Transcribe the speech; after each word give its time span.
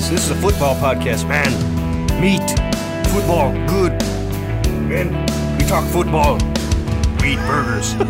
is 0.00 0.10
this 0.10 0.24
is 0.24 0.30
a 0.30 0.34
football 0.36 0.74
podcast, 0.76 1.28
man. 1.28 1.50
Meat, 2.20 2.40
football, 3.10 3.52
good. 3.66 3.92
Man, 4.88 5.08
we 5.58 5.64
talk 5.66 5.84
football. 5.90 6.34
We 7.20 7.32
eat 7.32 7.38
burgers. 7.46 7.94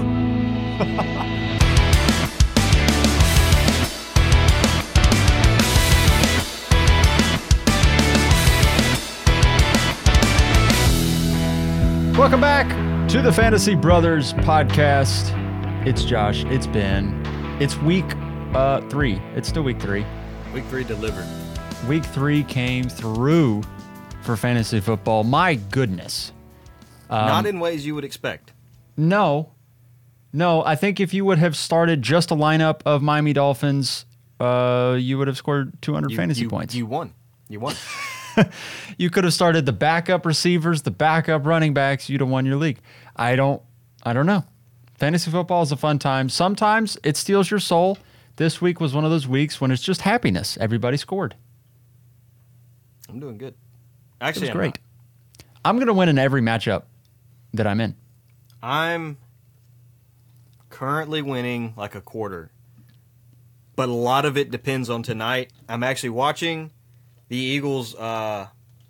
Welcome 12.17 12.41
back 12.41 12.69
to 13.09 13.23
the 13.23 13.33
Fantasy 13.33 13.75
Brothers 13.75 14.35
podcast. 14.35 15.35
It's 15.87 16.05
Josh. 16.05 16.45
It's 16.45 16.67
Ben. 16.69 17.21
It's 17.61 17.77
week 17.79 18.05
uh, 18.55 18.83
three. 18.83 19.21
It's 19.35 19.49
still 19.49 19.65
week 19.65 19.81
three. 19.81 20.07
Week 20.53 20.65
three 20.67 20.85
delivered. 20.85 21.40
Week 21.89 22.05
three 22.05 22.45
came 22.45 22.89
through 22.89 23.63
for 24.23 24.37
fantasy 24.37 24.81
football. 24.81 25.25
My 25.25 25.55
goodness. 25.55 26.33
Not 27.09 27.47
in 27.47 27.59
ways 27.59 27.85
you 27.85 27.95
would 27.95 28.05
expect. 28.05 28.53
No, 28.97 29.53
no. 30.33 30.65
I 30.65 30.77
think 30.77 31.01
if 31.01 31.13
you 31.13 31.25
would 31.25 31.39
have 31.39 31.57
started 31.57 32.03
just 32.03 32.31
a 32.31 32.37
lineup 32.37 32.83
of 32.85 33.03
Miami 33.03 33.33
Dolphins, 33.33 34.05
uh, 34.39 34.97
you 35.01 35.19
would 35.19 35.27
have 35.27 35.37
scored 35.37 35.81
200 35.83 36.11
You, 36.11 36.17
fantasy 36.17 36.43
you, 36.43 36.49
points. 36.49 36.75
You 36.75 36.87
won. 36.87 37.15
You 37.49 37.61
won. 37.61 37.75
you 38.99 39.11
could 39.11 39.25
have 39.25 39.35
started 39.35 39.67
the 39.67 39.73
backup 39.73 40.27
receivers, 40.27 40.83
the 40.83 40.91
backup 40.91 41.47
running 41.47 41.75
backs. 41.75 42.09
You'd 42.09 42.21
have 42.21 42.31
won 42.31 42.47
your 42.47 42.57
league. 42.57 42.81
I 43.17 43.37
don't. 43.37 43.63
I 44.03 44.13
don't 44.13 44.27
know. 44.27 44.45
Fantasy 44.95 45.31
football 45.31 45.63
is 45.63 45.73
a 45.73 45.77
fun 45.77 45.99
time. 45.99 46.29
Sometimes 46.29 46.99
it 47.03 47.17
steals 47.17 47.51
your 47.51 47.61
soul. 47.61 47.99
This 48.37 48.61
week 48.61 48.81
was 48.81 48.95
one 48.95 49.05
of 49.05 49.11
those 49.11 49.27
weeks 49.29 49.61
when 49.61 49.71
it's 49.71 49.83
just 49.83 50.03
happiness. 50.03 50.57
Everybody 50.61 50.97
scored. 50.97 51.35
I'm 53.11 53.21
doing 53.21 53.39
good. 53.39 53.55
Actually, 54.21 54.51
I'm 54.51 54.57
great. 54.57 54.67
not. 54.67 54.79
I'm 55.65 55.79
gonna 55.79 55.93
win 55.93 56.09
in 56.09 56.19
every 56.19 56.41
matchup 56.41 56.85
that 57.53 57.67
I'm 57.67 57.81
in. 57.81 57.97
I'm 58.63 59.19
currently 60.69 61.23
winning 61.23 61.75
like 61.77 61.95
a 61.95 62.01
quarter, 62.01 62.51
but 63.77 63.89
a 63.89 63.93
lot 63.93 64.25
of 64.25 64.37
it 64.37 64.51
depends 64.51 64.89
on 64.89 65.03
tonight. 65.03 65.53
I'm 65.69 65.83
actually 65.83 66.11
watching 66.11 66.71
the 67.29 67.37
Eagles 67.37 67.95
uh, 67.95 68.49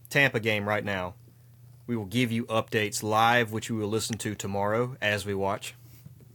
Tampa 0.09 0.41
game 0.41 0.69
right 0.69 0.85
now. 0.85 1.15
We 1.87 1.97
will 1.97 2.07
give 2.07 2.31
you 2.31 2.45
updates 2.47 3.03
live, 3.03 3.53
which 3.53 3.71
we 3.71 3.77
will 3.79 3.89
listen 3.89 4.17
to 4.19 4.35
tomorrow 4.35 4.97
as 5.01 5.27
we 5.27 5.35
watch. 5.35 5.75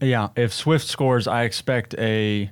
Yeah, 0.00 0.28
if 0.36 0.52
Swift 0.52 0.86
scores, 0.86 1.26
I 1.26 1.44
expect 1.44 1.94
a. 1.94 2.50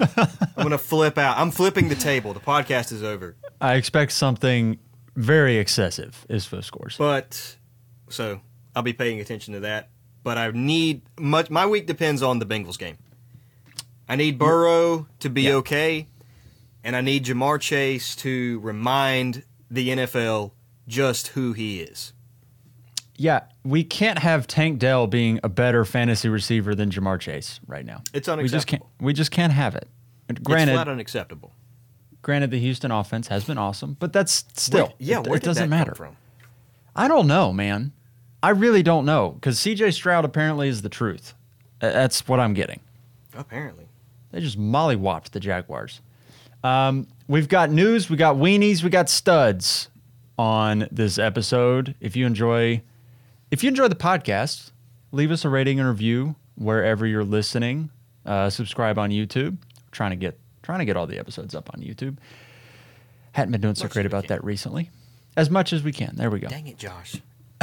I'm 0.00 0.62
gonna 0.62 0.78
flip 0.78 1.18
out. 1.18 1.38
I'm 1.38 1.50
flipping 1.50 1.88
the 1.88 1.94
table. 1.94 2.32
The 2.34 2.40
podcast 2.40 2.92
is 2.92 3.02
over. 3.02 3.36
I 3.60 3.74
expect 3.74 4.12
something 4.12 4.78
very 5.16 5.56
excessive 5.58 6.24
if 6.28 6.42
Swift 6.42 6.66
scores. 6.66 6.96
But 6.96 7.56
so 8.08 8.40
I'll 8.76 8.82
be 8.82 8.92
paying 8.92 9.20
attention 9.20 9.54
to 9.54 9.60
that. 9.60 9.90
But 10.22 10.38
I 10.38 10.50
need 10.50 11.02
much. 11.18 11.50
My 11.50 11.66
week 11.66 11.86
depends 11.86 12.22
on 12.22 12.38
the 12.38 12.46
Bengals 12.46 12.78
game. 12.78 12.98
I 14.08 14.16
need 14.16 14.38
Burrow 14.38 15.06
to 15.20 15.28
be 15.30 15.42
Yeah. 15.42 15.54
okay, 15.54 16.08
and 16.84 16.96
I 16.96 17.00
need 17.00 17.24
Ja'Marr 17.26 17.60
Chase 17.60 18.16
to 18.16 18.58
remind 18.60 19.44
the 19.70 19.90
NFL 19.90 20.52
just 20.86 21.28
who 21.28 21.52
he 21.52 21.80
is. 21.80 22.12
Yeah, 23.16 23.40
we 23.68 23.84
can't 23.84 24.18
have 24.18 24.46
Tank 24.46 24.78
Dell 24.78 25.06
being 25.06 25.40
a 25.42 25.48
better 25.48 25.84
fantasy 25.84 26.28
receiver 26.28 26.74
than 26.74 26.90
Ja'Marr 26.90 27.20
Chase 27.20 27.60
right 27.66 27.84
now. 27.84 28.02
It's 28.14 28.28
We 28.28 28.48
just 28.48 28.66
can't. 28.66 28.82
unacceptable. 28.82 28.90
We 29.00 29.12
just 29.12 29.30
can't 29.30 29.52
have 29.52 29.74
it. 29.76 29.88
And 30.28 30.38
it's 30.38 30.46
Granted, 30.46 30.72
flat 30.74 30.88
unacceptable. 30.88 31.52
granted, 32.22 32.50
the 32.50 32.58
Houston 32.58 32.90
offense 32.90 33.28
has 33.28 33.44
been 33.44 33.58
awesome, 33.58 33.96
but 33.98 34.12
that's 34.12 34.44
still. 34.54 34.86
Where- 34.86 34.94
yeah, 34.98 35.20
it, 35.20 35.26
where 35.26 35.36
it 35.36 35.42
doesn't 35.42 35.68
matter. 35.70 35.94
from? 35.94 36.16
I 36.96 37.08
don't 37.08 37.26
know, 37.26 37.52
man. 37.52 37.92
I 38.42 38.50
really 38.50 38.82
don't 38.82 39.04
know 39.04 39.30
because 39.30 39.58
C.J. 39.58 39.90
Stroud 39.92 40.24
apparently 40.24 40.68
is 40.68 40.82
the 40.82 40.88
truth. 40.88 41.34
That's 41.80 42.26
what 42.28 42.40
I'm 42.40 42.54
getting. 42.54 42.80
Apparently, 43.36 43.86
They 44.32 44.40
just 44.40 44.58
mollywopped 44.58 45.30
the 45.30 45.40
Jaguars. 45.40 46.00
Um, 46.64 47.06
we've 47.28 47.48
got 47.48 47.70
news, 47.70 48.10
we 48.10 48.16
got 48.16 48.36
weenies, 48.36 48.82
we 48.82 48.90
got 48.90 49.08
studs 49.08 49.88
on 50.38 50.88
this 50.90 51.18
episode. 51.18 51.94
If 52.00 52.16
you 52.16 52.26
enjoy, 52.26 52.82
if 53.50 53.62
you 53.62 53.68
enjoy 53.68 53.88
the 53.88 53.94
podcast, 53.94 54.70
leave 55.12 55.30
us 55.30 55.44
a 55.44 55.48
rating 55.48 55.78
and 55.80 55.88
review 55.88 56.36
wherever 56.56 57.06
you're 57.06 57.24
listening. 57.24 57.90
Uh, 58.26 58.50
subscribe 58.50 58.98
on 58.98 59.10
YouTube. 59.10 59.56
trying 59.90 60.10
to 60.10 60.16
get 60.16 60.38
trying 60.62 60.80
to 60.80 60.84
get 60.84 60.96
all 60.96 61.06
the 61.06 61.18
episodes 61.18 61.54
up 61.54 61.70
on 61.72 61.80
YouTube. 61.80 62.18
Hadn't 63.32 63.52
been 63.52 63.60
doing 63.60 63.74
so 63.74 63.88
great 63.88 64.04
about 64.06 64.28
that 64.28 64.44
recently. 64.44 64.90
As 65.36 65.48
much 65.50 65.72
as 65.72 65.82
we 65.82 65.92
can. 65.92 66.14
There 66.16 66.30
we 66.30 66.40
go. 66.40 66.48
dang 66.48 66.66
it, 66.66 66.76
Josh. 66.78 67.16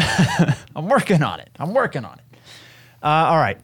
I'm 0.76 0.88
working 0.88 1.22
on 1.22 1.40
it. 1.40 1.50
I'm 1.60 1.74
working 1.74 2.04
on 2.06 2.18
it. 2.20 2.40
Uh, 3.04 3.08
all 3.08 3.38
right. 3.38 3.60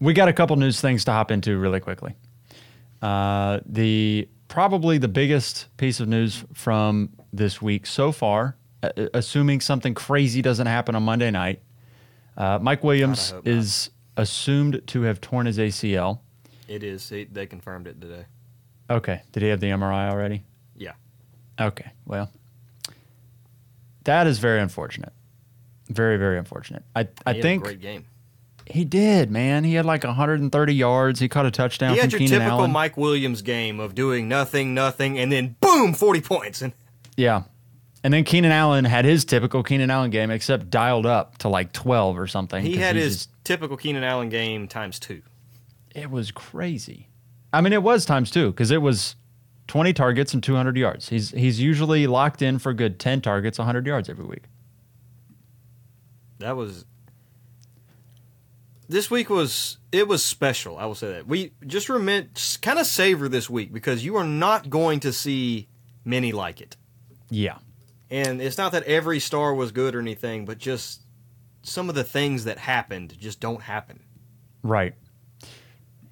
We 0.00 0.12
got 0.12 0.28
a 0.28 0.32
couple 0.32 0.56
news 0.56 0.80
things 0.80 1.04
to 1.04 1.12
hop 1.12 1.30
into 1.30 1.56
really 1.58 1.80
quickly. 1.80 2.14
Uh, 3.00 3.60
the 3.66 4.28
probably 4.48 4.98
the 4.98 5.08
biggest 5.08 5.68
piece 5.76 6.00
of 6.00 6.08
news 6.08 6.44
from 6.54 7.10
this 7.32 7.60
week 7.62 7.86
so 7.86 8.10
far, 8.12 8.56
assuming 9.14 9.60
something 9.60 9.94
crazy 9.94 10.42
doesn't 10.42 10.66
happen 10.66 10.94
on 10.94 11.02
Monday 11.02 11.30
night, 11.30 11.62
uh, 12.36 12.58
Mike 12.60 12.84
Williams 12.84 13.32
not. 13.32 13.46
is 13.46 13.90
assumed 14.16 14.82
to 14.88 15.02
have 15.02 15.20
torn 15.20 15.46
his 15.46 15.58
ACL. 15.58 16.20
It 16.68 16.82
is. 16.82 17.08
He, 17.08 17.24
they 17.24 17.46
confirmed 17.46 17.86
it 17.86 18.00
today. 18.00 18.26
Okay. 18.90 19.22
Did 19.32 19.42
he 19.42 19.48
have 19.48 19.60
the 19.60 19.68
MRI 19.68 20.10
already? 20.10 20.42
Yeah. 20.76 20.92
Okay. 21.60 21.90
Well, 22.04 22.30
that 24.04 24.26
is 24.26 24.38
very 24.38 24.60
unfortunate. 24.60 25.12
Very, 25.88 26.16
very 26.16 26.38
unfortunate. 26.38 26.82
I, 26.94 27.00
I 27.00 27.02
He 27.02 27.08
had 27.26 27.36
a 27.36 27.42
think 27.42 27.62
great 27.64 27.80
game. 27.80 28.06
He 28.68 28.84
did, 28.84 29.30
man. 29.30 29.62
He 29.62 29.74
had 29.74 29.84
like 29.84 30.02
130 30.02 30.74
yards. 30.74 31.20
He 31.20 31.28
caught 31.28 31.46
a 31.46 31.52
touchdown 31.52 31.90
He 31.90 32.00
from 32.00 32.02
had 32.02 32.12
your 32.12 32.18
Keenan 32.18 32.40
typical 32.40 32.58
Allen. 32.60 32.72
Mike 32.72 32.96
Williams 32.96 33.42
game 33.42 33.78
of 33.78 33.94
doing 33.94 34.26
nothing, 34.28 34.74
nothing, 34.74 35.18
and 35.20 35.30
then 35.30 35.54
boom, 35.60 35.94
forty 35.94 36.20
points. 36.20 36.62
And 36.62 36.72
yeah. 37.16 37.44
And 38.06 38.14
then 38.14 38.22
Keenan 38.22 38.52
Allen 38.52 38.84
had 38.84 39.04
his 39.04 39.24
typical 39.24 39.64
Keenan 39.64 39.90
Allen 39.90 40.12
game, 40.12 40.30
except 40.30 40.70
dialed 40.70 41.06
up 41.06 41.38
to 41.38 41.48
like 41.48 41.72
12 41.72 42.16
or 42.16 42.28
something. 42.28 42.64
He 42.64 42.76
had 42.76 42.94
his 42.94 43.16
just- 43.26 43.30
typical 43.42 43.76
Keenan 43.76 44.04
Allen 44.04 44.28
game 44.28 44.68
times 44.68 45.00
two. 45.00 45.22
it 45.92 46.08
was 46.08 46.30
crazy. 46.30 47.08
I 47.52 47.60
mean, 47.60 47.72
it 47.72 47.82
was 47.82 48.04
times 48.04 48.30
two 48.30 48.52
because 48.52 48.70
it 48.70 48.80
was 48.80 49.16
20 49.66 49.92
targets 49.92 50.32
and 50.34 50.40
200 50.40 50.76
yards. 50.76 51.08
He's 51.08 51.32
he's 51.32 51.58
usually 51.58 52.06
locked 52.06 52.42
in 52.42 52.60
for 52.60 52.70
a 52.70 52.74
good 52.74 53.00
10 53.00 53.22
targets, 53.22 53.58
100 53.58 53.84
yards 53.84 54.08
every 54.08 54.24
week. 54.24 54.44
That 56.38 56.56
was 56.56 56.84
this 58.88 59.10
week 59.10 59.28
was 59.28 59.78
it 59.90 60.06
was 60.06 60.22
special. 60.22 60.78
I 60.78 60.86
will 60.86 60.94
say 60.94 61.10
that 61.10 61.26
we 61.26 61.54
just 61.66 61.88
remember 61.88 62.30
kind 62.62 62.78
of 62.78 62.86
savor 62.86 63.28
this 63.28 63.50
week 63.50 63.72
because 63.72 64.04
you 64.04 64.14
are 64.14 64.22
not 64.22 64.70
going 64.70 65.00
to 65.00 65.12
see 65.12 65.66
many 66.04 66.30
like 66.30 66.60
it. 66.60 66.76
Yeah. 67.30 67.58
And 68.10 68.40
it's 68.40 68.56
not 68.58 68.72
that 68.72 68.84
every 68.84 69.18
star 69.20 69.54
was 69.54 69.72
good 69.72 69.94
or 69.94 70.00
anything, 70.00 70.44
but 70.44 70.58
just 70.58 71.02
some 71.62 71.88
of 71.88 71.94
the 71.94 72.04
things 72.04 72.44
that 72.44 72.58
happened 72.58 73.18
just 73.18 73.40
don't 73.40 73.62
happen. 73.62 74.00
Right. 74.62 74.94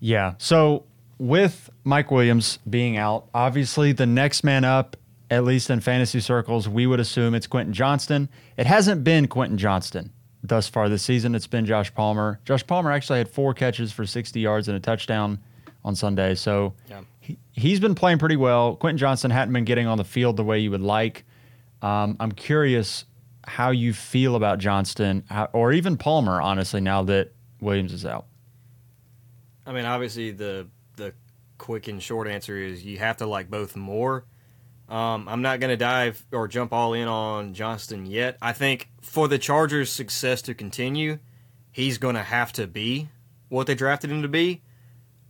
Yeah. 0.00 0.34
So 0.38 0.84
with 1.19 1.71
Mike 1.84 2.10
Williams 2.10 2.59
being 2.69 2.97
out, 2.97 3.28
obviously 3.33 3.93
the 3.93 4.06
next 4.06 4.44
man 4.44 4.65
up, 4.65 4.97
at 5.31 5.44
least 5.44 5.71
in 5.71 5.81
fantasy 5.81 6.21
circles, 6.21 6.69
we 6.69 6.87
would 6.87 7.00
assume 7.00 7.34
it's 7.34 7.47
Quentin 7.47 7.72
Johnston. 7.72 8.28
It 8.56 8.66
hasn't 8.66 9.04
been 9.04 9.27
Quentin 9.28 9.56
Johnston 9.59 10.12
thus 10.43 10.69
far 10.69 10.88
this 10.88 11.03
season. 11.03 11.34
It's 11.34 11.47
been 11.47 11.65
Josh 11.65 11.94
Palmer. 11.94 12.41
Josh 12.44 12.66
Palmer 12.66 12.92
actually 12.92 13.18
had 13.18 13.28
four 13.28 13.54
catches 13.54 13.92
for 13.92 14.04
60 14.04 14.39
yards 14.41 14.68
and 14.68 14.77
a 14.77 14.80
touchdown 14.80 15.39
on 15.84 15.95
Sunday. 15.95 16.34
So 16.34 16.74
Yeah. 16.91 17.01
he, 17.21 17.39
he's 17.53 17.80
been 17.80 17.95
playing 17.95 18.18
pretty 18.18 18.36
well. 18.36 18.77
Quentin 18.77 18.98
Johnston 18.98 19.30
hadn't 19.30 19.54
been 19.54 19.65
getting 19.65 19.86
on 19.86 19.97
the 19.98 20.04
field 20.04 20.36
the 20.36 20.45
way 20.45 20.59
you 20.59 20.71
would 20.71 20.83
like. 20.83 21.24
Um, 21.82 22.16
I'm 22.21 22.32
curious 22.32 23.04
how 23.47 23.71
you 23.71 23.92
feel 23.92 24.36
about 24.36 24.59
Johnston 24.59 25.24
or 25.53 25.72
even 25.72 25.97
Palmer, 25.97 26.41
honestly, 26.41 26.80
now 26.80 27.03
that 27.04 27.34
Williams 27.60 27.92
is 27.92 28.06
out. 28.06 28.26
I 29.66 29.72
mean, 29.72 29.84
obviously 29.84 30.30
the 30.30 30.68
the 30.97 31.15
quick 31.59 31.88
and 31.88 32.03
short 32.03 32.28
answer 32.28 32.56
is 32.56 32.84
you 32.84 32.98
have 32.98 33.18
to 33.18 33.26
like 33.26 33.50
both 33.50 33.76
more. 33.76 34.24
Um, 34.88 35.28
I'm 35.28 35.41
not 35.41 35.60
going 35.60 35.71
to 35.71 35.76
dive 35.76 36.24
or 36.30 36.47
jump 36.47 36.72
all 36.72 36.92
in 36.92 37.09
on 37.09 37.54
Johnston 37.54 38.04
yet. 38.04 38.36
I 38.42 38.53
think 38.53 38.91
for 39.00 39.28
the 39.28 39.38
Chargers' 39.38 39.91
success 39.91 40.42
to 40.42 40.54
continue, 40.54 41.18
he's 41.72 41.97
going 41.97 42.16
to 42.16 42.22
have 42.22 42.53
to 42.54 42.66
be 42.66 43.09
what 43.48 43.66
they 43.66 43.74
drafted 43.74 44.10
him 44.10 44.22
to 44.22 44.28
be. 44.28 44.62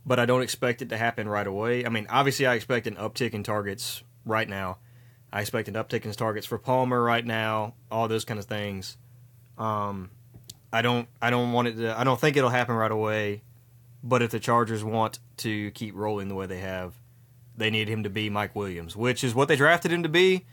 But 0.05 0.19
I 0.19 0.25
don't 0.25 0.43
expect 0.43 0.81
it 0.81 0.89
to 0.89 0.97
happen 0.97 1.27
right 1.27 1.47
away. 1.47 1.85
I 1.85 1.89
mean, 1.89 2.05
obviously, 2.09 2.45
I 2.45 2.55
expect 2.55 2.85
an 2.85 2.95
uptick 2.95 3.33
in 3.33 3.43
targets 3.43 4.03
right 4.25 4.47
now. 4.47 4.77
I 5.35 5.41
expect 5.41 5.67
an 5.67 5.73
uptick 5.73 5.95
in 5.95 6.03
his 6.03 6.15
targets 6.15 6.47
for 6.47 6.57
Palmer 6.57 7.03
right 7.03 7.25
now. 7.25 7.73
All 7.91 8.07
those 8.07 8.23
kind 8.23 8.39
of 8.39 8.45
things. 8.45 8.95
Um, 9.57 10.09
I 10.71 10.81
don't. 10.81 11.09
I 11.21 11.29
don't 11.29 11.51
want 11.51 11.67
it 11.67 11.75
to. 11.75 11.99
I 11.99 12.05
don't 12.05 12.17
think 12.17 12.37
it'll 12.37 12.49
happen 12.49 12.73
right 12.73 12.89
away. 12.89 13.43
But 14.01 14.21
if 14.21 14.31
the 14.31 14.39
Chargers 14.39 14.81
want 14.81 15.19
to 15.37 15.71
keep 15.71 15.93
rolling 15.93 16.29
the 16.29 16.35
way 16.35 16.45
they 16.45 16.59
have, 16.59 16.93
they 17.57 17.69
need 17.69 17.89
him 17.89 18.03
to 18.03 18.09
be 18.09 18.29
Mike 18.29 18.55
Williams, 18.55 18.95
which 18.95 19.25
is 19.25 19.35
what 19.35 19.49
they 19.49 19.57
drafted 19.57 19.91
him 19.91 20.03
to 20.03 20.09
be. 20.09 20.45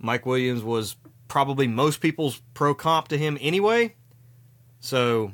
Mike 0.00 0.26
Williams 0.26 0.64
was 0.64 0.96
probably 1.28 1.68
most 1.68 2.00
people's 2.00 2.42
pro 2.54 2.74
comp 2.74 3.06
to 3.08 3.16
him 3.16 3.38
anyway. 3.40 3.94
So 4.80 5.32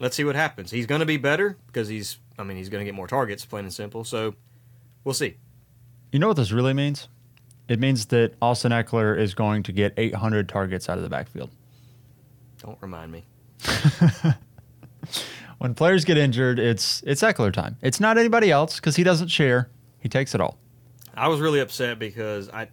let's 0.00 0.16
see 0.16 0.24
what 0.24 0.34
happens. 0.34 0.72
He's 0.72 0.86
going 0.86 1.00
to 1.00 1.06
be 1.06 1.18
better 1.18 1.56
because 1.68 1.86
he's, 1.86 2.18
I 2.36 2.42
mean, 2.42 2.56
he's 2.56 2.68
going 2.68 2.80
to 2.80 2.84
get 2.84 2.96
more 2.96 3.06
targets, 3.06 3.44
plain 3.44 3.64
and 3.64 3.72
simple. 3.72 4.02
So 4.02 4.34
we'll 5.04 5.14
see. 5.14 5.36
You 6.10 6.18
know 6.18 6.26
what 6.26 6.36
this 6.36 6.50
really 6.50 6.74
means? 6.74 7.06
It 7.68 7.80
means 7.80 8.06
that 8.06 8.34
Austin 8.42 8.72
Ekeler 8.72 9.18
is 9.18 9.34
going 9.34 9.62
to 9.64 9.72
get 9.72 9.94
800 9.96 10.48
targets 10.48 10.88
out 10.88 10.98
of 10.98 11.04
the 11.04 11.08
backfield. 11.08 11.50
Don't 12.58 12.78
remind 12.80 13.12
me. 13.12 13.24
when 15.58 15.74
players 15.74 16.04
get 16.04 16.16
injured, 16.16 16.58
it's 16.58 17.02
it's 17.06 17.22
Ekeler 17.22 17.52
time. 17.52 17.76
It's 17.80 18.00
not 18.00 18.18
anybody 18.18 18.50
else 18.50 18.76
because 18.76 18.96
he 18.96 19.04
doesn't 19.04 19.28
share. 19.28 19.70
He 20.00 20.08
takes 20.08 20.34
it 20.34 20.40
all. 20.40 20.58
I 21.14 21.28
was 21.28 21.40
really 21.40 21.60
upset 21.60 21.98
because 21.98 22.48
I, 22.50 22.68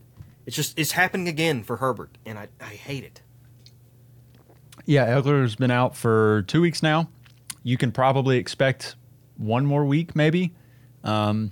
it's 0.45 0.55
just 0.55 0.77
it's 0.77 0.91
happening 0.91 1.27
again 1.27 1.63
for 1.63 1.77
Herbert, 1.77 2.17
and 2.25 2.37
I, 2.37 2.47
I 2.59 2.65
hate 2.69 3.03
it. 3.03 3.21
Yeah, 4.85 5.07
Ekeler's 5.07 5.55
been 5.55 5.71
out 5.71 5.95
for 5.95 6.43
two 6.47 6.61
weeks 6.61 6.81
now. 6.81 7.09
You 7.63 7.77
can 7.77 7.91
probably 7.91 8.37
expect 8.37 8.95
one 9.37 9.65
more 9.65 9.85
week, 9.85 10.15
maybe. 10.15 10.53
Um, 11.03 11.51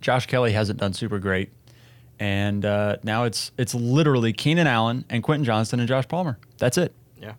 Josh 0.00 0.26
Kelley 0.26 0.52
hasn't 0.52 0.78
done 0.78 0.92
super 0.92 1.18
great, 1.18 1.50
and 2.20 2.64
uh, 2.64 2.98
now 3.02 3.24
it's 3.24 3.50
it's 3.58 3.74
literally 3.74 4.32
Keenan 4.32 4.66
Allen 4.68 5.04
and 5.10 5.22
Quentin 5.22 5.44
Johnston 5.44 5.80
and 5.80 5.88
Josh 5.88 6.06
Palmer. 6.06 6.38
That's 6.58 6.78
it. 6.78 6.94
Yeah. 7.20 7.32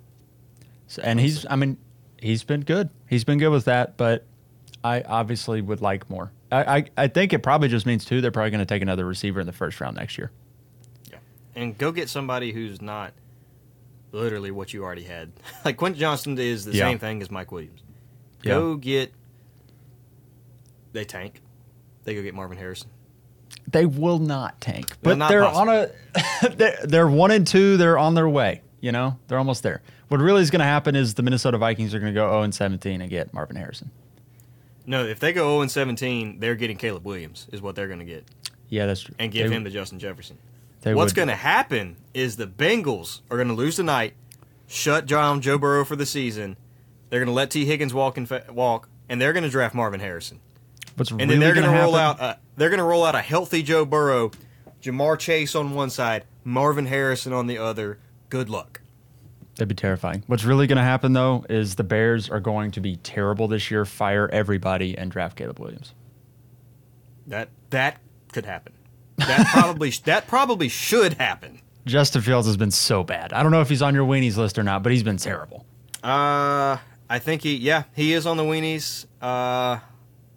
So, 0.88 1.02
and 1.04 1.20
he's, 1.20 1.46
I 1.50 1.56
mean, 1.56 1.78
he's 2.20 2.44
been 2.44 2.62
good. 2.62 2.90
He's 3.08 3.24
been 3.24 3.38
good 3.38 3.50
with 3.52 3.66
that, 3.66 3.96
but 3.96 4.26
I 4.84 5.02
obviously 5.04 5.62
would 5.62 5.82
like 5.82 6.10
more. 6.10 6.32
I, 6.52 6.78
I, 6.80 6.86
I 6.98 7.08
think 7.08 7.32
it 7.32 7.40
probably 7.40 7.70
just 7.70 7.86
means 7.86 8.04
too. 8.04 8.20
They're 8.20 8.32
probably 8.32 8.52
going 8.52 8.60
to 8.60 8.66
take 8.66 8.82
another 8.82 9.06
receiver 9.06 9.40
in 9.40 9.46
the 9.46 9.54
first 9.54 9.80
round 9.80 9.96
next 9.96 10.18
year. 10.18 10.32
Yeah, 11.10 11.20
and 11.56 11.78
go 11.78 11.92
get 11.94 12.10
somebody 12.10 12.52
who's 12.52 12.82
not 12.82 13.14
literally 14.12 14.52
what 14.52 14.74
you 14.74 14.84
already 14.84 15.04
had. 15.04 15.32
like 15.66 15.78
Quentin 15.78 16.00
Johnston 16.00 16.38
is 16.38 16.66
the 16.66 16.74
Yeah. 16.74 16.90
same 16.90 17.00
thing 17.00 17.22
as 17.22 17.30
Mike 17.32 17.52
Williams. 17.52 17.84
Go 18.42 18.76
get. 18.76 19.14
They 20.92 21.06
tank. 21.06 21.40
They 22.04 22.16
go 22.16 22.22
get 22.24 22.34
Marvin 22.34 22.58
Harrison. 22.58 22.90
They 23.72 23.86
will 23.86 24.20
not 24.20 24.60
tank, 24.62 24.96
but 25.02 25.18
not 25.18 25.30
they're 25.30 25.44
possible. 25.44 25.70
on 25.72 25.90
a 26.50 26.50
they're, 26.56 26.78
they're 26.84 27.08
one 27.08 27.32
and 27.32 27.46
two. 27.48 27.78
They're 27.78 27.98
on 27.98 28.16
their 28.16 28.28
way. 28.30 28.62
You 28.82 28.92
know, 28.92 29.18
they're 29.28 29.38
almost 29.38 29.64
there. 29.64 29.82
What 30.08 30.20
really 30.20 30.42
is 30.42 30.50
going 30.50 30.60
to 30.60 30.66
happen 30.66 30.96
is 30.96 31.14
the 31.14 31.24
Minnesota 31.24 31.58
Vikings 31.58 31.94
are 31.94 32.00
going 32.00 32.14
to 32.14 32.20
go 32.20 32.28
0 32.30 32.42
and 32.42 32.54
17 32.54 33.00
and 33.02 33.10
get 33.10 33.34
Marvin 33.34 33.56
Harrison. 33.56 33.92
No, 34.86 35.06
if 35.06 35.20
they 35.20 35.32
go 35.34 35.50
0 35.52 35.62
and 35.62 35.72
17, 35.72 36.40
they're 36.40 36.56
getting 36.56 36.76
Caleb 36.78 37.06
Williams, 37.06 37.48
is 37.52 37.62
what 37.62 37.76
they're 37.76 37.88
going 37.88 38.00
to 38.00 38.06
get, 38.06 38.26
Yeah, 38.70 38.88
that's 38.88 39.02
true. 39.02 39.16
and 39.20 39.32
give 39.32 39.50
They- 39.50 39.56
him 39.56 39.64
to 39.64 39.70
Justin 39.70 40.00
Jefferson. 40.00 40.38
What's 40.84 41.14
going 41.14 41.28
to 41.28 41.36
happen 41.36 41.96
is 42.16 42.38
the 42.38 42.48
Bengals 42.48 43.22
are 43.30 43.38
going 43.38 43.50
to 43.50 43.54
lose 43.54 43.76
tonight, 43.76 44.16
shut 44.68 45.06
down 45.06 45.40
Joe 45.40 45.60
Burrow 45.60 45.86
for 45.86 45.96
the 45.96 46.08
season. 46.08 46.58
They're 47.12 47.20
going 47.20 47.28
to 47.28 47.34
let 47.34 47.52
Tee 47.52 47.66
Higgins 47.66 47.94
walk 47.94 48.18
and 48.18 48.28
fa- 48.28 48.46
walk, 48.50 48.90
and 49.08 49.22
they're 49.22 49.32
going 49.34 49.44
to 49.44 49.50
draft 49.50 49.76
Marvin 49.76 50.00
Harrison. 50.00 50.40
What's 50.96 51.12
And 51.12 51.22
really 51.22 51.34
then 51.34 51.40
they're 51.40 51.54
going 51.54 51.66
to 51.66 51.74
to 51.74 51.84
roll 51.84 51.96
out. 51.96 52.20
A, 52.20 52.38
they're 52.58 52.70
going 52.70 52.80
to 52.80 52.84
roll 52.84 53.04
out 53.04 53.16
a 53.16 53.22
healthy 53.22 53.64
Joe 53.64 53.86
Burrow, 53.86 54.32
Ja'Marr 54.82 55.18
Chase 55.18 55.56
on 55.56 55.74
one 55.74 55.90
side, 55.90 56.26
Marvin 56.44 56.86
Harrison 56.86 57.34
on 57.34 57.48
the 57.48 57.58
other. 57.58 58.00
Good 58.30 58.50
luck. 58.50 58.82
That'd 59.56 59.70
be 59.70 59.76
terrifying. 59.76 60.24
What's 60.28 60.44
really 60.44 60.66
going 60.68 60.78
to 60.78 60.84
happen 60.84 61.14
though 61.14 61.46
is 61.50 61.76
the 61.76 61.84
Bears 61.84 62.30
are 62.30 62.40
going 62.40 62.72
to 62.72 62.82
be 62.82 62.96
terrible 62.98 63.48
this 63.48 63.70
year. 63.70 63.86
Fire 63.86 64.30
everybody 64.32 64.98
and 64.98 65.12
draft 65.12 65.38
Caleb 65.38 65.60
Williams. 65.60 65.94
That 67.28 67.50
that 67.70 67.98
could 68.32 68.46
happen. 68.46 68.74
That 69.18 69.48
probably 69.48 69.90
that 70.06 70.28
probably 70.28 70.70
should 70.70 71.14
happen. 71.14 71.62
Justin 71.86 72.22
Fields 72.22 72.48
has 72.48 72.58
been 72.58 72.72
so 72.72 73.04
bad. 73.04 73.34
I 73.34 73.44
don't 73.44 73.52
know 73.52 73.62
if 73.62 73.70
he's 73.70 73.82
on 73.82 73.94
your 73.94 74.08
weenies 74.08 74.38
list 74.38 74.58
or 74.58 74.64
not, 74.64 74.84
but 74.84 74.92
he's 74.92 75.04
been 75.04 75.18
terrible. 75.18 75.66
Uh, 76.04 76.78
I 77.10 77.20
think 77.20 77.42
he 77.44 77.58
yeah 77.58 77.84
he 77.96 78.14
is 78.14 78.26
on 78.26 78.38
the 78.38 78.44
weenies. 78.44 79.06
Uh, 79.22 79.80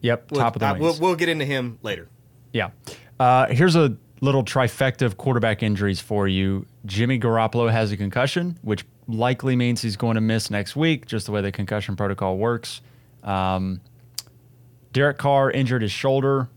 Yep, 0.05 0.33
top 0.33 0.55
of 0.55 0.61
the 0.61 0.67
weenies. 0.67 0.81
we'll, 0.81 0.99
we'll 1.01 1.15
get 1.17 1.31
into 1.31 1.47
him 1.47 1.79
later. 1.83 2.11
Yeah. 2.53 2.73
Uh, 3.19 3.47
here's 3.47 3.75
a 3.75 3.97
little 4.21 4.45
trifecta 4.45 5.01
of 5.03 5.17
quarterback 5.17 5.63
injuries 5.63 5.99
for 5.99 6.29
you. 6.29 6.67
Jimmy 6.85 7.19
Garoppolo 7.19 7.73
has 7.73 7.91
a 7.91 7.97
concussion, 7.97 8.59
which 8.61 8.85
likely 9.09 9.57
means 9.57 9.81
he's 9.81 9.97
going 9.97 10.17
to 10.17 10.21
miss 10.21 10.51
next 10.51 10.77
week, 10.77 11.07
just 11.07 11.25
the 11.25 11.33
way 11.33 11.41
the 11.41 11.51
concussion 11.51 11.97
protocol 11.97 12.37
works. 12.37 12.83
Um, 13.23 13.81
Derek 14.93 15.17
Carr 15.17 15.51
injured 15.51 15.81
his 15.81 15.91
shoulder. 15.93 16.51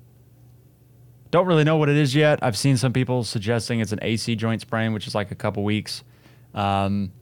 Don't 1.32 1.48
really 1.48 1.64
know 1.64 1.78
what 1.78 1.88
it 1.88 1.96
is 1.96 2.14
yet. 2.14 2.40
I've 2.42 2.58
seen 2.58 2.76
some 2.76 2.92
people 2.92 3.24
suggesting 3.24 3.80
it's 3.80 3.94
an 3.94 4.00
AC 4.02 4.36
joint 4.36 4.60
sprain, 4.60 4.92
which 4.92 5.08
is 5.08 5.16
like 5.16 5.32
a 5.32 5.36
couple 5.36 5.64
weeks. 5.64 6.04
Um, 6.54 7.14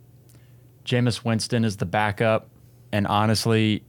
Jameis 0.85 1.23
Winston 1.23 1.63
is 1.63 1.77
the 1.77 1.85
backup. 1.85 2.49
And 2.91 3.05
honestly, 3.05 3.83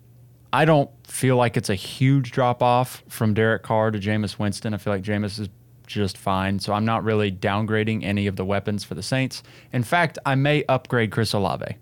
I 0.53 0.67
don't 0.67 0.91
feel 1.16 1.36
like 1.36 1.56
it's 1.56 1.70
a 1.70 1.74
huge 1.74 2.30
drop 2.30 2.62
off 2.62 3.02
from 3.08 3.32
Derek 3.32 3.62
Carr 3.62 3.90
to 3.90 3.98
Jameis 3.98 4.38
Winston. 4.38 4.74
I 4.74 4.76
feel 4.76 4.92
like 4.92 5.02
Jameis 5.02 5.40
is 5.40 5.48
just 5.86 6.18
fine. 6.18 6.58
So 6.58 6.74
I'm 6.74 6.84
not 6.84 7.04
really 7.04 7.32
downgrading 7.32 8.04
any 8.04 8.26
of 8.26 8.36
the 8.36 8.44
weapons 8.44 8.84
for 8.84 8.94
the 8.94 9.02
Saints. 9.02 9.42
In 9.72 9.82
fact, 9.82 10.18
I 10.26 10.34
may 10.34 10.62
upgrade 10.68 11.10
Chris 11.10 11.32
Olave. 11.32 11.76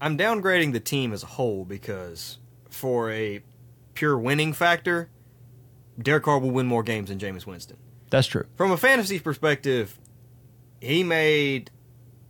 I'm 0.00 0.16
downgrading 0.16 0.72
the 0.72 0.80
team 0.80 1.12
as 1.12 1.22
a 1.22 1.26
whole 1.26 1.66
because 1.66 2.38
for 2.70 3.10
a 3.10 3.42
pure 3.92 4.16
winning 4.16 4.54
factor, 4.54 5.10
Derek 6.00 6.22
Carr 6.22 6.38
will 6.38 6.50
win 6.50 6.66
more 6.66 6.82
games 6.82 7.10
than 7.10 7.18
Jameis 7.18 7.44
Winston. 7.44 7.76
That's 8.08 8.26
true. 8.26 8.46
From 8.56 8.70
a 8.70 8.78
fantasy 8.78 9.18
perspective, 9.18 9.98
he 10.80 11.04
made 11.04 11.70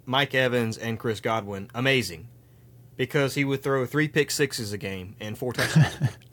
Mike 0.06 0.34
Evans 0.34 0.76
and 0.76 0.99
Chris 0.99 1.20
Godwin 1.20 1.70
amazing 1.72 2.26
because 2.96 3.37
he 3.37 3.44
would 3.44 3.62
throw 3.62 3.87
three 3.87 4.08
pick 4.08 4.32
sixes 4.32 4.72
a 4.72 4.78
game 4.78 5.14
and 5.20 5.38
four 5.38 5.52
touchdowns. 5.52 6.16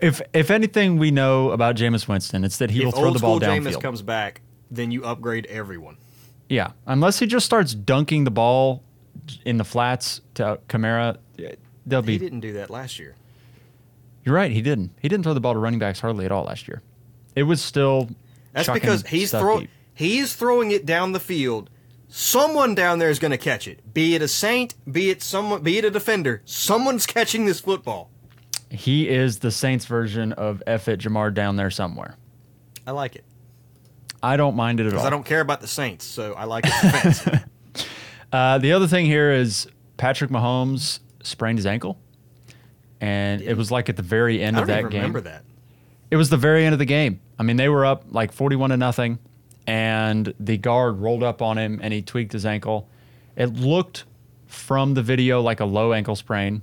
If 0.00 0.22
if 0.32 0.50
anything 0.50 0.98
we 0.98 1.10
know 1.10 1.50
about 1.50 1.76
Jameis 1.76 2.06
Winston, 2.08 2.44
it's 2.44 2.58
that 2.58 2.70
he 2.70 2.84
will 2.84 2.92
throw 2.92 3.12
the 3.12 3.18
ball 3.18 3.40
downfield. 3.40 3.62
school 3.62 3.72
Jameis 3.78 3.82
comes 3.82 4.02
back, 4.02 4.40
then 4.70 4.90
you 4.90 5.04
upgrade 5.04 5.46
everyone. 5.46 5.96
yeah, 6.48 6.72
unless 6.86 7.18
he 7.18 7.26
just 7.26 7.44
starts 7.46 7.74
dunking 7.74 8.24
the 8.24 8.30
ball 8.30 8.82
in 9.44 9.56
the 9.58 9.64
flats 9.64 10.20
to 10.34 10.58
Kamara, 10.68 11.16
they'll 11.86 12.02
be. 12.02 12.12
He 12.12 12.18
didn't 12.18 12.40
do 12.40 12.52
that 12.54 12.70
last 12.70 12.98
year. 12.98 13.14
You're 14.24 14.34
right. 14.34 14.50
He 14.50 14.62
didn't. 14.62 14.90
He 15.00 15.08
didn't 15.08 15.24
throw 15.24 15.34
the 15.34 15.40
ball 15.40 15.54
to 15.54 15.58
running 15.58 15.78
backs 15.78 16.00
hardly 16.00 16.24
at 16.24 16.32
all 16.32 16.44
last 16.44 16.68
year. 16.68 16.82
It 17.34 17.44
was 17.44 17.60
still. 17.62 18.08
That's 18.52 18.68
because 18.68 19.06
he's 19.06 19.30
throwing 19.30 19.68
he's 19.94 20.34
throwing 20.34 20.70
it 20.70 20.86
down 20.86 21.12
the 21.12 21.20
field. 21.20 21.70
Someone 22.08 22.74
down 22.74 22.98
there 22.98 23.10
is 23.10 23.18
going 23.18 23.32
to 23.32 23.38
catch 23.38 23.68
it. 23.68 23.92
Be 23.92 24.14
it 24.14 24.22
a 24.22 24.28
saint, 24.28 24.74
be 24.90 25.10
it 25.10 25.22
someone, 25.22 25.62
be 25.62 25.76
it 25.76 25.84
a 25.84 25.90
defender. 25.90 26.40
Someone's 26.46 27.04
catching 27.04 27.44
this 27.44 27.60
football. 27.60 28.10
He 28.70 29.08
is 29.08 29.38
the 29.38 29.50
Saints 29.50 29.86
version 29.86 30.32
of 30.32 30.62
F 30.66 30.88
it 30.88 31.00
Ja'Marr 31.00 31.32
down 31.32 31.56
there 31.56 31.70
somewhere. 31.70 32.16
I 32.86 32.92
like 32.92 33.16
it 33.16 33.24
I 34.22 34.36
don't 34.36 34.56
mind 34.56 34.80
it 34.80 34.86
at 34.86 34.94
all. 34.94 35.06
I 35.06 35.10
don't 35.10 35.24
care 35.24 35.40
about 35.40 35.60
the 35.60 35.66
Saints, 35.66 36.04
so 36.04 36.34
I 36.34 36.44
like 36.44 36.64
it. 36.66 37.42
Uh, 38.30 38.58
the 38.58 38.72
other 38.74 38.86
thing 38.86 39.06
here 39.06 39.32
is 39.32 39.66
Patrick 39.96 40.28
Mahomes 40.28 41.00
sprained 41.22 41.58
his 41.58 41.64
ankle, 41.64 41.98
and 43.00 43.40
it 43.40 43.56
was 43.56 43.70
like 43.70 43.88
at 43.88 43.96
the 43.96 44.02
very 44.02 44.42
end 44.42 44.58
I 44.58 44.60
of 44.60 44.66
that 44.66 44.80
even 44.80 44.90
game. 44.90 45.00
remember 45.00 45.22
that. 45.22 45.44
It 46.10 46.16
was 46.16 46.28
the 46.28 46.36
very 46.36 46.66
end 46.66 46.74
of 46.74 46.78
the 46.78 46.84
game. 46.84 47.20
I 47.38 47.42
mean, 47.42 47.56
they 47.56 47.70
were 47.70 47.86
up 47.86 48.04
like 48.10 48.32
forty-one 48.32 48.68
to 48.68 48.76
nothing, 48.76 49.18
and 49.66 50.34
the 50.38 50.58
guard 50.58 50.98
rolled 50.98 51.22
up 51.22 51.40
on 51.40 51.56
him 51.56 51.80
and 51.82 51.90
he 51.94 52.02
tweaked 52.02 52.34
his 52.34 52.44
ankle. 52.44 52.90
It 53.34 53.46
looked 53.54 54.04
from 54.46 54.92
the 54.92 55.02
video 55.02 55.40
like 55.40 55.60
a 55.60 55.64
low 55.64 55.94
ankle 55.94 56.14
sprain, 56.14 56.60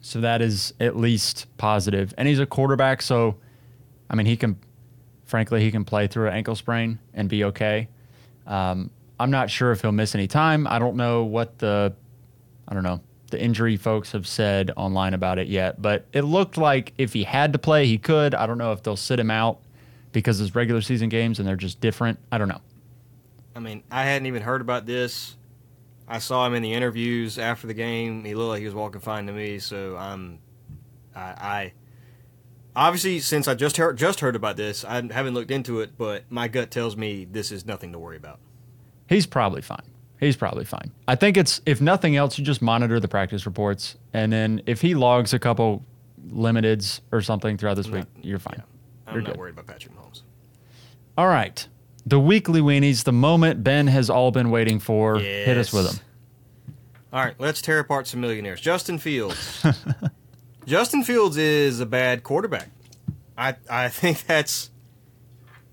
so 0.00 0.20
that 0.20 0.42
is 0.42 0.74
at 0.80 0.96
least 0.96 1.46
positive. 1.56 2.14
And 2.16 2.28
he's 2.28 2.38
a 2.38 2.46
quarterback, 2.46 3.02
so 3.02 3.36
I 4.10 4.14
mean, 4.14 4.26
he 4.26 4.36
can, 4.36 4.58
frankly, 5.24 5.60
he 5.60 5.70
can 5.70 5.84
play 5.84 6.06
through 6.06 6.28
an 6.28 6.34
ankle 6.34 6.54
sprain 6.54 6.98
and 7.14 7.28
be 7.28 7.44
okay. 7.44 7.88
Um, 8.46 8.90
I'm 9.20 9.30
not 9.30 9.50
sure 9.50 9.72
if 9.72 9.82
he'll 9.82 9.92
miss 9.92 10.14
any 10.14 10.28
time. 10.28 10.66
I 10.66 10.78
don't 10.78 10.96
know 10.96 11.24
what 11.24 11.58
the, 11.58 11.94
I 12.66 12.74
don't 12.74 12.84
know, 12.84 13.00
the 13.30 13.40
injury 13.42 13.76
folks 13.76 14.12
have 14.12 14.26
said 14.26 14.70
online 14.76 15.12
about 15.12 15.38
it 15.38 15.48
yet, 15.48 15.82
but 15.82 16.06
it 16.12 16.22
looked 16.22 16.56
like 16.56 16.94
if 16.96 17.12
he 17.12 17.24
had 17.24 17.52
to 17.52 17.58
play, 17.58 17.86
he 17.86 17.98
could. 17.98 18.34
I 18.34 18.46
don't 18.46 18.58
know 18.58 18.72
if 18.72 18.82
they'll 18.82 18.96
sit 18.96 19.20
him 19.20 19.30
out 19.30 19.60
because 20.12 20.40
it's 20.40 20.54
regular 20.54 20.80
season 20.80 21.08
games 21.08 21.38
and 21.38 21.46
they're 21.46 21.56
just 21.56 21.80
different. 21.80 22.18
I 22.32 22.38
don't 22.38 22.48
know. 22.48 22.60
I 23.54 23.60
mean, 23.60 23.82
I 23.90 24.04
hadn't 24.04 24.26
even 24.26 24.42
heard 24.42 24.60
about 24.60 24.86
this. 24.86 25.36
I 26.08 26.18
saw 26.18 26.46
him 26.46 26.54
in 26.54 26.62
the 26.62 26.72
interviews 26.72 27.38
after 27.38 27.66
the 27.66 27.74
game. 27.74 28.24
He 28.24 28.34
looked 28.34 28.48
like 28.48 28.60
he 28.60 28.64
was 28.64 28.74
walking 28.74 29.00
fine 29.00 29.26
to 29.26 29.32
me. 29.32 29.58
So 29.58 29.96
I'm, 29.96 30.38
I, 31.14 31.20
I 31.20 31.72
obviously 32.74 33.20
since 33.20 33.46
I 33.46 33.54
just 33.54 33.76
heard 33.76 33.98
just 33.98 34.20
heard 34.20 34.34
about 34.34 34.56
this, 34.56 34.84
I 34.84 34.94
haven't 35.12 35.34
looked 35.34 35.50
into 35.50 35.80
it, 35.80 35.98
but 35.98 36.24
my 36.30 36.48
gut 36.48 36.70
tells 36.70 36.96
me 36.96 37.24
this 37.24 37.52
is 37.52 37.66
nothing 37.66 37.92
to 37.92 37.98
worry 37.98 38.16
about. 38.16 38.40
He's 39.08 39.26
probably 39.26 39.62
fine. 39.62 39.82
He's 40.18 40.36
probably 40.36 40.64
fine. 40.64 40.90
I 41.06 41.14
think 41.14 41.36
it's 41.36 41.60
if 41.66 41.80
nothing 41.80 42.16
else, 42.16 42.38
you 42.38 42.44
just 42.44 42.62
monitor 42.62 42.98
the 42.98 43.06
practice 43.08 43.46
reports, 43.46 43.96
and 44.12 44.32
then 44.32 44.62
if 44.66 44.80
he 44.80 44.94
logs 44.94 45.32
a 45.32 45.38
couple 45.38 45.84
limiteds 46.30 47.00
or 47.12 47.20
something 47.20 47.56
throughout 47.56 47.74
this 47.76 47.88
week, 47.88 48.04
you're 48.22 48.38
fine. 48.38 48.62
I'm 49.06 49.14
You're 49.14 49.22
not 49.22 49.32
good. 49.32 49.38
worried 49.38 49.52
about 49.52 49.66
Patrick 49.66 49.94
Mahomes. 49.94 50.22
All 51.16 51.26
right. 51.28 51.66
The 52.08 52.18
weekly 52.18 52.62
weenies, 52.62 53.04
the 53.04 53.12
moment 53.12 53.62
Ben 53.62 53.86
has 53.86 54.08
all 54.08 54.30
been 54.30 54.50
waiting 54.50 54.78
for. 54.78 55.18
Hit 55.18 55.58
us 55.58 55.74
with 55.74 55.90
them. 55.90 56.00
All 57.12 57.22
right, 57.22 57.34
let's 57.38 57.60
tear 57.60 57.80
apart 57.80 58.06
some 58.06 58.22
millionaires. 58.22 58.62
Justin 58.62 58.98
Fields. 58.98 59.62
Justin 60.66 61.02
Fields 61.04 61.36
is 61.36 61.80
a 61.80 61.86
bad 61.86 62.22
quarterback. 62.22 62.70
I 63.36 63.56
I 63.68 63.88
think 63.88 64.24
that's 64.26 64.70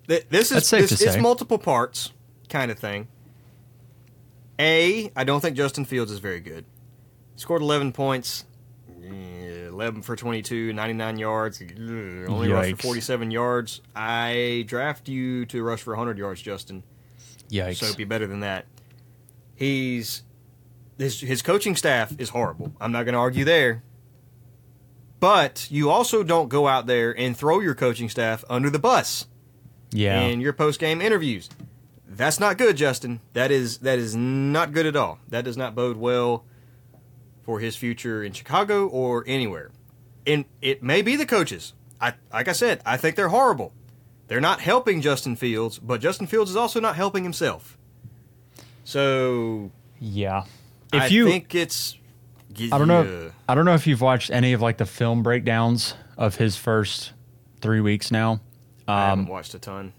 th- 0.09 0.25
this 0.29 0.51
is 0.51 0.69
That's 0.69 0.89
this, 0.89 1.01
it's 1.01 1.17
multiple 1.17 1.57
parts 1.57 2.11
kind 2.49 2.69
of 2.69 2.77
thing. 2.77 3.07
A, 4.59 5.11
I 5.15 5.23
don't 5.23 5.39
think 5.39 5.55
Justin 5.55 5.85
Fields 5.85 6.11
is 6.11 6.19
very 6.19 6.41
good. 6.41 6.65
Scored 7.37 7.61
11 7.61 7.93
points, 7.93 8.45
11 9.05 10.01
for 10.01 10.15
22, 10.15 10.73
99 10.73 11.17
yards, 11.17 11.61
only 11.61 12.51
rushed 12.51 12.77
for 12.77 12.83
47 12.83 13.31
yards. 13.31 13.81
I 13.95 14.63
draft 14.67 15.09
you 15.09 15.45
to 15.47 15.63
rush 15.63 15.81
for 15.81 15.91
100 15.91 16.17
yards, 16.17 16.41
Justin. 16.41 16.83
Yikes. 17.49 17.77
So 17.77 17.95
be 17.95 18.03
better 18.03 18.27
than 18.27 18.39
that. 18.41 18.65
He's 19.55 20.23
his 20.97 21.19
his 21.19 21.41
coaching 21.41 21.75
staff 21.75 22.13
is 22.19 22.29
horrible. 22.29 22.73
I'm 22.79 22.91
not 22.91 23.03
going 23.03 23.13
to 23.13 23.19
argue 23.19 23.45
there. 23.45 23.83
But 25.19 25.67
you 25.71 25.89
also 25.89 26.23
don't 26.23 26.49
go 26.49 26.67
out 26.67 26.87
there 26.87 27.17
and 27.17 27.35
throw 27.35 27.59
your 27.59 27.73
coaching 27.73 28.09
staff 28.09 28.43
under 28.49 28.69
the 28.69 28.79
bus 28.79 29.27
yeah. 29.91 30.19
in 30.21 30.41
your 30.41 30.53
post 30.53 30.79
game 30.79 31.01
interviews. 31.01 31.49
That's 32.07 32.39
not 32.39 32.57
good, 32.57 32.77
Justin. 32.77 33.21
That 33.33 33.51
is 33.51 33.79
that 33.79 33.97
is 33.97 34.15
not 34.15 34.71
good 34.71 34.85
at 34.85 34.95
all. 34.95 35.19
That 35.29 35.43
does 35.43 35.57
not 35.57 35.75
bode 35.75 35.97
well 35.97 36.45
for 37.45 37.59
his 37.59 37.75
future 37.75 38.23
in 38.23 38.33
Chicago 38.33 38.87
or 38.87 39.23
anywhere. 39.27 39.71
And 40.27 40.45
it 40.61 40.81
may 40.83 41.01
be 41.01 41.15
the 41.15 41.25
coaches. 41.25 41.73
I 42.01 42.13
like 42.33 42.47
I 42.47 42.51
said, 42.53 42.81
I 42.85 42.97
think 42.97 43.15
they're 43.15 43.29
horrible. 43.29 43.71
They're 44.27 44.41
not 44.41 44.59
helping 44.59 45.01
Justin 45.01 45.35
Fields, 45.35 45.77
but 45.79 46.01
Justin 46.01 46.25
Fields 46.27 46.49
is 46.49 46.57
also 46.57 46.79
not 46.79 46.95
helping 46.95 47.23
himself. 47.23 47.77
So 48.83 49.71
yeah. 49.99 50.43
If 50.91 51.03
I 51.03 51.07
you 51.07 51.27
think 51.27 51.53
it's 51.55 51.97
I 52.71 52.77
don't 52.77 52.87
know. 52.87 53.31
I 53.49 53.55
don't 53.55 53.65
know 53.65 53.73
if 53.73 53.85
you've 53.85 54.01
watched 54.01 54.31
any 54.31 54.53
of 54.53 54.61
like 54.61 54.77
the 54.77 54.85
film 54.85 55.23
breakdowns 55.23 55.93
of 56.17 56.35
his 56.37 56.55
first 56.55 57.11
three 57.61 57.81
weeks 57.81 58.11
now. 58.11 58.39
I 58.87 59.03
Um, 59.03 59.09
haven't 59.19 59.27
watched 59.27 59.53
a 59.53 59.59
ton. 59.59 59.93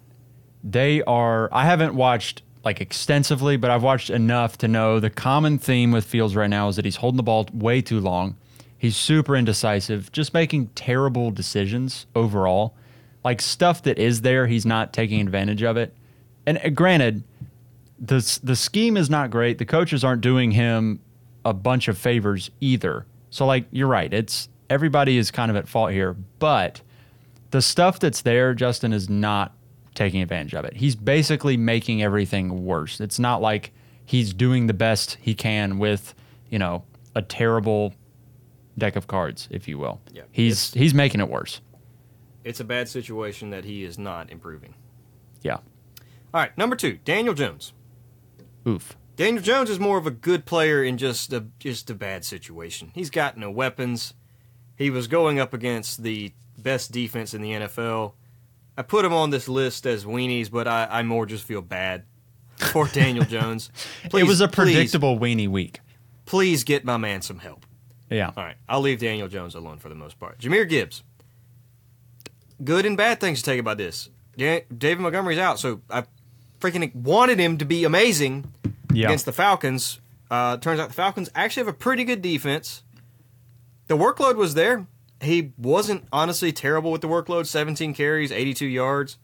they 0.64 1.02
are. 1.02 1.48
I 1.52 1.64
haven't 1.66 1.94
watched 1.94 2.42
like 2.66 2.80
extensively, 2.80 3.56
but 3.56 3.70
I've 3.70 3.84
watched 3.84 4.10
enough 4.10 4.58
to 4.58 4.66
know 4.66 4.98
the 4.98 5.08
common 5.08 5.56
theme 5.56 5.92
with 5.92 6.04
Fields 6.04 6.34
right 6.34 6.50
now 6.50 6.66
is 6.66 6.74
that 6.74 6.84
he's 6.84 6.96
holding 6.96 7.16
the 7.16 7.22
ball 7.22 7.48
way 7.54 7.80
too 7.80 8.00
long. 8.00 8.36
He's 8.76 8.96
super 8.96 9.36
indecisive, 9.36 10.10
just 10.10 10.34
making 10.34 10.70
terrible 10.74 11.30
decisions 11.30 12.06
overall. 12.16 12.74
Like 13.22 13.40
stuff 13.40 13.84
that 13.84 14.00
is 14.00 14.22
there, 14.22 14.48
he's 14.48 14.66
not 14.66 14.92
taking 14.92 15.20
advantage 15.20 15.62
of 15.62 15.76
it. 15.76 15.94
And 16.44 16.58
uh, 16.58 16.70
granted, 16.70 17.22
the 18.00 18.40
the 18.42 18.56
scheme 18.56 18.96
is 18.96 19.08
not 19.08 19.30
great. 19.30 19.58
The 19.58 19.64
coaches 19.64 20.02
aren't 20.02 20.20
doing 20.20 20.50
him 20.50 20.98
a 21.44 21.54
bunch 21.54 21.86
of 21.86 21.96
favors 21.96 22.50
either. 22.60 23.06
So 23.30 23.46
like 23.46 23.66
you're 23.70 23.86
right, 23.86 24.12
it's 24.12 24.48
everybody 24.68 25.18
is 25.18 25.30
kind 25.30 25.52
of 25.52 25.56
at 25.56 25.68
fault 25.68 25.92
here, 25.92 26.16
but 26.40 26.80
the 27.52 27.62
stuff 27.62 28.00
that's 28.00 28.22
there, 28.22 28.54
Justin 28.54 28.92
is 28.92 29.08
not 29.08 29.55
taking 29.96 30.22
advantage 30.22 30.54
of 30.54 30.64
it. 30.64 30.76
He's 30.76 30.94
basically 30.94 31.56
making 31.56 32.02
everything 32.02 32.64
worse. 32.64 33.00
It's 33.00 33.18
not 33.18 33.42
like 33.42 33.72
he's 34.04 34.32
doing 34.32 34.66
the 34.68 34.74
best 34.74 35.18
he 35.20 35.34
can 35.34 35.78
with, 35.78 36.14
you 36.48 36.58
know, 36.58 36.84
a 37.14 37.22
terrible 37.22 37.94
deck 38.78 38.94
of 38.94 39.06
cards, 39.06 39.48
if 39.50 39.66
you 39.66 39.78
will. 39.78 40.00
Yeah, 40.12 40.22
He's 40.30 40.72
he's 40.74 40.94
making 40.94 41.20
it 41.20 41.28
worse. 41.28 41.60
It's 42.44 42.60
a 42.60 42.64
bad 42.64 42.88
situation 42.88 43.50
that 43.50 43.64
he 43.64 43.82
is 43.82 43.98
not 43.98 44.30
improving. 44.30 44.74
Yeah. 45.42 45.58
All 46.32 46.40
right, 46.42 46.56
number 46.56 46.76
two, 46.76 46.98
Daniel 47.04 47.34
Jones. 47.34 47.72
Oof. 48.68 48.96
Daniel 49.16 49.42
Jones 49.42 49.70
is 49.70 49.80
more 49.80 49.96
of 49.96 50.06
a 50.06 50.10
good 50.10 50.44
player 50.44 50.84
in 50.84 50.98
just 50.98 51.32
a 51.32 51.46
just 51.58 51.88
a 51.90 51.94
bad 51.94 52.24
situation. 52.24 52.92
He's 52.94 53.10
got 53.10 53.38
no 53.38 53.50
weapons. 53.50 54.14
He 54.76 54.90
was 54.90 55.06
going 55.06 55.40
up 55.40 55.54
against 55.54 56.02
the 56.02 56.34
best 56.58 56.92
defense 56.92 57.32
in 57.32 57.40
the 57.40 57.52
NFL. 57.52 58.12
I 58.76 58.82
put 58.82 59.04
him 59.04 59.12
on 59.12 59.30
this 59.30 59.48
list 59.48 59.86
as 59.86 60.04
weenies, 60.04 60.50
but 60.50 60.68
I, 60.68 60.86
I 60.90 61.02
more 61.02 61.26
just 61.26 61.44
feel 61.44 61.62
bad 61.62 62.04
for 62.56 62.86
Daniel 62.92 63.24
Jones. 63.24 63.70
it 64.04 64.24
was 64.24 64.40
a 64.40 64.48
please- 64.48 64.74
predictable 64.74 65.18
weenie 65.18 65.48
week. 65.48 65.80
Please 66.26 66.64
get 66.64 66.84
my 66.84 66.96
man 66.96 67.22
some 67.22 67.38
help. 67.38 67.64
Yeah. 68.10 68.32
All 68.36 68.44
right, 68.44 68.56
I'll 68.68 68.80
leave 68.80 69.00
Daniel 69.00 69.28
Jones 69.28 69.54
alone 69.54 69.78
for 69.78 69.88
the 69.88 69.94
most 69.94 70.18
part. 70.18 70.38
Jahmyr 70.38 70.68
Gibbs. 70.68 71.02
Good 72.62 72.86
and 72.86 72.96
bad 72.96 73.20
things 73.20 73.40
to 73.40 73.44
take 73.44 73.60
about 73.60 73.76
this. 73.78 74.08
Da- 74.36 74.64
David 74.76 75.00
Montgomery's 75.02 75.38
out, 75.38 75.58
so 75.58 75.80
I 75.90 76.04
freaking 76.60 76.94
wanted 76.94 77.38
him 77.38 77.58
to 77.58 77.64
be 77.64 77.84
amazing 77.84 78.52
Yeah. 78.92 79.06
against 79.06 79.24
the 79.26 79.32
Falcons. 79.32 80.00
Uh, 80.30 80.56
turns 80.56 80.80
out 80.80 80.88
the 80.88 80.94
Falcons 80.94 81.30
actually 81.34 81.60
have 81.66 81.68
a 81.74 81.76
pretty 81.76 82.04
good 82.04 82.22
defense. 82.22 82.82
The 83.88 83.96
workload 83.96 84.36
was 84.36 84.54
there. 84.54 84.86
He 85.20 85.52
wasn't 85.56 86.06
honestly 86.12 86.52
terrible 86.52 86.92
with 86.92 87.00
the 87.00 87.08
workload 87.08 87.46
17 87.46 87.94
carries, 87.94 88.30
82 88.30 88.66
yards. 88.66 89.18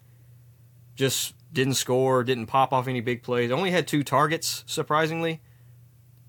Just 0.94 1.34
didn't 1.52 1.74
score, 1.74 2.24
didn't 2.24 2.46
pop 2.46 2.72
off 2.72 2.88
any 2.88 3.00
big 3.00 3.22
plays. 3.22 3.50
Only 3.50 3.70
had 3.70 3.86
two 3.86 4.02
targets, 4.02 4.64
surprisingly. 4.66 5.40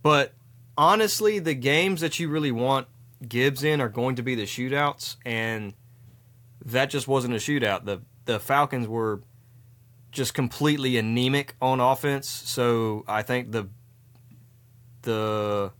But 0.01 0.33
honestly, 0.77 1.39
the 1.39 1.53
games 1.53 2.01
that 2.01 2.19
you 2.19 2.29
really 2.29 2.51
want 2.51 2.87
Gibbs 3.27 3.63
in 3.63 3.79
are 3.79 3.89
going 3.89 4.15
to 4.17 4.23
be 4.23 4.35
the 4.35 4.43
shootouts, 4.43 5.15
and 5.25 5.73
that 6.65 6.89
just 6.89 7.07
wasn't 7.07 7.33
a 7.33 7.37
shootout. 7.37 7.85
The 7.85 8.01
the 8.25 8.39
Falcons 8.39 8.87
were 8.87 9.21
just 10.11 10.33
completely 10.33 10.97
anemic 10.97 11.55
on 11.61 11.79
offense, 11.79 12.27
so 12.27 13.03
I 13.07 13.21
think 13.21 13.51
the 13.51 13.69
the 15.03 15.71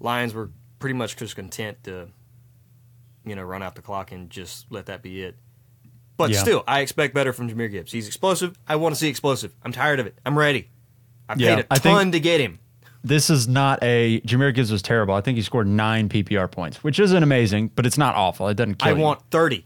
Lions 0.00 0.34
were 0.34 0.50
pretty 0.78 0.94
much 0.94 1.16
just 1.16 1.36
content 1.36 1.84
to 1.84 2.08
you 3.26 3.34
know 3.34 3.42
run 3.42 3.62
out 3.62 3.74
the 3.74 3.82
clock 3.82 4.12
and 4.12 4.30
just 4.30 4.66
let 4.70 4.86
that 4.86 5.02
be 5.02 5.22
it. 5.22 5.36
But 6.16 6.30
Yeah. 6.30 6.38
still, 6.40 6.64
I 6.66 6.80
expect 6.80 7.12
better 7.12 7.32
from 7.34 7.50
Jahmyr 7.50 7.70
Gibbs. 7.70 7.92
He's 7.92 8.06
explosive. 8.06 8.56
I 8.66 8.76
want 8.76 8.94
to 8.94 8.98
see 8.98 9.08
explosive. 9.08 9.54
I'm 9.62 9.72
tired 9.72 10.00
of 10.00 10.06
it. 10.06 10.16
I'm 10.24 10.38
ready. 10.38 10.68
I 11.28 11.34
paid 11.34 11.40
Yeah, 11.42 11.58
a 11.58 11.64
I 11.70 11.78
think- 11.78 11.94
ton 11.98 12.12
to 12.12 12.20
get 12.20 12.40
him. 12.40 12.60
This 13.04 13.28
is 13.30 13.46
not 13.46 13.78
a 13.82 14.20
Jahmyr 14.22 14.54
Gibbs 14.54 14.72
was 14.72 14.80
terrible. 14.82 15.14
I 15.14 15.20
think 15.20 15.36
he 15.36 15.42
scored 15.42 15.66
nine 15.68 16.08
PPR 16.08 16.48
points, 16.50 16.82
which 16.82 16.98
isn't 16.98 17.22
amazing, 17.22 17.70
but 17.76 17.84
it's 17.86 17.98
not 17.98 18.14
awful. 18.16 18.48
It 18.48 18.54
doesn't 18.56 18.76
kill 18.76 18.94
I 18.94 18.96
you. 18.96 19.02
want 19.02 19.20
30. 19.30 19.64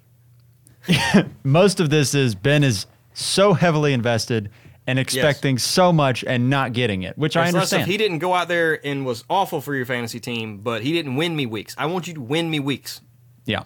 most 1.44 1.80
of 1.80 1.90
this 1.90 2.14
is 2.14 2.34
Ben 2.34 2.64
is 2.64 2.86
so 3.12 3.52
heavily 3.54 3.92
invested 3.92 4.50
and 4.86 4.98
expecting 4.98 5.58
so 5.58 5.92
much 5.92 6.24
and 6.26 6.50
not 6.50 6.72
getting 6.72 7.02
it, 7.02 7.16
which 7.16 7.36
I 7.36 7.42
It's 7.44 7.50
of 7.50 7.56
understand. 7.56 7.90
He 7.90 7.96
didn't 7.96 8.18
go 8.18 8.34
out 8.34 8.48
there 8.48 8.84
and 8.84 9.04
was 9.06 9.24
awful 9.30 9.60
for 9.60 9.74
your 9.74 9.86
fantasy 9.86 10.18
team, 10.20 10.58
but 10.58 10.82
he 10.82 10.92
didn't 10.92 11.16
win 11.16 11.36
me 11.36 11.46
weeks. 11.46 11.74
I 11.78 11.86
want 11.86 12.08
you 12.08 12.14
to 12.14 12.20
win 12.20 12.50
me 12.50 12.58
weeks. 12.60 13.00
Yeah, 13.46 13.64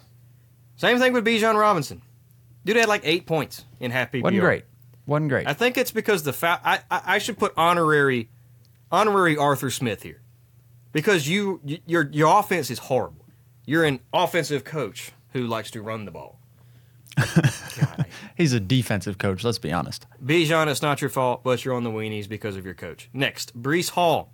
Same 0.77 0.99
thing 0.99 1.13
with 1.13 1.25
Bijan 1.25 1.59
Robinson. 1.59 2.01
Dude 2.65 2.77
had 2.77 2.87
like 2.87 3.01
eight 3.03 3.25
points 3.25 3.63
in 3.79 3.91
half 3.91 4.11
PPR. 4.11 4.23
wasn't 4.23 4.41
great. 4.41 4.63
Wasn't 5.05 5.29
great. 5.29 5.47
I 5.47 5.53
think 5.53 5.77
it's 5.77 5.91
because 5.91 6.23
the 6.23 6.33
fa- 6.33 6.59
I, 6.63 6.79
I 6.89 7.01
I 7.05 7.17
should 7.19 7.37
put 7.37 7.53
honorary 7.55 8.29
honorary 8.91 9.37
Arthur 9.37 9.69
Smith 9.69 10.01
here 10.03 10.21
because 10.91 11.27
you 11.27 11.61
your 11.85 12.09
your 12.11 12.39
offense 12.39 12.71
is 12.71 12.79
horrible. 12.79 13.25
You're 13.65 13.83
an 13.83 13.99
offensive 14.13 14.63
coach 14.63 15.11
who 15.33 15.45
likes 15.45 15.69
to 15.71 15.81
run 15.81 16.05
the 16.05 16.11
ball. 16.11 16.39
God, 17.17 18.05
He's 18.35 18.53
a 18.53 18.59
defensive 18.59 19.17
coach. 19.17 19.43
Let's 19.43 19.59
be 19.59 19.71
honest. 19.71 20.05
Bijan, 20.23 20.67
it's 20.67 20.81
not 20.81 21.01
your 21.01 21.09
fault, 21.09 21.43
but 21.43 21.63
you're 21.63 21.73
on 21.75 21.83
the 21.83 21.91
weenies 21.91 22.27
because 22.27 22.55
of 22.57 22.65
your 22.65 22.73
coach. 22.73 23.09
Next, 23.13 23.59
Breece 23.61 23.91
Hall. 23.91 24.31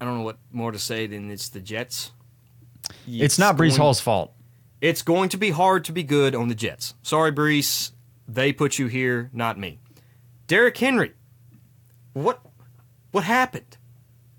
I 0.00 0.04
don't 0.04 0.18
know 0.18 0.24
what 0.24 0.38
more 0.52 0.72
to 0.72 0.78
say 0.78 1.06
than 1.06 1.30
it's 1.30 1.48
the 1.48 1.60
Jets. 1.60 2.12
It's, 3.06 3.38
not 3.38 3.56
Breece 3.56 3.76
Hall's 3.76 4.00
fault. 4.00 4.32
It's 4.80 5.02
going 5.02 5.28
to 5.30 5.36
be 5.36 5.50
hard 5.50 5.84
to 5.86 5.92
be 5.92 6.02
good 6.02 6.34
on 6.34 6.48
the 6.48 6.54
Jets. 6.54 6.94
Sorry, 7.02 7.32
Breece. 7.32 7.92
They 8.28 8.52
put 8.52 8.78
you 8.78 8.88
here, 8.88 9.30
not 9.32 9.58
me. 9.58 9.78
Derrick 10.46 10.76
Henry. 10.76 11.14
What 12.12 12.40
what 13.12 13.24
happened? 13.24 13.76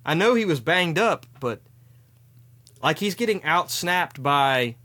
I 0.06 0.14
know 0.14 0.36
he 0.36 0.46
was 0.46 0.60
banged 0.60 0.98
up, 1.00 1.26
but 1.40 1.62
like 2.82 3.00
he's 3.00 3.16
getting 3.16 3.44
out 3.44 3.72
snapped 3.72 4.22
by 4.22 4.76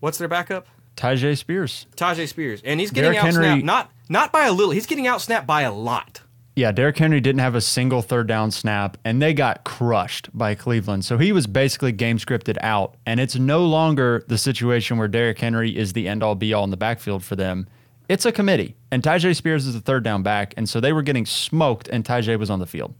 what's 0.00 0.18
their 0.18 0.28
backup? 0.28 0.66
Tyjae 0.96 1.36
Spears. 1.38 1.86
Tyjae 1.96 2.28
Spears. 2.28 2.60
And 2.64 2.80
he's 2.80 2.90
getting 2.90 3.12
Derrick 3.12 3.24
out 3.24 3.32
snapped 3.32 3.46
Henry- 3.46 3.62
not 3.62 3.90
not 4.08 4.32
by 4.32 4.46
a 4.46 4.52
little, 4.52 4.72
he's 4.72 4.86
getting 4.86 5.06
out 5.06 5.20
snapped 5.20 5.46
by 5.46 5.62
a 5.62 5.72
lot. 5.72 6.22
Yeah, 6.58 6.72
Derrick 6.72 6.98
Henry 6.98 7.20
didn't 7.20 7.38
have 7.38 7.54
a 7.54 7.60
single 7.60 8.02
third 8.02 8.26
down 8.26 8.50
snap, 8.50 8.96
and 9.04 9.22
they 9.22 9.32
got 9.32 9.62
crushed 9.62 10.28
by 10.36 10.56
Cleveland. 10.56 11.04
So 11.04 11.16
he 11.16 11.30
was 11.30 11.46
basically 11.46 11.92
game 11.92 12.18
scripted 12.18 12.56
out, 12.62 12.96
and 13.06 13.20
it's 13.20 13.36
no 13.36 13.64
longer 13.64 14.24
the 14.26 14.36
situation 14.36 14.98
where 14.98 15.06
Derrick 15.06 15.38
Henry 15.38 15.76
is 15.76 15.92
the 15.92 16.08
end 16.08 16.24
all 16.24 16.34
be 16.34 16.52
all 16.52 16.64
in 16.64 16.70
the 16.70 16.76
backfield 16.76 17.22
for 17.22 17.36
them. 17.36 17.68
It's 18.08 18.26
a 18.26 18.32
committee, 18.32 18.74
and 18.90 19.04
Tyjae 19.04 19.36
Spears 19.36 19.68
is 19.68 19.74
the 19.74 19.80
third 19.80 20.02
down 20.02 20.24
back, 20.24 20.52
and 20.56 20.68
so 20.68 20.80
they 20.80 20.92
were 20.92 21.02
getting 21.02 21.26
smoked, 21.26 21.86
and 21.86 22.04
Tyjae 22.04 22.40
was 22.40 22.50
on 22.50 22.58
the 22.58 22.66
field. 22.66 22.92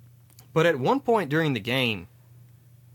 But 0.54 0.64
at 0.64 0.78
one 0.78 1.00
point 1.00 1.28
during 1.28 1.54
the 1.54 1.58
game, 1.58 2.06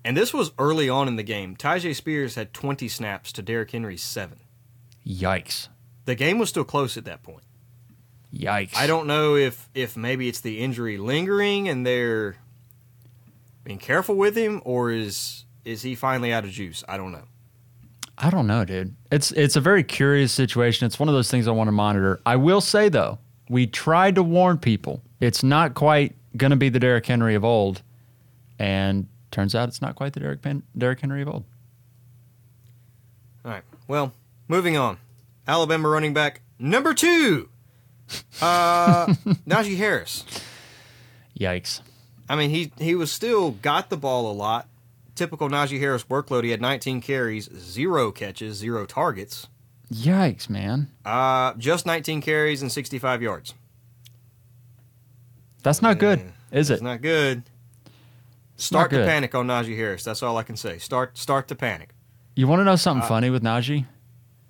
and 0.05 0.15
this 0.15 0.33
was 0.33 0.53
early 0.57 0.87
on 0.87 1.09
in 1.09 1.17
the 1.17 1.23
game, 1.23 1.57
Tyjae 1.57 1.93
Spears 1.93 2.35
had 2.35 2.53
20 2.53 2.87
snaps 2.87 3.33
to 3.33 3.41
Derrick 3.41 3.71
Henry's 3.71 4.01
7. 4.01 4.39
Yikes. 5.05 5.67
The 6.05 6.15
game 6.15 6.39
was 6.39 6.47
still 6.47 6.63
close 6.63 6.95
at 6.95 7.03
that 7.03 7.21
point. 7.21 7.43
Yikes. 8.33 8.75
I 8.75 8.87
don't 8.87 9.05
know 9.05 9.35
if 9.35 9.69
if 9.75 9.95
maybe 9.95 10.27
it's 10.27 10.41
the 10.41 10.59
injury 10.59 10.97
lingering 10.97 11.69
and 11.69 11.85
they're 11.85 12.37
being 13.63 13.77
careful 13.79 14.15
with 14.15 14.35
him, 14.35 14.61
or 14.65 14.91
is 14.91 15.45
is 15.65 15.83
he 15.83 15.95
finally 15.95 16.33
out 16.33 16.43
of 16.43 16.51
juice? 16.51 16.83
I 16.87 16.97
don't 16.97 17.11
know. 17.11 17.23
I 18.17 18.29
don't 18.29 18.47
know, 18.47 18.65
dude. 18.65 18.95
It's 19.11 19.31
it's 19.31 19.55
a 19.55 19.61
very 19.61 19.83
curious 19.83 20.31
situation. 20.31 20.85
It's 20.85 20.99
one 20.99 21.09
of 21.09 21.15
those 21.15 21.29
things 21.29 21.47
I 21.47 21.51
want 21.51 21.67
to 21.67 21.71
monitor. 21.71 22.21
I 22.25 22.35
will 22.35 22.61
say 22.61 22.89
though, 22.89 23.19
we 23.49 23.67
tried 23.67 24.15
to 24.15 24.23
warn 24.23 24.57
people. 24.57 25.01
It's 25.19 25.43
not 25.43 25.73
quite 25.73 26.15
going 26.35 26.51
to 26.51 26.57
be 26.57 26.69
the 26.69 26.79
Derrick 26.79 27.05
Henry 27.05 27.35
of 27.35 27.45
old, 27.45 27.81
and 28.59 29.07
turns 29.31 29.55
out 29.55 29.69
it's 29.69 29.81
not 29.81 29.95
quite 29.95 30.13
the 30.13 30.19
Derrick 30.19 30.41
Pen- 30.41 30.63
Derrick 30.77 30.99
Henry 30.99 31.21
of 31.21 31.27
old. 31.27 31.43
All 33.45 33.51
right. 33.51 33.63
Well, 33.87 34.13
moving 34.47 34.77
on. 34.77 34.97
Alabama 35.47 35.89
running 35.89 36.13
back 36.13 36.41
number 36.57 36.93
two, 36.93 37.49
uh, 38.41 39.07
Najee 39.47 39.77
Harris. 39.77 40.23
Yikes. 41.39 41.81
I 42.29 42.35
mean, 42.35 42.49
he 42.49 42.71
he 42.79 42.95
was 42.95 43.11
still 43.11 43.51
got 43.51 43.89
the 43.89 43.97
ball 43.97 44.31
a 44.31 44.33
lot. 44.33 44.67
Typical 45.15 45.49
Najee 45.49 45.79
Harris 45.79 46.03
workload. 46.05 46.43
He 46.43 46.49
had 46.51 46.61
19 46.61 47.01
carries, 47.01 47.49
zero 47.55 48.11
catches, 48.11 48.57
zero 48.57 48.85
targets. 48.85 49.47
Yikes, 49.93 50.49
man. 50.49 50.89
Uh, 51.05 51.53
just 51.55 51.85
19 51.85 52.21
carries 52.21 52.61
and 52.63 52.71
65 52.71 53.21
yards. 53.21 53.53
That's 55.61 55.81
not 55.81 55.97
good, 55.99 56.19
is 56.51 56.69
It's 56.71 56.81
it? 56.81 56.83
not 56.83 57.01
good. 57.01 57.43
Start 58.57 58.89
to 58.91 58.97
good. 58.97 59.07
panic 59.07 59.35
on 59.35 59.47
Najee 59.47 59.75
Harris. 59.77 60.03
That's 60.03 60.23
all 60.23 60.37
I 60.37 60.43
can 60.43 60.55
say. 60.57 60.77
Start 60.77 61.17
start 61.17 61.47
to 61.49 61.55
panic. 61.55 61.89
You 62.35 62.47
want 62.47 62.59
to 62.61 62.63
know 62.63 62.75
something 62.75 63.07
funny 63.07 63.29
with 63.29 63.43
Najee? 63.43 63.85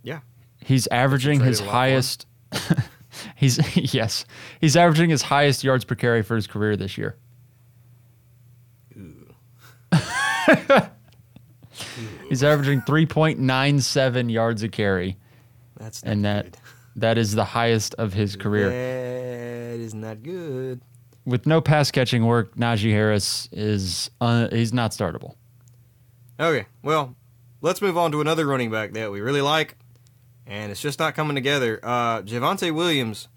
Yeah. 0.01 0.19
He's 0.63 0.88
averaging 0.88 1.39
his 1.41 1.60
a 1.60 1.63
lot 1.63 1.69
for 1.69 1.75
him? 1.75 1.75
highest. 1.75 2.27
he's 3.36 3.60
yes, 3.93 4.25
he's 4.62 4.75
averaging 4.75 5.10
his 5.10 5.22
highest 5.24 5.63
yards 5.63 5.86
per 5.86 5.96
carry 5.96 6.22
for 6.24 6.36
his 6.36 6.48
career 6.48 6.75
this 6.75 6.98
year. 6.98 7.17
he's 12.29 12.43
averaging 12.43 12.82
3.97 12.82 14.32
yards 14.32 14.63
a 14.63 14.70
carry, 14.70 15.17
That's 15.77 16.03
not 16.03 16.12
and 16.12 16.25
that 16.25 16.43
good. 16.51 16.58
that 16.98 17.17
is 17.17 17.36
the 17.36 17.46
highest 17.46 17.93
of 17.96 18.13
his 18.13 18.36
career. 18.36 18.70
That 18.70 19.79
is 19.79 19.93
not 19.93 20.24
good. 20.24 20.82
With 21.25 21.46
no 21.48 21.62
pass 21.62 21.89
catching 21.91 22.25
work, 22.25 22.55
Najee 22.55 22.91
Harris 22.91 23.48
is 23.51 24.10
uh, 24.20 24.50
he's 24.51 24.74
not 24.74 24.91
startable. 24.91 25.36
Okay, 26.39 26.65
well, 26.82 27.15
let's 27.62 27.82
move 27.82 27.98
on 27.98 28.12
to 28.12 28.22
another 28.22 28.46
running 28.46 28.72
back 28.72 28.93
that 28.93 29.12
we 29.12 29.22
really 29.22 29.41
like, 29.41 29.77
and 30.47 30.71
it's 30.71 30.81
just 30.81 31.00
not 31.00 31.15
coming 31.15 31.35
together. 31.35 31.79
Uh, 31.83 32.21
Javonte 32.21 32.73
Williams, 32.73 33.27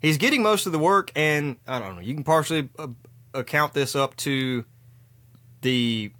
he's 0.00 0.18
getting 0.18 0.42
most 0.42 0.66
of 0.66 0.72
the 0.72 0.78
work, 0.78 1.10
and 1.14 1.56
I 1.66 1.78
don't 1.78 1.96
know. 1.96 2.02
You 2.02 2.14
can 2.14 2.24
partially 2.24 2.68
uh, 2.78 2.88
account 3.32 3.74
this 3.74 3.94
up 3.94 4.16
to 4.18 4.64
the. 5.62 6.12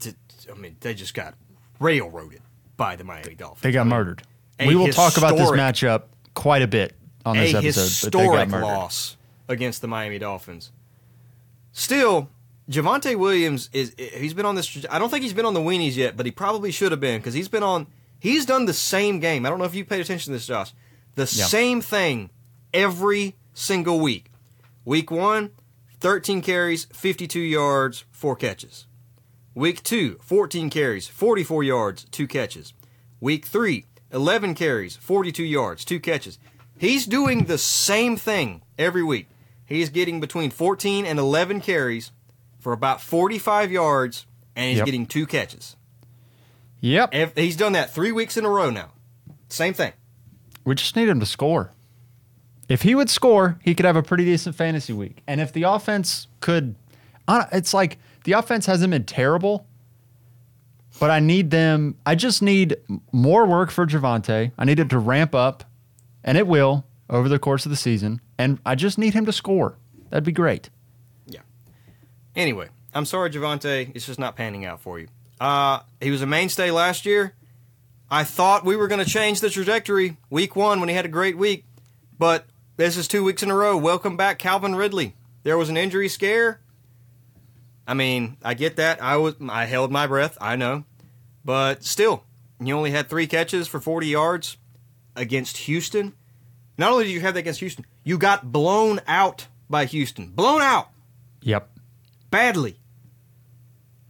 To, 0.00 0.14
I 0.50 0.54
mean, 0.54 0.76
they 0.80 0.94
just 0.94 1.14
got 1.14 1.34
railroaded 1.80 2.42
by 2.76 2.96
the 2.96 3.04
Miami 3.04 3.34
Dolphins. 3.34 3.62
They 3.62 3.72
got 3.72 3.86
murdered. 3.86 4.22
a 4.58 4.66
We 4.66 4.76
will 4.76 4.88
talk 4.88 5.16
about 5.16 5.36
this 5.36 5.50
matchup 5.50 6.04
quite 6.34 6.62
a 6.62 6.66
bit 6.66 6.94
on 7.24 7.36
this 7.36 7.54
a 7.54 7.58
episode, 7.58 8.10
but 8.10 8.18
they 8.18 8.26
got 8.26 8.44
historic 8.46 8.62
loss 8.62 9.16
against 9.48 9.80
the 9.80 9.88
Miami 9.88 10.18
Dolphins. 10.18 10.72
Still, 11.72 12.30
Javonte 12.70 13.16
Williams 13.16 13.70
is 13.72 13.94
he's 13.98 14.34
been 14.34 14.46
on 14.46 14.54
this. 14.54 14.84
I 14.90 14.98
don't 14.98 15.10
think 15.10 15.22
he's 15.22 15.34
been 15.34 15.44
on 15.44 15.54
the 15.54 15.60
weenies 15.60 15.96
yet, 15.96 16.16
but 16.16 16.26
he 16.26 16.32
probably 16.32 16.70
should 16.70 16.90
have 16.92 17.00
been 17.00 17.18
because 17.18 17.34
he's 17.34 17.48
been 17.48 17.62
on. 17.62 17.86
He's 18.18 18.46
done 18.46 18.64
the 18.66 18.72
same 18.74 19.20
game. 19.20 19.44
I 19.46 19.50
don't 19.50 19.58
know 19.58 19.64
if 19.64 19.74
you 19.74 19.84
paid 19.84 20.00
attention 20.00 20.32
to 20.32 20.38
this, 20.38 20.46
Josh. 20.46 20.72
The 21.14 21.22
Yeah. 21.22 21.46
same 21.46 21.80
thing 21.80 22.30
every 22.74 23.36
single 23.54 24.00
week. 24.00 24.26
Week 24.84 25.10
one, 25.10 25.50
13 26.00 26.42
carries, 26.42 26.86
52 26.92 27.40
yards, 27.40 28.04
four 28.10 28.36
catches. 28.36 28.86
Week 29.54 29.82
two, 29.82 30.18
14 30.22 30.68
carries, 30.70 31.08
44 31.08 31.62
yards, 31.64 32.04
two 32.10 32.26
catches. 32.26 32.74
Week 33.20 33.46
three, 33.46 33.86
11 34.12 34.54
carries, 34.54 34.96
42 34.96 35.42
yards, 35.44 35.84
two 35.84 35.98
catches. 35.98 36.38
He's 36.78 37.06
doing 37.06 37.44
the 37.44 37.56
same 37.58 38.16
thing 38.16 38.62
every 38.78 39.02
week. 39.02 39.28
He's 39.64 39.88
getting 39.88 40.20
between 40.20 40.50
14 40.50 41.06
and 41.06 41.18
11 41.18 41.60
carries 41.62 42.12
for 42.60 42.72
about 42.72 43.00
45 43.00 43.72
yards, 43.72 44.26
and 44.54 44.68
he's 44.68 44.78
Yep. 44.78 44.86
getting 44.86 45.06
two 45.06 45.26
catches. 45.26 45.76
Yep. 46.80 47.10
Ev- 47.14 47.32
He's 47.36 47.56
done 47.56 47.72
that 47.72 47.92
three 47.92 48.12
weeks 48.12 48.36
in 48.36 48.44
a 48.44 48.48
row 48.50 48.70
now. 48.70 48.90
Same 49.48 49.74
thing. 49.74 49.92
We 50.64 50.74
just 50.74 50.96
need 50.96 51.08
him 51.08 51.20
to 51.20 51.26
score. 51.26 51.72
If 52.68 52.82
he 52.82 52.94
would 52.94 53.08
score, 53.08 53.58
he 53.62 53.74
could 53.74 53.86
have 53.86 53.94
a 53.96 54.02
pretty 54.02 54.24
decent 54.24 54.56
fantasy 54.56 54.92
week. 54.92 55.22
And 55.26 55.40
if 55.40 55.52
the 55.52 55.62
offense 55.62 56.26
could, 56.40 56.74
it's 57.52 57.72
like 57.72 57.98
the 58.24 58.32
offense 58.32 58.66
hasn't 58.66 58.90
been 58.90 59.04
terrible, 59.04 59.66
but 60.98 61.10
I 61.10 61.20
need 61.20 61.50
them. 61.52 61.96
I 62.04 62.16
just 62.16 62.42
need 62.42 62.76
more 63.12 63.46
work 63.46 63.70
for 63.70 63.86
Javonte. 63.86 64.50
I 64.58 64.64
need 64.64 64.80
it 64.80 64.90
to 64.90 64.98
ramp 64.98 65.32
up, 65.34 65.62
and 66.24 66.36
it 66.36 66.48
will 66.48 66.84
over 67.08 67.28
the 67.28 67.38
course 67.38 67.64
of 67.66 67.70
the 67.70 67.76
season. 67.76 68.20
And 68.36 68.58
I 68.66 68.74
just 68.74 68.98
need 68.98 69.14
him 69.14 69.26
to 69.26 69.32
score. 69.32 69.76
That'd 70.10 70.24
be 70.24 70.32
great. 70.32 70.68
Yeah. 71.26 71.40
Anyway, 72.34 72.68
I'm 72.92 73.04
sorry, 73.04 73.30
Javonte. 73.30 73.92
It's 73.94 74.06
just 74.06 74.18
not 74.18 74.34
panning 74.34 74.64
out 74.64 74.80
for 74.80 74.98
you. 74.98 75.06
Uh, 75.40 75.80
he 76.00 76.10
was 76.10 76.22
a 76.22 76.26
mainstay 76.26 76.70
last 76.70 77.04
year. 77.06 77.34
I 78.10 78.24
thought 78.24 78.64
we 78.64 78.76
were 78.76 78.88
going 78.88 79.04
to 79.04 79.10
change 79.10 79.40
the 79.40 79.50
trajectory 79.50 80.16
week 80.30 80.54
one 80.56 80.80
when 80.80 80.88
he 80.88 80.94
had 80.94 81.04
a 81.04 81.08
great 81.08 81.36
week, 81.36 81.64
but 82.18 82.46
this 82.76 82.96
is 82.96 83.08
two 83.08 83.24
weeks 83.24 83.42
in 83.42 83.50
a 83.50 83.54
row. 83.54 83.76
Welcome 83.76 84.16
back, 84.16 84.38
Calvin 84.38 84.74
Ridley. 84.76 85.14
There 85.42 85.58
was 85.58 85.68
an 85.68 85.76
injury 85.76 86.08
scare. 86.08 86.60
I 87.86 87.94
mean, 87.94 88.36
I 88.42 88.54
get 88.54 88.76
that. 88.76 89.02
I 89.02 89.16
was 89.16 89.34
I 89.48 89.64
held 89.64 89.90
my 89.90 90.06
breath. 90.06 90.38
I 90.40 90.56
know, 90.56 90.84
but 91.44 91.84
still, 91.84 92.24
you 92.60 92.76
only 92.76 92.90
had 92.92 93.08
three 93.08 93.26
catches 93.26 93.68
for 93.68 93.80
40 93.80 94.06
yards 94.08 94.56
against 95.14 95.56
Houston. 95.58 96.14
Not 96.78 96.92
only 96.92 97.04
did 97.04 97.10
you 97.12 97.20
have 97.20 97.34
that 97.34 97.40
against 97.40 97.60
Houston, 97.60 97.84
you 98.04 98.18
got 98.18 98.52
blown 98.52 99.00
out 99.06 99.46
by 99.70 99.84
Houston. 99.86 100.28
Blown 100.28 100.60
out 100.62 100.90
Yep. 101.42 101.70
badly. 102.30 102.78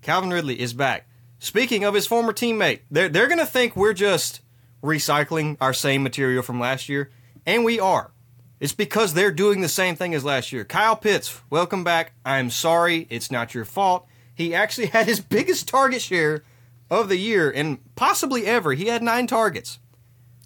Calvin 0.02 0.30
Ridley 0.30 0.58
is 0.60 0.72
back. 0.72 1.06
Speaking 1.38 1.85
of 1.85 1.94
his 1.94 2.07
former 2.07 2.33
teammate, 2.33 2.81
they're, 2.90 3.09
they're 3.09 3.27
going 3.27 3.38
to 3.38 3.46
think 3.46 3.77
we're 3.77 3.92
just 3.92 4.40
recycling 4.83 5.57
our 5.61 5.72
same 5.72 6.03
material 6.03 6.42
from 6.42 6.59
last 6.59 6.88
year, 6.88 7.11
and 7.44 7.64
we 7.64 7.79
are. 7.79 8.12
It's 8.59 8.72
because 8.72 9.12
they're 9.12 9.33
doing 9.33 9.61
the 9.61 9.68
same 9.68 9.96
thing 9.96 10.14
as 10.14 10.25
last 10.25 10.51
year. 10.51 10.64
Kyle 10.64 10.96
Pitts, 10.96 11.40
welcome 11.51 11.85
back. 11.85 12.12
I'm 12.25 12.51
sorry, 12.51 13.07
it's 13.11 13.31
not 13.31 13.55
your 13.55 13.66
fault. 13.66 14.07
He 14.35 14.55
actually 14.55 14.87
had 14.96 15.07
his 15.07 15.20
biggest 15.20 15.68
target 15.68 16.01
share 16.01 16.42
of 16.90 17.09
the 17.09 17.18
year 17.18 17.51
and 17.51 17.79
possibly 17.96 18.46
ever. 18.46 18.72
He 18.72 18.87
had 18.87 19.03
nine 19.03 19.27
targets. 19.27 19.79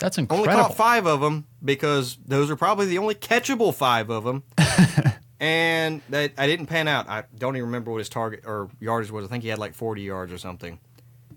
That's 0.01 0.17
incredible. 0.19 0.49
Only 0.51 0.63
caught 0.63 0.77
five 0.77 1.07
of 1.07 1.21
them 1.21 1.47
because 1.63 2.19
those 2.27 2.51
are 2.51 2.57
probably 2.57 2.87
the 2.87 2.99
only 2.99 3.15
catchable 3.15 3.75
five 3.75 4.09
of 4.11 4.25
them. 4.25 4.43
and 5.41 6.03
that 6.11 6.33
I 6.39 6.47
didn't 6.47 6.67
pan 6.67 6.87
out. 6.87 7.09
I 7.09 7.25
don't 7.39 7.57
even 7.57 7.67
remember 7.67 7.91
what 7.91 7.99
his 7.99 8.09
target 8.09 8.43
or 8.47 8.69
yardage 8.79 9.11
was. 9.11 9.25
I 9.25 9.29
think 9.29 9.43
he 9.43 9.49
had 9.49 9.59
like 9.59 9.75
40 9.75 10.03
yards 10.03 10.33
or 10.33 10.39
something. 10.39 10.79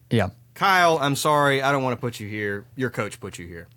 yeah. 0.09 0.29
Kyle, 0.55 0.99
I'm 1.01 1.15
sorry. 1.15 1.63
I 1.63 1.71
don't 1.71 1.81
want 1.81 1.97
to 1.97 1.99
put 1.99 2.19
you 2.19 2.27
here. 2.29 2.65
Your 2.75 2.91
coach 2.91 3.19
put 3.19 3.39
you 3.39 3.47
here. 3.47 3.67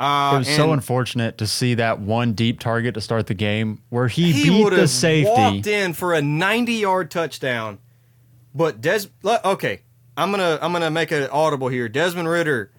Uh, 0.00 0.32
It 0.34 0.38
was 0.38 0.48
so 0.56 0.72
unfortunate 0.72 1.38
to 1.38 1.46
see 1.46 1.74
that 1.74 2.00
one 2.00 2.32
deep 2.32 2.58
target 2.58 2.94
to 2.94 3.00
start 3.00 3.28
the 3.28 3.34
game 3.34 3.82
where 3.90 4.08
he, 4.08 4.32
he 4.32 4.48
beat 4.50 4.70
the 4.70 4.88
safety. 4.88 5.30
walked 5.30 5.68
in 5.68 5.92
for 5.92 6.14
a 6.14 6.20
90 6.22 6.72
yard 6.72 7.12
touchdown. 7.12 7.78
But 8.52 8.80
Des, 8.80 9.02
okay, 9.24 9.82
I'm 10.16 10.32
gonna 10.32 10.58
I'm 10.60 10.72
gonna 10.72 10.90
make 10.90 11.12
an 11.12 11.28
audible 11.30 11.68
here. 11.68 11.88
Desmond 11.88 12.28
Ridder, 12.28 12.72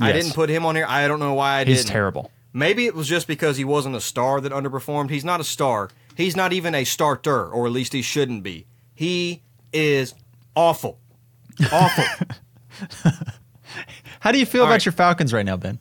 I 0.00 0.12
didn't 0.12 0.34
put 0.34 0.48
him 0.48 0.64
on 0.64 0.76
here. 0.76 0.86
I 0.88 1.08
don't 1.08 1.18
know 1.18 1.34
why 1.34 1.56
I 1.56 1.64
didn't. 1.64 1.76
He's 1.78 1.84
terrible. 1.86 2.30
Maybe 2.52 2.86
it 2.86 2.94
was 2.94 3.08
just 3.08 3.26
because 3.26 3.56
he 3.56 3.64
wasn't 3.64 3.96
a 3.96 4.00
star 4.00 4.40
that 4.40 4.52
underperformed. 4.52 5.10
He's 5.10 5.24
not 5.24 5.40
a 5.40 5.44
star. 5.44 5.90
He's 6.16 6.34
not 6.34 6.52
even 6.52 6.74
a 6.74 6.84
starter, 6.84 7.46
or 7.48 7.66
at 7.66 7.72
least 7.72 7.92
he 7.92 8.02
shouldn't 8.02 8.42
be. 8.42 8.66
He 8.94 9.42
is 9.72 10.14
awful. 10.54 10.98
Awful. 11.72 12.04
How 14.20 14.32
do 14.32 14.38
you 14.38 14.46
feel 14.46 14.62
All 14.62 14.66
about 14.68 14.74
right. 14.74 14.84
your 14.86 14.92
Falcons 14.92 15.32
right 15.32 15.44
now, 15.46 15.56
Ben? 15.56 15.78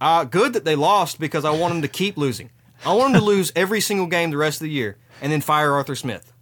uh, 0.00 0.24
good 0.24 0.52
that 0.54 0.64
they 0.64 0.74
lost 0.74 1.20
because 1.20 1.44
I 1.44 1.50
want 1.50 1.72
them 1.72 1.82
to 1.82 1.88
keep 1.88 2.16
losing. 2.16 2.50
I 2.84 2.92
want 2.94 3.12
them 3.12 3.20
to 3.20 3.26
lose 3.26 3.52
every 3.56 3.80
single 3.80 4.06
game 4.06 4.30
the 4.30 4.36
rest 4.36 4.60
of 4.60 4.64
the 4.64 4.70
year 4.70 4.96
and 5.20 5.30
then 5.32 5.40
fire 5.40 5.72
Arthur 5.72 5.94
Smith. 5.94 6.32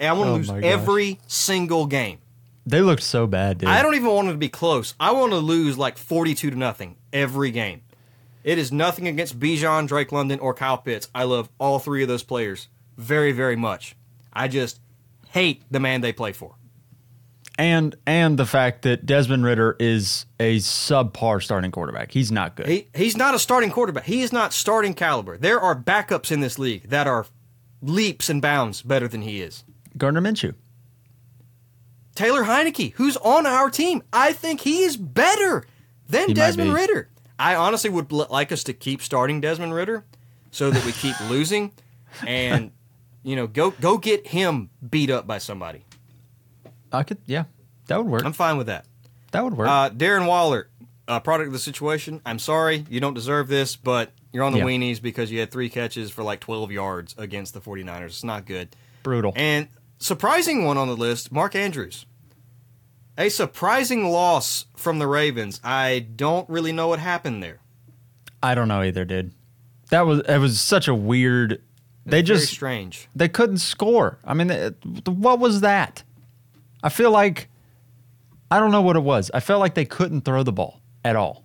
And 0.00 0.08
I 0.08 0.12
want 0.12 0.26
to 0.44 0.52
Oh 0.52 0.54
lose 0.54 0.64
every 0.64 1.20
single 1.28 1.86
game. 1.86 2.18
They 2.66 2.80
looked 2.82 3.02
so 3.04 3.26
bad, 3.26 3.58
dude. 3.58 3.68
I 3.70 3.82
don't 3.82 3.94
even 3.94 4.08
want 4.10 4.26
them 4.26 4.34
to 4.34 4.38
be 4.38 4.48
close. 4.48 4.94
I 5.00 5.12
want 5.12 5.32
to 5.32 5.38
lose 5.38 5.78
like 5.78 5.96
42 5.96 6.50
to 6.50 6.56
nothing 6.56 6.96
every 7.12 7.50
game. 7.52 7.80
It 8.44 8.58
is 8.58 8.72
nothing 8.72 9.06
against 9.08 9.38
Bijan, 9.38 9.86
Drake 9.88 10.12
London, 10.12 10.38
or 10.40 10.54
Kyle 10.54 10.78
Pitts. 10.78 11.08
I 11.14 11.24
love 11.24 11.48
all 11.58 11.78
three 11.78 12.02
of 12.02 12.08
those 12.08 12.22
players 12.22 12.68
very, 12.96 13.32
very 13.32 13.56
much. 13.56 13.96
I 14.32 14.48
just 14.48 14.80
hate 15.30 15.62
the 15.70 15.80
man 15.80 16.00
they 16.00 16.12
play 16.12 16.32
for. 16.32 16.54
and 17.58 17.96
and 18.06 18.38
the 18.38 18.46
fact 18.46 18.82
that 18.82 19.04
Desmond 19.04 19.44
Ridder 19.44 19.76
is 19.80 20.26
a 20.38 20.58
subpar 20.58 21.42
starting 21.42 21.70
quarterback. 21.72 22.12
He's 22.12 22.30
not 22.32 22.54
good. 22.56 22.66
He 22.68 22.88
he's 22.94 23.16
not 23.16 23.34
a 23.34 23.38
starting 23.38 23.70
quarterback. 23.70 24.04
He 24.04 24.22
is 24.22 24.32
not 24.32 24.52
starting 24.52 24.94
caliber. 24.94 25.36
There 25.36 25.60
are 25.60 25.74
backups 25.74 26.30
in 26.30 26.40
this 26.40 26.58
league 26.58 26.88
that 26.88 27.06
are 27.06 27.26
leaps 27.82 28.28
and 28.28 28.40
bounds 28.40 28.82
better 28.82 29.08
than 29.08 29.22
he 29.22 29.40
is. 29.42 29.64
Gardner 29.96 30.20
Minshew. 30.20 30.54
Taylor 32.14 32.44
Heinicke, 32.44 32.92
who's 32.94 33.16
on 33.18 33.46
our 33.46 33.70
team, 33.70 34.02
I 34.12 34.32
think 34.32 34.60
he 34.60 34.82
is 34.82 34.96
better 34.96 35.64
than 36.08 36.28
He 36.28 36.34
Desmond 36.34 36.70
be. 36.70 36.74
Ridder. 36.74 37.08
I 37.38 37.54
honestly 37.54 37.90
would 37.90 38.10
like 38.12 38.50
us 38.52 38.64
to 38.64 38.72
keep 38.72 39.00
starting 39.02 39.40
Desmond 39.40 39.72
Ridder 39.74 40.04
so 40.50 40.70
that 40.70 40.84
we 40.84 40.92
keep 40.92 41.18
losing 41.30 41.72
and 42.26 42.72
you 43.22 43.36
know 43.36 43.46
go 43.46 43.70
go 43.70 43.98
get 43.98 44.26
him 44.28 44.70
beat 44.88 45.10
up 45.10 45.26
by 45.26 45.38
somebody. 45.38 45.84
I 46.92 47.02
could, 47.02 47.18
yeah, 47.26 47.44
that 47.86 47.98
would 47.98 48.06
work. 48.06 48.24
I'm 48.24 48.32
fine 48.32 48.56
with 48.56 48.66
that. 48.68 48.86
that 49.32 49.44
would 49.44 49.56
work. 49.56 49.68
Uh, 49.68 49.90
Darren 49.90 50.26
Waller, 50.26 50.68
uh, 51.06 51.20
product 51.20 51.48
of 51.48 51.52
the 51.52 51.58
situation. 51.58 52.20
I'm 52.24 52.38
sorry, 52.38 52.86
you 52.88 52.98
don't 53.00 53.12
deserve 53.14 53.48
this, 53.48 53.76
but 53.76 54.12
you're 54.32 54.42
on 54.44 54.52
the 54.52 54.58
Yeah. 54.60 54.64
weenies 54.64 55.00
because 55.02 55.30
you 55.30 55.38
had 55.40 55.50
three 55.50 55.68
catches 55.68 56.10
for 56.10 56.22
like 56.22 56.40
12 56.40 56.72
yards 56.72 57.14
against 57.18 57.52
the 57.54 57.60
49ers. 57.60 58.06
It's 58.06 58.24
not 58.24 58.46
good. 58.46 58.74
Brutal. 59.02 59.32
And 59.36 59.68
surprising 59.98 60.64
one 60.64 60.78
on 60.78 60.88
the 60.88 60.96
list, 60.96 61.30
Mark 61.30 61.54
Andrews. 61.54 62.06
A 63.18 63.28
surprising 63.28 64.10
loss 64.10 64.66
from 64.76 65.00
the 65.00 65.08
Ravens. 65.08 65.60
I 65.64 66.06
don't 66.14 66.48
really 66.48 66.70
know 66.70 66.86
what 66.86 67.00
happened 67.00 67.42
there. 67.42 67.58
I 68.40 68.54
don't 68.54 68.68
know 68.68 68.82
either, 68.82 69.04
dude. 69.04 69.32
That 69.90 70.06
was 70.06 70.20
it 70.20 70.38
was 70.38 70.60
such 70.60 70.86
a 70.86 70.94
weird. 70.94 71.60
They 72.06 72.22
Very 72.22 72.22
just 72.22 72.52
strange. 72.52 73.08
they 73.16 73.28
couldn't 73.28 73.58
score. 73.58 74.18
I 74.24 74.34
mean, 74.34 74.50
it, 74.50 74.76
what 75.06 75.40
was 75.40 75.60
that? 75.62 76.04
I 76.82 76.88
feel 76.90 77.10
like 77.10 77.48
I 78.50 78.60
don't 78.60 78.70
know 78.70 78.82
what 78.82 78.96
it 78.96 79.02
was. 79.02 79.30
I 79.34 79.40
felt 79.40 79.60
like 79.60 79.74
they 79.74 79.84
couldn't 79.84 80.22
throw 80.22 80.42
the 80.42 80.52
ball 80.52 80.80
at 81.04 81.16
all. 81.16 81.44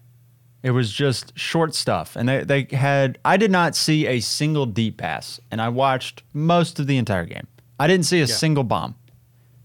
It 0.62 0.72
was 0.72 0.94
just 0.94 1.38
short 1.38 1.74
stuff, 1.74 2.16
and 2.16 2.30
they 2.30 2.44
they 2.44 2.68
had. 2.72 3.18
I 3.26 3.36
did 3.38 3.52
not 3.52 3.76
see 3.76 4.06
a 4.08 4.20
single 4.20 4.66
deep 4.66 4.98
pass, 4.98 5.40
and 5.52 5.60
I 5.60 5.70
watched 5.70 6.24
most 6.34 6.80
of 6.80 6.88
the 6.88 6.98
entire 6.98 7.26
game. 7.26 7.48
I 7.80 7.88
didn't 7.88 8.06
see 8.06 8.22
a 8.22 8.28
single 8.28 8.64
bomb. 8.64 8.96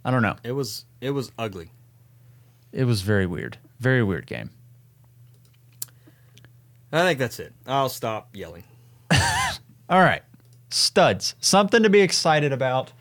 I 0.05 0.11
don't 0.11 0.23
know. 0.23 0.37
It 0.43 0.53
was 0.53 0.87
it 1.01 1.11
was 1.11 1.31
ugly. 1.39 1.71
It 2.73 2.85
was 2.85 3.03
very 3.03 3.27
weird. 3.27 3.59
Very 3.81 4.03
weird 4.03 4.27
game. 4.27 4.51
I 6.93 7.03
think 7.03 7.19
that's 7.19 7.39
it. 7.39 7.53
I'll 7.67 7.89
stop 7.89 8.35
yelling. 8.35 8.65
All 9.11 10.01
right, 10.01 10.23
studs. 10.71 11.35
Something 11.41 11.83
to 11.83 11.91
be 11.91 12.01
excited 12.01 12.53
about 12.53 12.93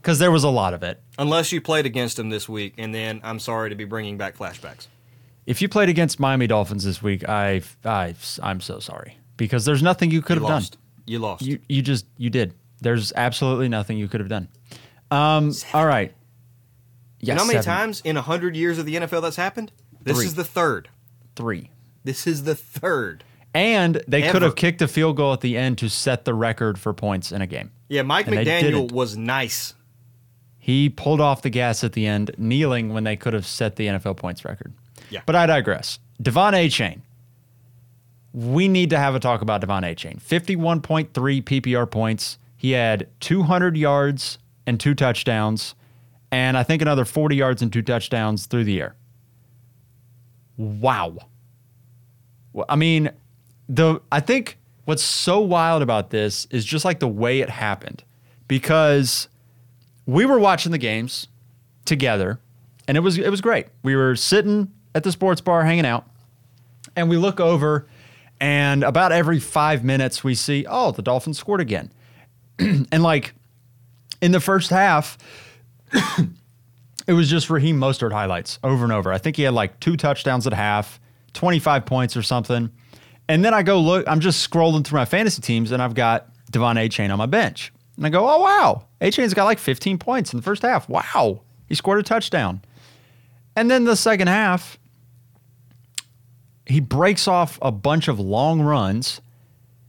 because 0.00 0.18
there 0.18 0.30
was 0.30 0.44
a 0.44 0.48
lot 0.48 0.74
of 0.74 0.82
it. 0.82 1.00
Unless 1.18 1.50
you 1.50 1.60
played 1.60 1.86
against 1.86 2.16
them 2.16 2.30
this 2.30 2.48
week, 2.48 2.74
and 2.78 2.94
then 2.94 3.20
I'm 3.24 3.40
sorry 3.40 3.70
to 3.70 3.76
be 3.76 3.84
bringing 3.84 4.16
back 4.16 4.36
flashbacks. 4.36 4.86
If 5.46 5.62
you 5.62 5.68
played 5.68 5.88
against 5.88 6.18
Miami 6.20 6.46
Dolphins 6.46 6.84
this 6.84 7.02
week, 7.02 7.28
I, 7.28 7.62
I, 7.84 8.14
I'm 8.42 8.60
so 8.60 8.78
sorry 8.80 9.18
because 9.36 9.64
there's 9.64 9.82
nothing 9.82 10.10
you 10.10 10.22
could 10.22 10.38
You 10.38 10.46
have 10.46 10.62
done. 10.70 10.78
You 11.06 11.18
lost. 11.20 11.42
You, 11.42 11.60
you 11.68 11.82
just, 11.82 12.06
you 12.18 12.30
did. 12.30 12.54
There's 12.80 13.12
absolutely 13.14 13.68
nothing 13.68 13.96
you 13.96 14.08
could 14.08 14.20
have 14.20 14.28
done. 14.28 14.48
Um, 15.10 15.52
all 15.72 15.86
right. 15.86 16.12
You 17.20 17.28
Yes, 17.28 17.36
know 17.36 17.42
how 17.42 17.46
many 17.46 17.62
seven. 17.62 17.78
times 17.78 18.00
in 18.04 18.16
hundred 18.16 18.56
years 18.56 18.78
of 18.78 18.86
the 18.86 18.94
NFL 18.96 19.22
that's 19.22 19.36
happened? 19.36 19.72
This 20.02 20.16
Three. 20.18 20.26
is 20.26 20.34
the 20.34 20.44
third. 20.44 20.88
Three. 21.34 21.70
This 22.04 22.26
is 22.26 22.44
the 22.44 22.54
third. 22.54 23.24
And 23.54 24.02
they 24.06 24.22
could 24.30 24.42
have 24.42 24.54
kicked 24.54 24.82
a 24.82 24.88
field 24.88 25.16
goal 25.16 25.32
at 25.32 25.40
the 25.40 25.56
end 25.56 25.78
to 25.78 25.88
set 25.88 26.24
the 26.26 26.34
record 26.34 26.78
for 26.78 26.92
points 26.92 27.32
in 27.32 27.40
a 27.40 27.46
game. 27.46 27.70
Yeah, 27.88 28.02
Mike 28.02 28.26
And 28.26 28.36
McDaniel 28.36 28.92
was 28.92 29.16
nice. 29.16 29.72
He 30.58 30.90
pulled 30.90 31.20
off 31.20 31.42
the 31.42 31.48
gas 31.50 31.82
at 31.82 31.92
the 31.94 32.06
end, 32.06 32.32
kneeling 32.36 32.92
when 32.92 33.04
they 33.04 33.16
could 33.16 33.32
have 33.32 33.46
set 33.46 33.76
the 33.76 33.86
NFL 33.86 34.16
points 34.18 34.44
record. 34.44 34.74
Yeah. 35.10 35.20
But 35.24 35.36
I 35.36 35.46
digress. 35.46 35.98
Devon 36.20 36.52
Achane. 36.54 37.00
We 38.34 38.68
need 38.68 38.90
to 38.90 38.98
have 38.98 39.14
a 39.14 39.20
talk 39.20 39.40
about 39.40 39.60
Devon 39.62 39.82
Achane. 39.84 40.20
51.3 40.20 41.08
PPR 41.42 41.90
points. 41.90 42.38
He 42.56 42.72
had 42.72 43.08
200 43.20 43.76
yards 43.76 44.38
and 44.66 44.78
two 44.78 44.94
touchdowns, 44.94 45.74
and 46.30 46.56
I 46.56 46.62
think 46.62 46.82
another 46.82 47.04
40 47.04 47.36
yards 47.36 47.62
and 47.62 47.72
two 47.72 47.82
touchdowns 47.82 48.46
through 48.46 48.64
the 48.64 48.80
air. 48.80 48.96
Wow. 50.56 51.16
I 52.68 52.76
mean, 52.76 53.10
the 53.68 54.00
I 54.10 54.20
think 54.20 54.58
what's 54.84 55.02
so 55.02 55.40
wild 55.40 55.82
about 55.82 56.10
this 56.10 56.46
is 56.50 56.64
just 56.64 56.84
like 56.84 57.00
the 57.00 57.08
way 57.08 57.40
it 57.40 57.50
happened 57.50 58.04
because 58.48 59.28
we 60.06 60.24
were 60.24 60.38
watching 60.38 60.72
the 60.72 60.78
games 60.78 61.28
together 61.84 62.38
and 62.88 62.96
it 62.96 63.00
was 63.00 63.18
it 63.18 63.30
was 63.30 63.40
great. 63.40 63.66
We 63.82 63.96
were 63.96 64.16
sitting 64.16 64.72
at 64.94 65.02
the 65.04 65.12
sports 65.12 65.40
bar 65.40 65.64
hanging 65.64 65.86
out 65.86 66.08
and 66.94 67.10
we 67.10 67.16
look 67.16 67.40
over 67.40 67.86
and 68.40 68.84
about 68.84 69.12
every 69.12 69.40
5 69.40 69.84
minutes 69.84 70.22
we 70.22 70.34
see 70.34 70.66
oh 70.68 70.92
the 70.92 71.02
Dolphins 71.02 71.38
scored 71.38 71.60
again. 71.60 71.92
and 72.58 73.02
like 73.02 73.34
in 74.22 74.32
the 74.32 74.40
first 74.40 74.70
half 74.70 75.18
it 77.06 77.12
was 77.12 77.28
just 77.30 77.50
Raheem 77.50 77.78
Mostert 77.78 78.12
highlights 78.12 78.58
over 78.62 78.84
and 78.84 78.92
over. 78.92 79.12
I 79.12 79.18
think 79.18 79.36
he 79.36 79.42
had 79.42 79.54
like 79.54 79.78
two 79.80 79.96
touchdowns 79.96 80.46
at 80.46 80.52
half, 80.52 81.00
25 81.34 81.86
points 81.86 82.16
or 82.16 82.22
something. 82.22 82.70
And 83.28 83.44
then 83.44 83.54
I 83.54 83.62
go 83.62 83.80
look, 83.80 84.06
I'm 84.08 84.20
just 84.20 84.48
scrolling 84.48 84.84
through 84.84 84.98
my 84.98 85.04
fantasy 85.04 85.42
teams 85.42 85.72
and 85.72 85.82
I've 85.82 85.94
got 85.94 86.28
Devon 86.50 86.76
Achane 86.76 87.10
on 87.10 87.18
my 87.18 87.26
bench. 87.26 87.72
And 87.96 88.06
I 88.06 88.10
go, 88.10 88.28
oh, 88.28 88.40
wow. 88.40 88.86
Achane's 89.00 89.34
got 89.34 89.44
like 89.44 89.58
15 89.58 89.98
points 89.98 90.32
in 90.32 90.36
the 90.36 90.42
first 90.42 90.62
half. 90.62 90.88
Wow. 90.88 91.42
He 91.66 91.74
scored 91.74 91.98
a 91.98 92.02
touchdown. 92.02 92.60
And 93.56 93.70
then 93.70 93.84
the 93.84 93.96
second 93.96 94.28
half, 94.28 94.78
he 96.66 96.80
breaks 96.80 97.26
off 97.26 97.58
a 97.62 97.72
bunch 97.72 98.08
of 98.08 98.20
long 98.20 98.60
runs, 98.60 99.20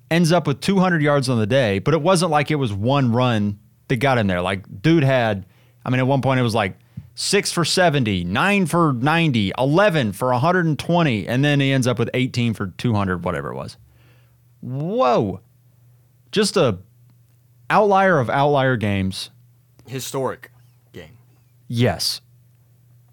ends 0.10 0.32
up 0.32 0.48
with 0.48 0.62
200 0.62 1.02
yards 1.02 1.28
on 1.28 1.38
the 1.38 1.46
day, 1.46 1.80
but 1.80 1.94
it 1.94 2.02
wasn't 2.02 2.32
like 2.32 2.50
it 2.50 2.56
was 2.56 2.72
one 2.72 3.12
run 3.12 3.60
that 3.90 3.98
got 3.98 4.18
him 4.18 4.28
there. 4.28 4.42
Like, 4.42 4.82
dude 4.82 5.04
had, 5.04 5.46
I 5.88 5.90
mean, 5.90 6.00
at 6.00 6.08
one 6.08 6.22
point 6.22 6.40
it 6.40 6.44
was 6.44 6.54
like 6.54 6.78
six 7.16 7.52
for 7.52 7.64
70, 7.66 8.26
nine 8.26 8.66
for 8.66 8.92
90, 8.94 9.54
11 9.58 10.12
for 10.12 10.32
120, 10.32 11.28
and 11.28 11.44
then 11.46 11.62
he 11.62 11.72
ends 11.72 11.88
up 11.88 11.98
with 11.98 12.10
18 12.14 12.54
for 12.54 12.68
200, 12.68 13.24
whatever 13.24 13.52
it 13.52 13.56
was. 13.56 13.78
Whoa. 14.62 15.40
Just 16.32 16.58
a 16.58 16.80
outlier 17.70 18.20
of 18.20 18.30
outlier 18.30 18.76
games. 18.76 19.30
Historic 19.88 20.52
game. 20.92 21.18
Yes. 21.70 22.22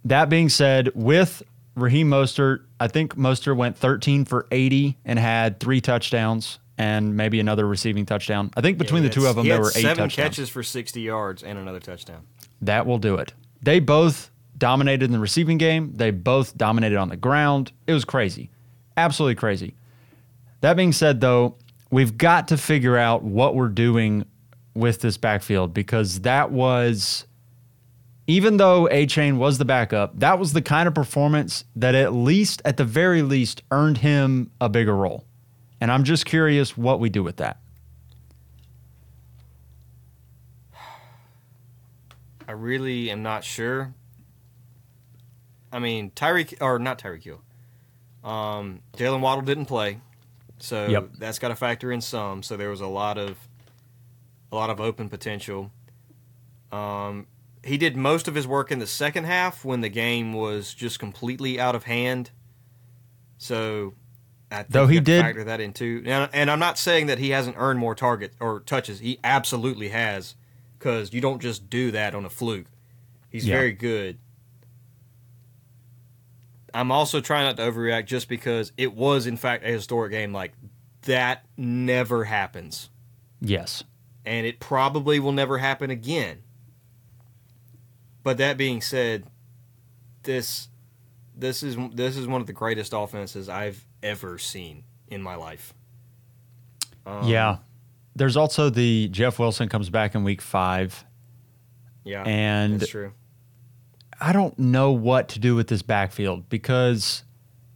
That 0.04 0.28
being 0.28 0.48
said, 0.48 0.90
with 0.94 1.42
Raheem 1.76 2.10
Mostert, 2.10 2.64
I 2.80 2.88
think 2.88 3.14
Mostert 3.16 3.56
went 3.56 3.78
13 3.78 4.24
for 4.24 4.46
80 4.50 4.98
and 5.04 5.18
had 5.18 5.60
three 5.60 5.80
touchdowns 5.80 6.58
and 6.76 7.16
maybe 7.16 7.40
another 7.40 7.66
receiving 7.66 8.04
touchdown. 8.04 8.50
I 8.56 8.60
think 8.60 8.78
between 8.78 9.02
Yeah, 9.04 9.08
the 9.08 9.14
two 9.14 9.26
of 9.26 9.36
them, 9.36 9.46
there 9.46 9.60
were 9.60 9.68
eight 9.68 9.82
seven 9.82 9.96
touchdowns. 10.08 10.14
catches 10.16 10.48
for 10.48 10.62
60 10.62 11.00
yards 11.00 11.42
and 11.42 11.58
another 11.58 11.80
touchdown. 11.80 12.22
That 12.62 12.86
will 12.86 12.98
do 12.98 13.16
it. 13.16 13.32
They 13.62 13.80
both 13.80 14.30
dominated 14.56 15.04
in 15.04 15.12
the 15.12 15.18
receiving 15.18 15.58
game. 15.58 15.92
They 15.94 16.10
both 16.10 16.56
dominated 16.56 16.96
on 16.96 17.08
the 17.08 17.16
ground. 17.16 17.72
It 17.86 17.92
was 17.92 18.04
crazy. 18.04 18.50
Absolutely 18.96 19.34
crazy. 19.34 19.74
That 20.60 20.76
being 20.76 20.92
said, 20.92 21.20
though, 21.20 21.56
we've 21.90 22.16
got 22.16 22.48
to 22.48 22.56
figure 22.56 22.96
out 22.96 23.22
what 23.22 23.54
we're 23.54 23.68
doing 23.68 24.24
with 24.74 25.00
this 25.00 25.16
backfield 25.16 25.74
because 25.74 26.20
that 26.20 26.50
was, 26.50 27.26
even 28.26 28.56
though 28.56 28.88
Achane 28.90 29.36
was 29.36 29.58
the 29.58 29.64
backup, 29.64 30.18
that 30.20 30.38
was 30.38 30.52
the 30.52 30.62
kind 30.62 30.88
of 30.88 30.94
performance 30.94 31.64
that 31.76 31.94
at 31.94 32.12
least, 32.12 32.62
at 32.64 32.76
the 32.76 32.84
very 32.84 33.22
least, 33.22 33.62
earned 33.70 33.98
him 33.98 34.50
a 34.60 34.68
bigger 34.68 34.96
role. 34.96 35.24
And 35.80 35.92
I'm 35.92 36.04
just 36.04 36.24
curious 36.24 36.76
what 36.76 37.00
we 37.00 37.10
do 37.10 37.22
with 37.22 37.36
that. 37.36 37.58
I 42.46 42.52
really 42.52 43.10
am 43.10 43.22
not 43.22 43.44
sure. 43.44 43.94
I 45.72 45.78
mean, 45.78 46.10
Tyreek 46.10 46.54
or 46.60 46.78
not 46.78 46.98
Tyreek 46.98 47.24
Hill. 47.24 47.40
Um, 48.22 48.80
Jaylen 48.96 49.20
Waddle 49.20 49.42
didn't 49.44 49.66
play, 49.66 50.00
so 50.58 50.86
Yep. 50.86 51.10
that's 51.18 51.38
got 51.38 51.48
to 51.48 51.56
factor 51.56 51.90
in 51.92 52.00
some. 52.00 52.42
So 52.42 52.56
there 52.56 52.70
was 52.70 52.80
a 52.80 52.86
lot 52.86 53.18
of 53.18 53.36
a 54.52 54.54
lot 54.54 54.70
of 54.70 54.80
open 54.80 55.08
potential. 55.08 55.72
Um, 56.70 57.26
he 57.64 57.76
did 57.76 57.96
most 57.96 58.28
of 58.28 58.34
his 58.34 58.46
work 58.46 58.70
in 58.70 58.78
the 58.78 58.86
second 58.86 59.24
half 59.24 59.64
when 59.64 59.80
the 59.80 59.88
game 59.88 60.32
was 60.32 60.72
just 60.74 60.98
completely 61.00 61.58
out 61.58 61.74
of 61.74 61.84
hand. 61.84 62.30
So, 63.38 63.94
I 64.50 64.58
think 64.58 64.68
Though 64.70 64.86
he 64.86 65.00
did- 65.00 65.22
factor 65.22 65.42
that 65.44 65.60
in 65.60 65.72
too. 65.72 66.02
And, 66.06 66.30
and 66.32 66.50
I'm 66.50 66.58
not 66.60 66.78
saying 66.78 67.06
that 67.06 67.18
he 67.18 67.30
hasn't 67.30 67.56
earned 67.58 67.80
more 67.80 67.94
target 67.96 68.32
or 68.38 68.60
touches. 68.60 69.00
He 69.00 69.18
absolutely 69.24 69.88
has, 69.88 70.36
because 70.84 71.14
you 71.14 71.20
don't 71.22 71.40
just 71.40 71.70
do 71.70 71.90
that 71.92 72.14
on 72.14 72.26
a 72.26 72.28
fluke. 72.28 72.66
He's 73.30 73.46
Yeah. 73.46 73.54
very 73.56 73.72
good. 73.72 74.18
I'm 76.74 76.92
also 76.92 77.22
trying 77.22 77.46
not 77.46 77.56
to 77.56 77.62
overreact 77.62 78.04
just 78.04 78.28
because 78.28 78.70
it 78.76 78.92
was 78.92 79.26
in 79.26 79.38
fact 79.38 79.64
a 79.64 79.68
historic 79.68 80.12
game. 80.12 80.34
Like 80.34 80.52
that 81.02 81.46
never 81.56 82.24
happens, 82.24 82.90
Yes. 83.40 83.82
and 84.26 84.46
it 84.46 84.60
probably 84.60 85.18
will 85.18 85.32
never 85.32 85.56
happen 85.56 85.88
again. 85.90 86.42
But 88.22 88.36
that 88.38 88.58
being 88.58 88.82
said, 88.82 89.24
this 90.24 90.68
this 91.34 91.62
is 91.62 91.76
this 91.94 92.16
is 92.18 92.26
one 92.26 92.42
of 92.42 92.46
the 92.46 92.52
greatest 92.52 92.92
offenses 92.94 93.48
I've 93.48 93.86
ever 94.02 94.36
seen 94.36 94.84
in 95.08 95.22
my 95.22 95.34
life. 95.36 95.72
Um, 97.06 97.26
yeah. 97.26 97.58
There's 98.16 98.36
also 98.36 98.70
the 98.70 99.08
Jeff 99.08 99.38
Wilson 99.38 99.68
comes 99.68 99.90
back 99.90 100.14
in 100.14 100.24
week 100.24 100.40
five. 100.40 101.04
yeah, 102.04 102.22
and- 102.24 102.80
that's 102.80 102.90
true. 102.90 103.12
I 104.20 104.32
don't 104.32 104.56
know 104.58 104.92
what 104.92 105.28
to 105.30 105.38
do 105.40 105.56
with 105.56 105.66
this 105.66 105.82
backfield 105.82 106.48
because, 106.48 107.24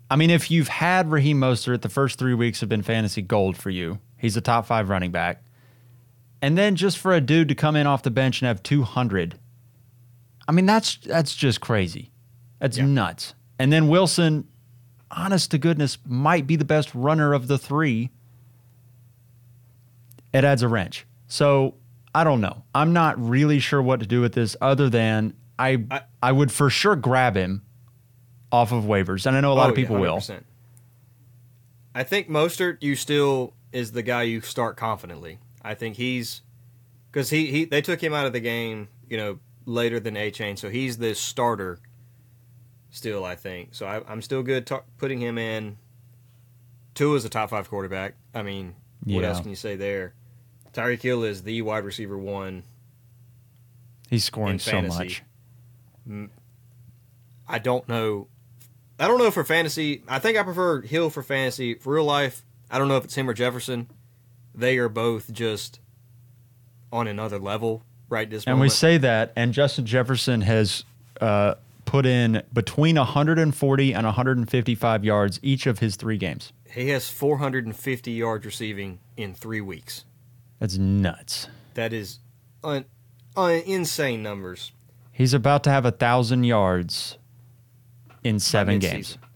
I 0.09 0.14
mean, 0.16 0.31
if 0.31 0.51
you've 0.53 0.68
had 0.68 1.11
Raheem 1.11 1.40
Mostert, 1.40 1.81
the 1.83 1.88
first 1.88 2.16
three 2.18 2.33
weeks 2.35 2.61
have 2.61 2.68
been 2.68 2.83
fantasy 2.83 3.22
gold 3.22 3.57
for 3.57 3.70
you. 3.70 3.98
He's 4.16 4.37
a 4.37 4.40
top 4.40 4.64
five 4.66 4.88
running 4.88 5.11
back. 5.11 5.42
And 6.40 6.57
then 6.57 6.77
just 6.77 6.96
for 6.98 7.12
a 7.12 7.20
dude 7.20 7.48
to 7.48 7.57
come 7.57 7.74
in 7.74 7.88
off 7.88 8.05
the 8.05 8.11
bench 8.12 8.40
and 8.40 8.46
have 8.46 8.62
200, 8.62 9.37
I 10.46 10.53
mean, 10.53 10.64
that's 10.66 10.96
that's 10.98 11.35
just 11.35 11.61
crazy. 11.61 12.12
That's 12.61 12.79
Yeah. 12.79 12.87
nuts. 12.87 13.35
And 13.59 13.72
then 13.72 13.88
Wilson, 13.88 14.46
honest 15.11 15.51
to 15.51 15.59
goodness, 15.59 15.98
might 16.07 16.46
be 16.46 16.55
the 16.55 16.64
best 16.64 16.94
runner 16.94 17.33
of 17.35 17.48
the 17.48 17.59
three. 17.59 18.11
It 20.33 20.45
adds 20.45 20.62
a 20.62 20.69
wrench. 20.69 21.07
So 21.27 21.75
I 22.14 22.25
don't 22.25 22.41
know. 22.41 22.64
I'm 22.75 22.93
not 22.93 23.19
really 23.23 23.59
sure 23.61 23.81
what 23.83 24.01
to 24.01 24.07
do 24.07 24.21
with 24.21 24.33
this 24.35 24.57
other 24.61 24.88
than 24.91 25.35
I 25.59 25.85
I, 25.91 26.01
I- 26.23 26.33
would 26.33 26.51
for 26.53 26.71
sure 26.71 26.97
grab 26.97 27.37
him 27.37 27.62
off 28.51 28.73
of 28.73 28.85
waivers. 28.85 29.27
And 29.27 29.37
I 29.37 29.41
know 29.41 29.53
a 29.53 29.55
lot 29.55 29.69
Oh, 29.69 29.73
of 29.73 29.79
yeah, 29.79 29.85
people 29.85 29.97
will. 29.99 30.17
100%. 30.19 30.43
I 31.95 32.03
think 32.05 32.29
Mostert, 32.29 32.79
you 32.81 32.95
still 32.97 33.55
is 33.73 33.93
the 33.93 34.03
guy 34.03 34.23
you 34.23 34.41
start 34.41 34.77
confidently. 34.77 35.38
I 35.62 35.75
think 35.75 35.97
he's 35.97 36.43
because 37.11 37.31
he, 37.31 37.47
he 37.47 37.64
they 37.64 37.83
took 37.83 38.03
him 38.03 38.14
out 38.14 38.27
of 38.27 38.33
the 38.33 38.41
game, 38.41 38.88
you 39.09 39.17
know, 39.17 39.38
later 39.67 39.99
than 40.01 40.14
Achane, 40.14 40.59
so 40.59 40.71
he's 40.71 40.99
the 40.99 41.14
starter 41.14 41.79
still. 42.91 43.25
I 43.25 43.35
think 43.35 43.75
so. 43.75 43.87
I, 43.87 44.01
I'm 44.11 44.23
still 44.23 44.43
good 44.43 44.67
ta- 44.67 44.85
putting 44.97 45.21
him 45.21 45.37
in. 45.38 45.77
Two 46.95 47.14
is 47.17 47.25
a 47.25 47.29
top 47.29 47.51
five 47.51 47.69
quarterback. 47.69 48.14
I 48.35 48.43
mean, 48.43 48.75
what 49.05 49.23
Yeah. 49.23 49.29
else 49.29 49.41
can 49.41 49.51
you 49.51 49.57
say 49.57 49.77
there? 49.77 50.15
Tyreek 50.73 51.03
Hill 51.03 51.25
is 51.25 51.43
the 51.43 51.63
wide 51.63 51.85
receiver 51.85 52.17
one. 52.19 52.63
He's 54.11 54.25
scoring 54.25 54.59
so 54.59 54.81
much. 54.83 55.23
I 57.47 57.59
don't 57.59 57.89
know. 57.89 58.29
I 58.99 59.07
don't 59.07 59.19
know 59.19 59.31
for 59.31 59.45
fantasy. 59.45 60.03
I 60.09 60.19
think 60.19 60.37
I 60.37 60.43
prefer 60.43 60.81
Hill 60.83 61.11
for 61.11 61.23
fantasy. 61.23 61.75
For 61.75 61.95
real 61.95 62.05
life, 62.05 62.45
I 62.71 62.79
don't 62.79 62.89
know 62.89 62.97
if 62.97 63.05
it's 63.05 63.15
him 63.15 63.29
or 63.29 63.35
Jefferson. 63.35 63.89
They 64.55 64.79
are 64.79 64.89
both 64.89 65.33
just 65.33 65.81
on 66.93 67.07
another 67.07 67.39
level 67.39 67.85
right 68.09 68.29
this 68.29 68.45
And 68.47 68.61
we 68.61 68.69
say 68.71 68.99
that, 68.99 69.33
and 69.37 69.53
Justin 69.53 69.87
Jefferson 69.87 70.41
has 70.41 70.85
uh, 71.21 71.55
put 71.85 72.07
in 72.07 72.43
between 72.53 72.97
140 72.97 73.95
and 73.95 74.07
155 74.07 75.05
yards 75.05 75.39
each 75.43 75.67
of 75.67 75.79
his 75.79 75.97
three 75.97 76.17
games. 76.17 76.53
He 76.70 76.88
has 76.90 77.09
450 77.09 78.11
yards 78.11 78.44
receiving 78.44 79.00
in 79.16 79.35
three 79.35 79.61
weeks. 79.61 80.04
That's 80.59 80.76
nuts. 80.76 81.48
That 81.74 81.92
is 81.92 82.18
un, 82.62 82.85
un, 83.37 83.62
insane 83.66 84.22
numbers. 84.22 84.72
He's 85.12 85.35
about 85.35 85.64
to 85.64 85.70
have 85.70 85.85
a 85.85 85.90
thousand 85.90 86.44
yards 86.44 87.18
in 88.22 88.38
seven 88.38 88.78
games. 88.78 89.18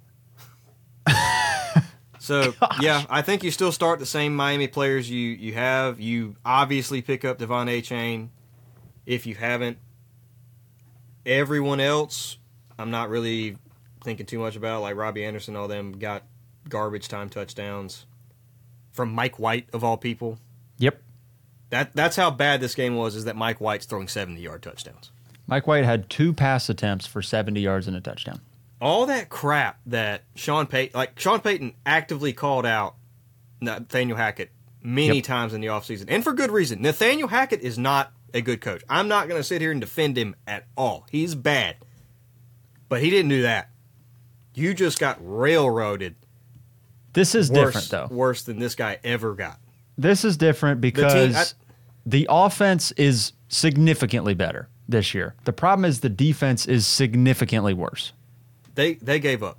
So 2.23 2.55
yeah, 2.81 3.05
I 3.11 3.21
think 3.23 3.43
you 3.43 3.51
still 3.51 3.73
start 3.73 3.99
the 3.99 4.07
same 4.07 4.37
Miami 4.37 4.69
players 4.69 5.11
you 5.11 5.31
you 5.31 5.55
have. 5.55 5.99
You 5.99 6.37
obviously 6.45 7.03
pick 7.03 7.25
up 7.25 7.39
Devon 7.39 7.67
Achane. 7.67 8.29
If 9.05 9.27
you 9.27 9.35
haven't, 9.35 9.79
everyone 11.27 11.81
else, 11.81 12.37
I'm 12.79 12.93
not 12.93 13.11
really 13.11 13.57
thinking 14.05 14.25
too 14.25 14.39
much 14.39 14.55
about. 14.55 14.83
Like 14.83 14.95
Robbie 14.95 15.25
Anderson, 15.25 15.57
all 15.57 15.67
them 15.67 15.99
got 15.99 16.23
garbage 16.69 17.09
time 17.09 17.29
touchdowns 17.29 18.07
from 18.93 19.13
Mike 19.13 19.39
White 19.39 19.69
of 19.73 19.83
all 19.85 19.97
people. 19.97 20.39
Yep. 20.79 21.01
That 21.71 21.95
that's 21.95 22.17
how 22.17 22.31
bad 22.31 22.61
this 22.61 22.75
game 22.75 22.97
was. 22.97 23.15
Is 23.17 23.25
that 23.25 23.37
Mike 23.37 23.61
White's 23.61 23.87
throwing 23.87 24.09
70 24.09 24.41
yard 24.41 24.63
touchdowns. 24.63 25.11
Mike 25.47 25.67
White 25.67 25.85
had 25.85 26.09
two 26.09 26.33
pass 26.33 26.69
attempts 26.69 27.07
for 27.07 27.21
70 27.23 27.61
yards 27.61 27.87
and 27.89 27.97
a 27.97 28.01
touchdown. 28.01 28.41
all 28.81 29.07
that 29.07 29.29
crap 29.29 29.79
that 29.87 30.23
Sean 30.35 30.67
Payton, 30.67 30.99
like 30.99 31.19
Sean 31.19 31.41
Payton, 31.41 31.75
actively 31.87 32.33
called 32.33 32.67
out 32.67 32.95
Nathaniel 33.61 34.17
Hackett 34.17 34.51
many 34.83 35.17
Yep. 35.17 35.25
times 35.25 35.53
in 35.55 35.61
the 35.61 35.69
offseason, 35.69 36.07
and 36.09 36.25
for 36.25 36.33
good 36.33 36.51
reason. 36.51 36.83
Nathaniel 36.83 37.29
Hackett 37.29 37.61
is 37.61 37.79
not 37.79 38.13
a 38.35 38.41
good 38.41 38.61
coach. 38.61 38.83
I'm 38.89 39.07
not 39.09 39.29
going 39.29 39.39
to 39.39 39.45
sit 39.45 39.61
here 39.61 39.71
and 39.71 39.81
defend 39.81 40.17
him 40.19 40.35
at 40.49 40.67
all. 40.77 41.07
He's 41.11 41.35
bad, 41.37 41.77
but 42.89 43.01
he 43.03 43.09
didn't 43.11 43.29
do 43.29 43.43
that. 43.43 43.71
You 44.55 44.75
just 44.75 44.99
got 44.99 45.17
railroaded. 45.21 46.17
This 47.13 47.35
is 47.35 47.51
Worse, 47.51 47.75
different, 47.75 47.91
though. 48.11 48.15
worse 48.17 48.43
than 48.43 48.59
this 48.59 48.75
guy 48.75 48.99
ever 49.05 49.35
got. 49.35 49.59
This 49.99 50.25
is 50.25 50.37
different 50.37 50.81
because 50.81 51.37
I- 51.37 51.57
the 52.07 52.27
offense 52.31 52.93
is 52.93 53.33
significantly 53.49 54.35
better 54.35 54.69
this 54.89 55.15
year. 55.15 55.35
The 55.45 55.53
problem 55.53 55.85
is 55.85 56.01
the 56.01 56.09
defense 56.09 56.67
is 56.67 56.87
significantly 56.87 57.75
worse. 57.75 58.13
They 58.75 58.95
they 58.95 59.19
gave 59.19 59.43
up. 59.43 59.59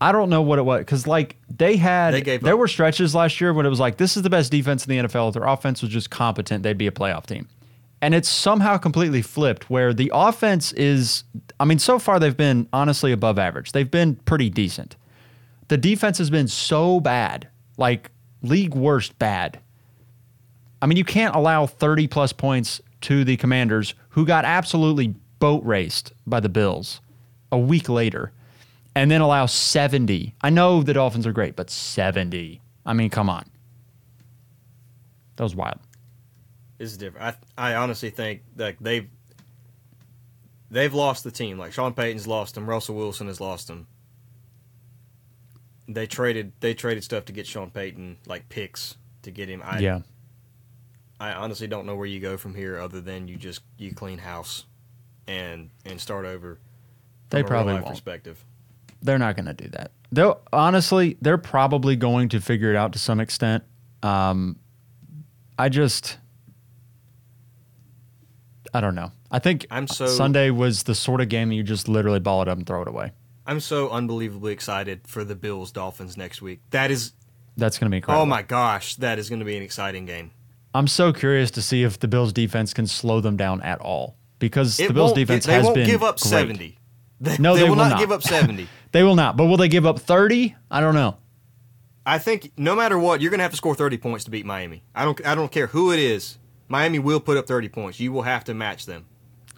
I 0.00 0.12
don't 0.12 0.28
know 0.28 0.42
what 0.42 0.58
it 0.58 0.62
was 0.62 0.80
because 0.80 1.06
like 1.06 1.36
they 1.48 1.76
had 1.76 2.12
They 2.14 2.20
gave 2.20 2.42
there 2.42 2.56
were 2.56 2.68
stretches 2.68 3.14
last 3.14 3.40
year 3.40 3.52
when 3.52 3.64
it 3.66 3.70
was 3.70 3.80
like 3.80 3.96
this 3.96 4.16
is 4.16 4.22
the 4.22 4.30
best 4.30 4.50
defense 4.52 4.86
in 4.86 4.90
the 4.90 5.08
NFL. 5.08 5.28
If 5.28 5.34
their 5.34 5.44
offense 5.44 5.82
was 5.82 5.90
just 5.90 6.10
competent, 6.10 6.62
they'd 6.62 6.78
be 6.78 6.86
a 6.86 6.92
playoff 6.92 7.26
team. 7.26 7.48
And 8.02 8.14
it's 8.14 8.28
somehow 8.28 8.76
completely 8.76 9.22
flipped 9.22 9.70
where 9.70 9.94
the 9.94 10.12
offense 10.14 10.72
is 10.72 11.24
I 11.58 11.64
mean, 11.64 11.78
so 11.78 11.98
far 11.98 12.20
they've 12.20 12.36
been 12.36 12.68
honestly 12.72 13.10
above 13.10 13.38
average. 13.38 13.72
They've 13.72 13.90
been 13.90 14.16
pretty 14.16 14.50
decent. 14.50 14.96
The 15.68 15.76
defense 15.76 16.18
has 16.18 16.30
been 16.30 16.48
so 16.48 17.00
bad, 17.00 17.48
like 17.76 18.10
league 18.42 18.74
worst 18.74 19.18
bad. 19.18 19.60
I 20.80 20.86
mean, 20.86 20.96
you 20.96 21.04
can't 21.04 21.34
allow 21.34 21.66
30 21.66 22.06
plus 22.06 22.32
points 22.32 22.80
to 23.02 23.24
the 23.24 23.36
Commanders, 23.36 23.94
who 24.10 24.24
got 24.24 24.44
absolutely 24.44 25.14
boat 25.38 25.64
raced 25.64 26.12
by 26.26 26.40
the 26.40 26.48
Bills 26.48 27.00
a 27.50 27.58
week 27.58 27.88
later, 27.88 28.32
and 28.94 29.10
then 29.10 29.20
allow 29.20 29.46
70. 29.46 30.34
I 30.42 30.50
know 30.50 30.82
the 30.82 30.94
Dolphins 30.94 31.26
are 31.26 31.32
great, 31.32 31.56
but 31.56 31.70
70. 31.70 32.60
I 32.84 32.92
mean, 32.92 33.10
come 33.10 33.28
on. 33.28 33.44
That 35.36 35.44
was 35.44 35.54
wild. 35.54 35.78
is 36.78 36.96
different. 36.96 37.36
I 37.58 37.72
I 37.72 37.74
honestly 37.74 38.10
think 38.10 38.42
that 38.56 38.76
they've 38.80 39.08
they've 40.70 40.94
lost 40.94 41.24
the 41.24 41.30
team. 41.30 41.58
Like 41.58 41.72
Sean 41.72 41.92
Payton's 41.92 42.26
lost 42.26 42.54
them, 42.54 42.68
Russell 42.68 42.94
Wilson 42.94 43.26
has 43.26 43.40
lost 43.40 43.68
them. 43.68 43.86
They 45.88 46.06
traded 46.06 46.52
they 46.60 46.74
traded 46.74 47.04
stuff 47.04 47.26
to 47.26 47.32
get 47.32 47.46
Sean 47.46 47.70
Payton, 47.70 48.18
like 48.26 48.48
picks 48.48 48.96
to 49.22 49.30
get 49.30 49.48
him. 49.48 49.62
I 49.64 49.78
yeah. 49.78 50.00
I 51.18 51.32
honestly 51.32 51.66
don't 51.66 51.86
know 51.86 51.96
where 51.96 52.06
you 52.06 52.20
go 52.20 52.36
from 52.36 52.54
here 52.54 52.78
other 52.78 53.00
than 53.00 53.28
you 53.28 53.36
just 53.36 53.62
you 53.78 53.94
clean 53.94 54.18
house 54.18 54.66
and 55.26 55.70
and 55.84 56.00
start 56.00 56.26
over. 56.26 56.58
They 57.30 57.42
probably 57.42 57.74
won't. 57.74 57.86
perspective. 57.86 58.44
They're 59.02 59.18
not 59.18 59.36
going 59.36 59.46
to 59.46 59.54
do 59.54 59.68
that. 59.70 59.90
They'll 60.12 60.40
honestly, 60.52 61.16
they're 61.20 61.38
probably 61.38 61.96
going 61.96 62.28
to 62.30 62.40
figure 62.40 62.70
it 62.70 62.76
out 62.76 62.92
to 62.92 62.98
some 62.98 63.20
extent. 63.20 63.64
Um, 64.02 64.58
I 65.58 65.68
just, 65.68 66.18
I 68.72 68.80
don't 68.80 68.94
know. 68.94 69.12
I 69.30 69.38
think 69.38 69.66
I'm 69.70 69.86
so- 69.86 70.06
Sunday 70.06 70.50
was 70.50 70.84
the 70.84 70.94
sort 70.94 71.20
of 71.20 71.28
game 71.28 71.48
that 71.48 71.54
you 71.54 71.62
just 71.62 71.88
literally 71.88 72.20
ball 72.20 72.42
it 72.42 72.48
up 72.48 72.58
and 72.58 72.66
throw 72.66 72.82
it 72.82 72.88
away. 72.88 73.12
I'm 73.46 73.60
so 73.60 73.90
unbelievably 73.90 74.52
excited 74.52 75.02
for 75.06 75.24
the 75.24 75.34
Bills 75.36 75.70
Dolphins 75.72 76.16
next 76.16 76.42
week. 76.42 76.60
That 76.70 76.90
is 76.90 77.12
That's 77.56 77.78
going 77.78 77.86
to 77.86 77.90
be 77.90 77.98
incredible. 77.98 78.22
oh 78.22 78.26
my 78.26 78.42
gosh, 78.42 78.96
that 78.96 79.18
is 79.18 79.28
going 79.28 79.38
to 79.38 79.44
be 79.44 79.56
an 79.56 79.62
exciting 79.62 80.04
game. 80.06 80.32
I'm 80.74 80.88
so 80.88 81.12
curious 81.12 81.50
to 81.52 81.62
see 81.62 81.84
if 81.84 81.98
the 82.00 82.08
Bills 82.08 82.32
defense 82.32 82.74
can 82.74 82.86
slow 82.86 83.20
them 83.20 83.36
down 83.36 83.62
at 83.62 83.80
all 83.80 84.16
because 84.38 84.78
It 84.80 84.88
the 84.88 84.94
Bills 84.94 85.12
defense 85.14 85.46
they 85.46 85.52
has 85.54 85.64
won't 85.64 85.76
been 85.76 85.86
give 85.86 86.02
up 86.02 86.18
great. 86.20 86.28
70. 86.30 86.78
They, 87.20 87.36
No, 87.38 87.54
they, 87.54 87.60
they 87.60 87.64
will 87.64 87.70
will 87.70 87.76
not, 87.76 87.90
not. 87.92 87.98
give 88.00 88.12
up 88.12 88.22
70. 88.22 88.68
They 88.92 89.02
will 89.02 89.16
not, 89.16 89.36
but 89.36 89.44
will 89.46 89.56
they 89.58 89.68
give 89.68 89.84
up 89.84 89.98
30? 89.98 90.54
I 90.70 90.80
don't 90.80 90.94
know. 90.94 91.18
I 92.06 92.18
think 92.18 92.52
no 92.56 92.74
matter 92.74 92.98
what, 92.98 93.20
you're 93.20 93.30
going 93.30 93.40
to 93.40 93.42
have 93.42 93.50
to 93.50 93.56
score 93.56 93.74
30 93.74 93.98
points 93.98 94.24
to 94.24 94.30
beat 94.30 94.46
Miami. 94.46 94.82
I 94.94 95.04
don't 95.04 95.26
I 95.26 95.34
don't 95.34 95.50
care 95.52 95.66
who 95.66 95.92
it 95.92 95.98
is. 95.98 96.38
Miami 96.68 96.98
will 96.98 97.20
put 97.20 97.36
up 97.36 97.46
30 97.46 97.68
points. 97.68 98.00
You 98.00 98.10
will 98.12 98.22
have 98.22 98.44
to 98.44 98.54
match 98.54 98.86
them. 98.86 99.04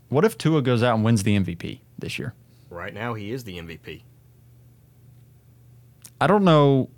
What 0.09 0.24
if 0.24 0.37
Tua 0.38 0.62
goes 0.62 0.83
out 0.83 0.94
and 0.96 1.05
wins 1.05 1.22
the 1.22 1.38
MVP 1.38 1.81
this 1.98 2.18
year? 2.18 2.35
Right 2.70 2.92
now 2.92 3.14
he 3.14 3.33
is 3.33 3.44
the 3.44 3.59
MVP. 3.59 4.02
I 6.20 6.26
don't 6.26 6.44
know. 6.44 6.90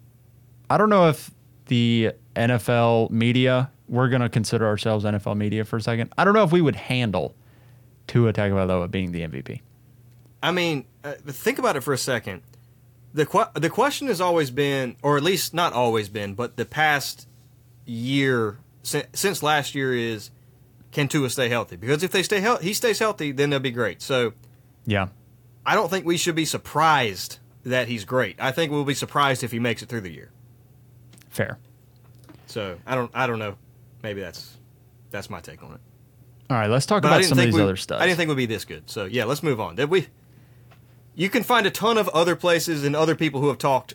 I 0.69 0.79
don't 0.79 0.91
know 0.91 1.09
if 1.09 1.31
the 1.67 2.13
NFL 2.35 3.11
media, 3.11 3.71
we're 3.89 4.09
going 4.09 4.23
to 4.23 4.29
consider 4.29 4.67
ourselves 4.67 5.05
NFL 5.05 5.37
media 5.37 5.65
for 5.65 5.77
a 5.77 5.81
second. 5.83 6.13
I 6.17 6.25
don't 6.25 6.35
know 6.35 6.45
if 6.45 6.53
we 6.53 6.61
would 6.61 6.77
handle 6.77 7.35
Tua 8.07 8.33
Tagovailoa 8.33 8.91
being 8.91 9.13
the 9.13 9.21
MVP. 9.23 9.61
I 10.43 10.53
mean, 10.53 10.87
uh, 11.05 11.13
think 11.27 11.59
about 11.59 11.77
it 11.77 11.83
for 11.83 11.93
a 11.93 11.99
second. 11.99 12.43
The 13.13 13.27
que- 13.27 13.51
the 13.55 13.69
question 13.69 14.07
has 14.09 14.21
always 14.21 14.51
been 14.51 14.97
or 15.03 15.17
at 15.17 15.23
least 15.23 15.53
not 15.53 15.73
always 15.73 16.09
been, 16.09 16.35
but 16.35 16.57
the 16.57 16.65
past 16.65 17.27
year 17.85 18.59
since, 18.83 19.07
since 19.13 19.43
last 19.43 19.75
year 19.75 19.95
is 19.95 20.31
can 20.93 21.09
Tua 21.09 21.29
stay 21.31 21.49
healthy? 21.49 21.77
Because 21.77 22.03
if 22.03 22.11
they 22.11 22.23
stay 22.23 22.41
healthy, 22.41 22.67
he 22.67 22.73
stays 22.73 22.99
healthy, 22.99 23.33
then 23.33 23.51
they'll 23.51 23.61
be 23.61 23.71
great. 23.71 24.01
So, 24.03 24.33
Yeah. 24.87 25.09
I 25.71 25.75
don't 25.75 25.89
think 25.89 26.05
we 26.05 26.17
should 26.17 26.35
be 26.35 26.47
surprised 26.47 27.39
that 27.65 27.87
he's 27.87 28.05
great. 28.05 28.35
I 28.41 28.51
think 28.51 28.73
we'll 28.73 28.85
be 28.85 28.93
surprised 28.93 29.45
if 29.45 29.53
he 29.53 29.61
makes 29.61 29.83
it 29.83 29.89
through 29.89 30.01
the 30.01 30.11
year. 30.11 30.33
Fair. 31.29 31.59
So 32.47 32.77
I 32.85 32.97
don't 32.97 33.09
I 33.15 33.29
don't 33.29 33.39
know. 33.39 33.55
Maybe 34.03 34.21
that's 34.21 34.57
that's 35.13 35.31
my 35.31 35.39
take 35.39 35.63
on 35.63 35.75
it. 35.75 35.81
All 36.51 36.57
right, 36.57 36.69
let's 36.69 36.87
talk 36.87 37.03
But 37.03 37.13
about 37.13 37.25
some 37.25 37.39
of 37.39 37.45
these 37.45 37.55
we, 37.55 37.63
other 37.63 37.77
stuff. 37.77 38.01
I 38.01 38.07
didn't 38.07 38.17
think 38.17 38.27
it 38.27 38.31
would 38.31 38.37
be 38.37 38.47
this 38.47 38.65
good. 38.65 38.91
So 38.91 39.05
yeah, 39.05 39.27
let's 39.27 39.45
move 39.45 39.61
on. 39.61 39.77
Did 39.77 39.91
we? 39.91 40.09
You 41.15 41.31
can 41.31 41.45
find 41.45 41.69
a 41.69 41.71
ton 41.71 41.99
of 41.99 42.09
other 42.09 42.35
places 42.35 42.83
and 42.83 42.97
other 42.97 43.15
people 43.15 43.41
who 43.41 43.47
have 43.47 43.59
talked 43.59 43.95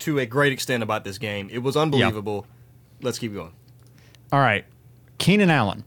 to 0.00 0.18
a 0.18 0.26
great 0.26 0.52
extent 0.52 0.82
about 0.82 1.04
this 1.04 1.16
game. 1.16 1.48
It 1.50 1.62
was 1.62 1.78
unbelievable. 1.78 2.46
Let's 3.00 3.18
keep 3.18 3.32
going. 3.32 3.54
All 4.30 4.40
right, 4.40 4.66
Keenan 5.16 5.48
Allen, 5.48 5.84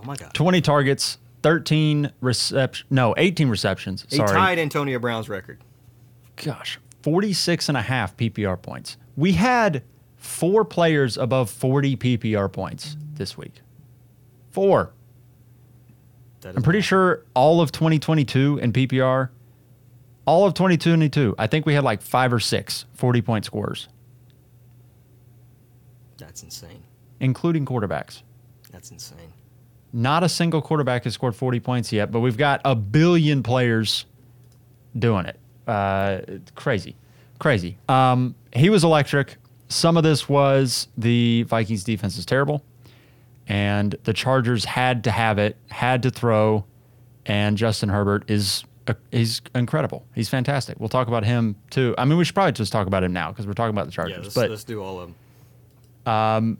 Oh 0.00 0.04
my 0.06 0.16
god. 0.16 0.34
20 0.34 0.60
targets, 0.60 1.18
13 1.42 2.12
reception, 2.20 2.86
no, 2.90 3.14
18 3.16 3.48
receptions. 3.48 4.06
He 4.10 4.16
Sorry. 4.16 4.28
tied 4.28 4.58
Antonio 4.58 4.98
Brown's 4.98 5.28
record. 5.28 5.58
Gosh, 6.36 6.78
46 7.02 7.68
and 7.68 7.76
a 7.78 7.82
half 7.82 8.16
PPR 8.16 8.60
points. 8.60 8.96
We 9.16 9.32
had 9.32 9.82
four 10.16 10.64
players 10.64 11.16
above 11.16 11.50
40 11.50 11.96
PPR 11.96 12.52
points 12.52 12.96
this 13.14 13.36
week. 13.36 13.60
Four. 14.50 14.92
That 16.40 16.50
is 16.50 16.56
I'm 16.56 16.62
pretty 16.62 16.80
sure 16.80 17.24
all 17.34 17.60
of 17.60 17.70
2022 17.72 18.58
in 18.62 18.72
PPR, 18.72 19.28
all 20.26 20.46
of 20.46 20.54
2022, 20.54 21.34
I 21.38 21.46
think 21.46 21.66
we 21.66 21.74
had 21.74 21.84
like 21.84 22.00
five 22.02 22.32
or 22.32 22.40
six 22.40 22.84
40 22.94 23.20
point 23.22 23.44
scores, 23.44 23.88
That's 26.18 26.42
insane. 26.42 26.82
including 27.18 27.66
quarterbacks. 27.66 28.22
That's 28.70 28.90
insane. 28.90 29.32
Not 29.92 30.22
a 30.22 30.28
single 30.28 30.62
quarterback 30.62 31.04
has 31.04 31.14
scored 31.14 31.34
40 31.34 31.60
points 31.60 31.92
yet, 31.92 32.12
but 32.12 32.20
we've 32.20 32.36
got 32.36 32.60
a 32.64 32.74
billion 32.74 33.42
players 33.42 34.06
doing 34.98 35.26
it. 35.26 35.38
Uh, 35.66 36.20
crazy. 36.54 36.96
Crazy. 37.38 37.78
Um, 37.88 38.34
he 38.54 38.70
was 38.70 38.84
electric. 38.84 39.36
Some 39.68 39.96
of 39.96 40.02
this 40.02 40.28
was 40.28 40.88
the 40.98 41.44
Vikings 41.44 41.84
defense 41.84 42.18
is 42.18 42.26
terrible, 42.26 42.62
and 43.46 43.94
the 44.04 44.12
Chargers 44.12 44.64
had 44.64 45.04
to 45.04 45.10
have 45.10 45.38
it, 45.38 45.56
had 45.70 46.02
to 46.02 46.10
throw, 46.10 46.64
and 47.26 47.56
Justin 47.56 47.88
Herbert 47.88 48.28
is 48.28 48.64
uh, 48.88 48.94
he's 49.12 49.40
incredible. 49.54 50.04
He's 50.14 50.28
fantastic. 50.28 50.78
We'll 50.80 50.88
talk 50.88 51.08
about 51.08 51.24
him 51.24 51.56
too. 51.70 51.94
I 51.96 52.04
mean, 52.04 52.18
we 52.18 52.24
should 52.24 52.34
probably 52.34 52.52
just 52.52 52.72
talk 52.72 52.86
about 52.86 53.04
him 53.04 53.12
now 53.12 53.30
because 53.30 53.46
we're 53.46 53.52
talking 53.52 53.74
about 53.74 53.86
the 53.86 53.92
Chargers. 53.92 54.16
Yeah, 54.16 54.22
let's, 54.22 54.34
but 54.34 54.50
let's 54.50 54.64
do 54.64 54.82
all 54.82 55.00
of 55.00 55.08
them. 55.08 56.58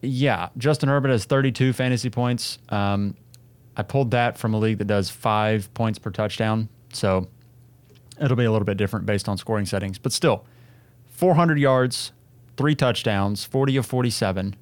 Yeah, 0.00 0.48
Justin 0.56 0.88
Herbert 0.88 1.10
has 1.10 1.24
32 1.24 1.72
fantasy 1.72 2.10
points. 2.10 2.58
Um, 2.68 3.16
I 3.76 3.82
pulled 3.82 4.10
that 4.12 4.38
from 4.38 4.54
a 4.54 4.58
league 4.58 4.78
that 4.78 4.86
does 4.86 5.10
five 5.10 5.72
points 5.74 5.98
per 5.98 6.10
touchdown. 6.10 6.68
So 6.92 7.28
it'll 8.20 8.36
be 8.36 8.44
a 8.44 8.50
little 8.50 8.66
bit 8.66 8.76
different 8.76 9.06
based 9.06 9.28
on 9.28 9.38
scoring 9.38 9.66
settings. 9.66 9.98
But 9.98 10.12
still, 10.12 10.44
400 11.08 11.58
yards, 11.58 12.12
three 12.56 12.74
touchdowns, 12.74 13.44
40 13.44 13.76
of 13.76 13.86
47. 13.86 14.56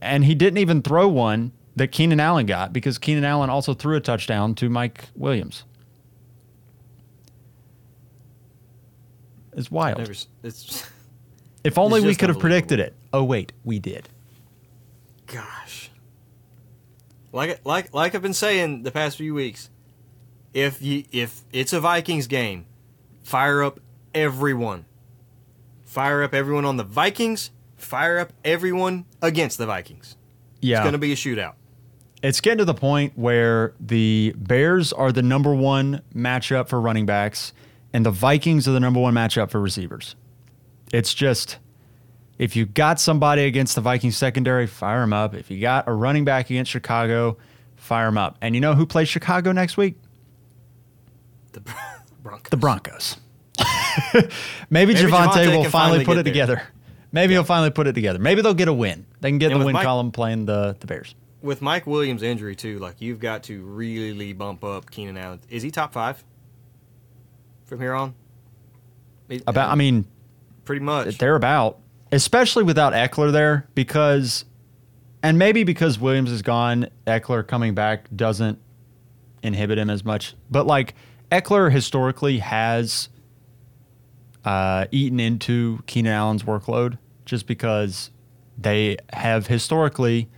And 0.00 0.24
he 0.24 0.34
didn't 0.34 0.58
even 0.58 0.82
throw 0.82 1.08
one 1.08 1.52
that 1.76 1.88
Keenan 1.88 2.20
Allen 2.20 2.46
got 2.46 2.72
because 2.72 2.98
Keenan 2.98 3.24
Allen 3.24 3.50
also 3.50 3.74
threw 3.74 3.96
a 3.96 4.00
touchdown 4.00 4.54
to 4.56 4.68
Mike 4.68 5.08
Williams. 5.16 5.64
It's 9.54 9.70
wild. 9.70 9.98
Never, 9.98 10.14
it's 10.42 10.86
if 11.64 11.78
only 11.78 12.00
we 12.00 12.14
could 12.14 12.28
have 12.28 12.38
predicted 12.38 12.80
it. 12.80 12.94
Oh, 13.12 13.24
wait, 13.24 13.52
we 13.64 13.78
did. 13.78 14.08
gosh. 15.26 15.90
Like 17.32 17.60
like 17.64 17.94
like 17.94 18.14
I've 18.14 18.22
been 18.22 18.34
saying 18.34 18.82
the 18.82 18.90
past 18.90 19.16
few 19.16 19.34
weeks, 19.34 19.70
if 20.52 20.82
you 20.82 21.04
if 21.12 21.40
it's 21.52 21.72
a 21.72 21.80
Vikings 21.80 22.26
game, 22.26 22.66
fire 23.22 23.62
up 23.62 23.80
everyone. 24.14 24.84
Fire 25.84 26.22
up 26.22 26.34
everyone 26.34 26.64
on 26.64 26.76
the 26.76 26.84
Vikings. 26.84 27.50
Fire 27.76 28.18
up 28.18 28.32
everyone 28.44 29.06
against 29.22 29.56
the 29.58 29.66
Vikings. 29.66 30.16
Yeah. 30.60 30.76
It's 30.78 30.82
going 30.84 30.92
to 30.92 30.98
be 30.98 31.12
a 31.12 31.16
shootout. 31.16 31.54
it's 32.22 32.40
getting 32.40 32.58
to 32.58 32.64
the 32.64 32.74
point 32.74 33.14
where 33.16 33.74
the 33.80 34.32
Bears 34.36 34.92
are 34.92 35.10
the 35.10 35.22
number 35.22 35.54
one 35.54 36.02
matchup 36.14 36.68
for 36.68 36.80
running 36.80 37.04
backs, 37.06 37.52
and 37.92 38.06
the 38.06 38.10
Vikings 38.12 38.68
are 38.68 38.72
the 38.72 38.80
number 38.80 39.00
one 39.00 39.12
matchup 39.14 39.50
for 39.50 39.60
receivers. 39.60 40.14
It's 40.92 41.12
just 41.14 41.58
if 42.38 42.54
you 42.56 42.66
got 42.66 43.00
somebody 43.00 43.44
against 43.44 43.74
the 43.74 43.80
Vikings 43.80 44.16
secondary, 44.16 44.66
fire 44.66 45.00
them 45.00 45.12
up. 45.12 45.34
If 45.34 45.50
you 45.50 45.60
got 45.60 45.88
a 45.88 45.92
running 45.92 46.24
back 46.24 46.50
against 46.50 46.70
Chicago, 46.70 47.38
fire 47.76 48.06
them 48.06 48.18
up. 48.18 48.36
And 48.40 48.54
you 48.54 48.60
know 48.60 48.74
who 48.74 48.86
plays 48.86 49.08
Chicago 49.08 49.52
next 49.52 49.76
week? 49.76 49.96
The 51.52 51.60
Broncos. 52.22 52.50
The 52.50 52.56
Broncos. 52.56 53.16
Maybe, 54.14 54.28
Maybe 54.70 54.94
Javonte 54.94 55.46
will 55.56 55.64
finally 55.64 55.68
finally 55.70 56.04
put 56.04 56.12
it 56.18 56.24
there. 56.24 56.32
together. 56.32 56.62
Maybe 57.12 57.34
he'll 57.34 57.44
finally 57.44 57.70
put 57.70 57.86
it 57.86 57.92
together. 57.92 58.18
Maybe 58.18 58.40
they'll 58.40 58.54
get 58.54 58.68
a 58.68 58.72
win. 58.72 59.04
They 59.20 59.28
can 59.30 59.38
get 59.38 59.52
And 59.52 59.60
the 59.60 59.66
win 59.66 59.74
Mike- 59.74 59.84
column 59.84 60.12
playing 60.12 60.46
the, 60.46 60.76
the 60.80 60.86
Bears. 60.86 61.14
With 61.42 61.60
Mike 61.60 61.86
Williams' 61.86 62.22
injury 62.22 62.54
too, 62.56 62.78
like 62.78 63.00
you've 63.00 63.18
got 63.20 63.42
to 63.44 63.62
really 63.62 64.32
bump 64.32 64.62
up 64.64 64.90
Keenan 64.90 65.16
Allen. 65.18 65.40
Is 65.50 65.62
he 65.62 65.70
top 65.70 65.92
five 65.92 66.22
from 67.66 67.80
here 67.80 67.94
on? 67.94 68.14
About, 69.46 69.68
uh, 69.68 69.72
I 69.72 69.74
mean, 69.74 70.04
pretty 70.64 70.84
much. 70.84 71.18
they're 71.18 71.36
about, 71.36 71.78
especially 72.10 72.62
without 72.64 72.92
Ekeler 72.92 73.32
there, 73.32 73.68
because, 73.74 74.44
and 75.22 75.38
maybe 75.38 75.64
because 75.64 75.98
Williams 75.98 76.30
is 76.30 76.42
gone, 76.42 76.88
Ekeler 77.06 77.46
coming 77.46 77.74
back 77.74 78.08
doesn't 78.14 78.58
inhibit 79.42 79.78
him 79.78 79.90
as 79.90 80.04
much. 80.04 80.34
But 80.50 80.66
like 80.66 80.94
Ekeler 81.30 81.70
historically 81.70 82.38
has 82.38 83.08
uh, 84.44 84.86
eaten 84.90 85.20
into 85.20 85.82
Keenan 85.86 86.12
Allen's 86.12 86.42
workload 86.42 86.98
just 87.24 87.46
because 87.46 88.10
they 88.58 88.96
have 89.12 89.46
historically 89.46 90.28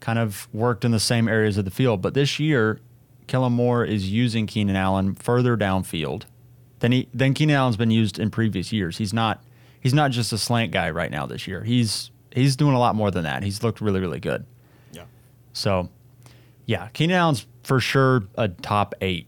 kind 0.00 0.18
of 0.18 0.48
worked 0.52 0.84
in 0.84 0.90
the 0.90 1.00
same 1.00 1.28
areas 1.28 1.56
of 1.56 1.64
the 1.64 1.70
field. 1.70 2.02
But 2.02 2.14
this 2.14 2.38
year, 2.38 2.80
Kellen 3.26 3.54
Moore 3.54 3.84
is 3.84 4.10
using 4.10 4.46
Keenan 4.46 4.76
Allen 4.76 5.14
further 5.14 5.56
downfield 5.56 6.24
than 6.80 6.92
he 6.92 7.08
than 7.14 7.34
Keenan 7.34 7.56
Allen's 7.56 7.76
been 7.76 7.90
used 7.90 8.18
in 8.18 8.30
previous 8.30 8.72
years. 8.72 8.98
He's 8.98 9.12
not 9.12 9.42
he's 9.80 9.94
not 9.94 10.10
just 10.10 10.32
a 10.32 10.38
slant 10.38 10.72
guy 10.72 10.90
right 10.90 11.10
now 11.10 11.26
this 11.26 11.46
year. 11.46 11.62
He's 11.64 12.10
he's 12.32 12.56
doing 12.56 12.74
a 12.74 12.78
lot 12.78 12.94
more 12.94 13.10
than 13.10 13.24
that. 13.24 13.42
He's 13.42 13.62
looked 13.62 13.80
really 13.80 14.00
really 14.00 14.20
good. 14.20 14.44
yeah. 14.92 15.04
So, 15.52 15.88
yeah, 16.66 16.88
Keenan 16.92 17.16
Allen's 17.16 17.46
for 17.62 17.80
sure 17.80 18.24
a 18.36 18.48
top 18.48 18.94
eight 19.00 19.26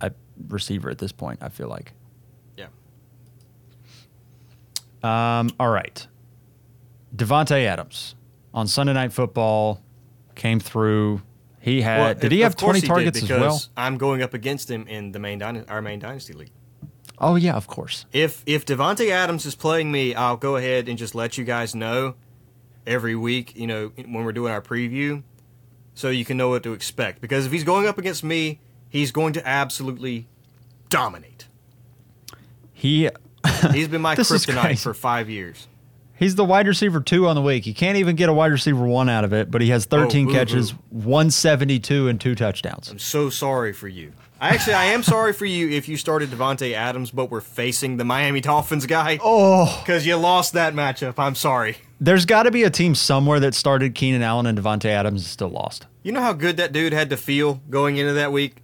uh, 0.00 0.10
receiver 0.48 0.90
at 0.90 0.98
this 0.98 1.12
point. 1.12 1.38
I 1.42 1.48
feel 1.48 1.68
like. 1.68 1.92
Yeah. 2.56 2.66
Um, 5.02 5.50
all 5.60 5.70
right, 5.70 6.06
Davante 7.14 7.64
Adams 7.64 8.14
on 8.52 8.66
Sunday 8.66 8.92
Night 8.92 9.12
Football 9.12 9.82
came 10.34 10.60
through. 10.60 11.22
He 11.60 11.82
had 11.82 11.98
Well, 12.00 12.14
did 12.14 12.32
he 12.32 12.40
have 12.40 12.56
twenty 12.56 12.80
did, 12.80 12.86
targets 12.86 13.22
as 13.22 13.28
well? 13.28 13.60
I'm 13.76 13.98
going 13.98 14.22
up 14.22 14.34
against 14.34 14.70
him 14.70 14.86
in 14.88 15.12
the 15.12 15.18
main 15.18 15.42
our 15.42 15.82
main 15.82 15.98
dynasty 15.98 16.32
league. 16.32 16.50
Oh 17.20 17.36
yeah, 17.36 17.54
of 17.54 17.66
course. 17.66 18.06
If 18.12 18.42
if 18.46 18.64
Davante 18.64 19.10
Adams 19.10 19.44
is 19.46 19.54
playing 19.54 19.90
me, 19.90 20.14
I'll 20.14 20.36
go 20.36 20.56
ahead 20.56 20.88
and 20.88 20.98
just 20.98 21.14
let 21.14 21.36
you 21.38 21.44
guys 21.44 21.74
know 21.74 22.14
every 22.86 23.16
week. 23.16 23.56
You 23.56 23.66
know 23.66 23.88
when 23.96 24.24
we're 24.24 24.32
doing 24.32 24.52
our 24.52 24.62
preview, 24.62 25.22
so 25.94 26.10
you 26.10 26.24
can 26.24 26.36
know 26.36 26.48
what 26.50 26.62
to 26.62 26.72
expect. 26.72 27.20
Because 27.20 27.46
if 27.46 27.52
he's 27.52 27.64
going 27.64 27.86
up 27.86 27.98
against 27.98 28.22
me, 28.22 28.60
he's 28.88 29.10
going 29.12 29.32
to 29.34 29.46
absolutely 29.46 30.26
dominate. 30.88 31.46
He 32.72 33.10
He's 33.72 33.88
been 33.88 34.02
my 34.02 34.14
kryptonite 34.14 34.80
for 34.82 34.94
five 34.94 35.28
years. 35.28 35.66
He's 36.16 36.34
the 36.34 36.44
wide 36.44 36.66
receiver 36.66 37.00
two 37.00 37.28
on 37.28 37.36
the 37.36 37.42
week. 37.42 37.64
He 37.64 37.72
can't 37.72 37.96
even 37.96 38.16
get 38.16 38.28
a 38.28 38.32
wide 38.32 38.50
receiver 38.50 38.84
one 38.84 39.08
out 39.08 39.22
of 39.24 39.32
it, 39.32 39.50
but 39.50 39.60
he 39.62 39.68
has 39.70 39.84
13 39.86 40.28
Oh, 40.28 40.32
catches, 40.32 40.72
172, 40.90 42.08
and 42.08 42.20
two 42.20 42.34
touchdowns. 42.34 42.90
I'm 42.90 42.98
so 42.98 43.30
sorry 43.30 43.72
for 43.72 43.86
you. 43.86 44.12
I 44.40 44.50
actually 44.50 44.74
I 44.74 44.84
am 44.86 45.02
sorry 45.02 45.32
for 45.32 45.46
you 45.46 45.68
if 45.68 45.88
you 45.88 45.96
started 45.96 46.30
Davante 46.30 46.72
Adams, 46.72 47.10
but 47.10 47.30
we're 47.30 47.40
facing 47.40 47.96
the 47.96 48.04
Miami 48.04 48.40
Dolphins 48.40 48.86
guy. 48.86 49.18
Oh, 49.22 49.80
Because 49.84 50.06
you 50.06 50.14
lost 50.16 50.52
that 50.52 50.74
matchup. 50.74 51.14
I'm 51.18 51.34
sorry. 51.34 51.76
there's 52.00 52.24
got 52.24 52.44
to 52.44 52.50
be 52.52 52.62
a 52.62 52.70
team 52.70 52.94
somewhere 52.94 53.40
that 53.40 53.54
started 53.54 53.94
Keenan 53.96 54.22
Allen 54.22 54.46
and 54.46 54.56
Davante 54.56 54.86
Adams 54.86 55.22
and 55.22 55.28
still 55.28 55.48
lost. 55.48 55.86
You 56.04 56.12
know 56.12 56.20
how 56.22 56.32
good 56.32 56.56
that 56.58 56.72
dude 56.72 56.92
had 56.92 57.10
to 57.10 57.16
feel 57.16 57.60
going 57.68 57.96
into 57.96 58.12
that 58.14 58.30
week? 58.30 58.56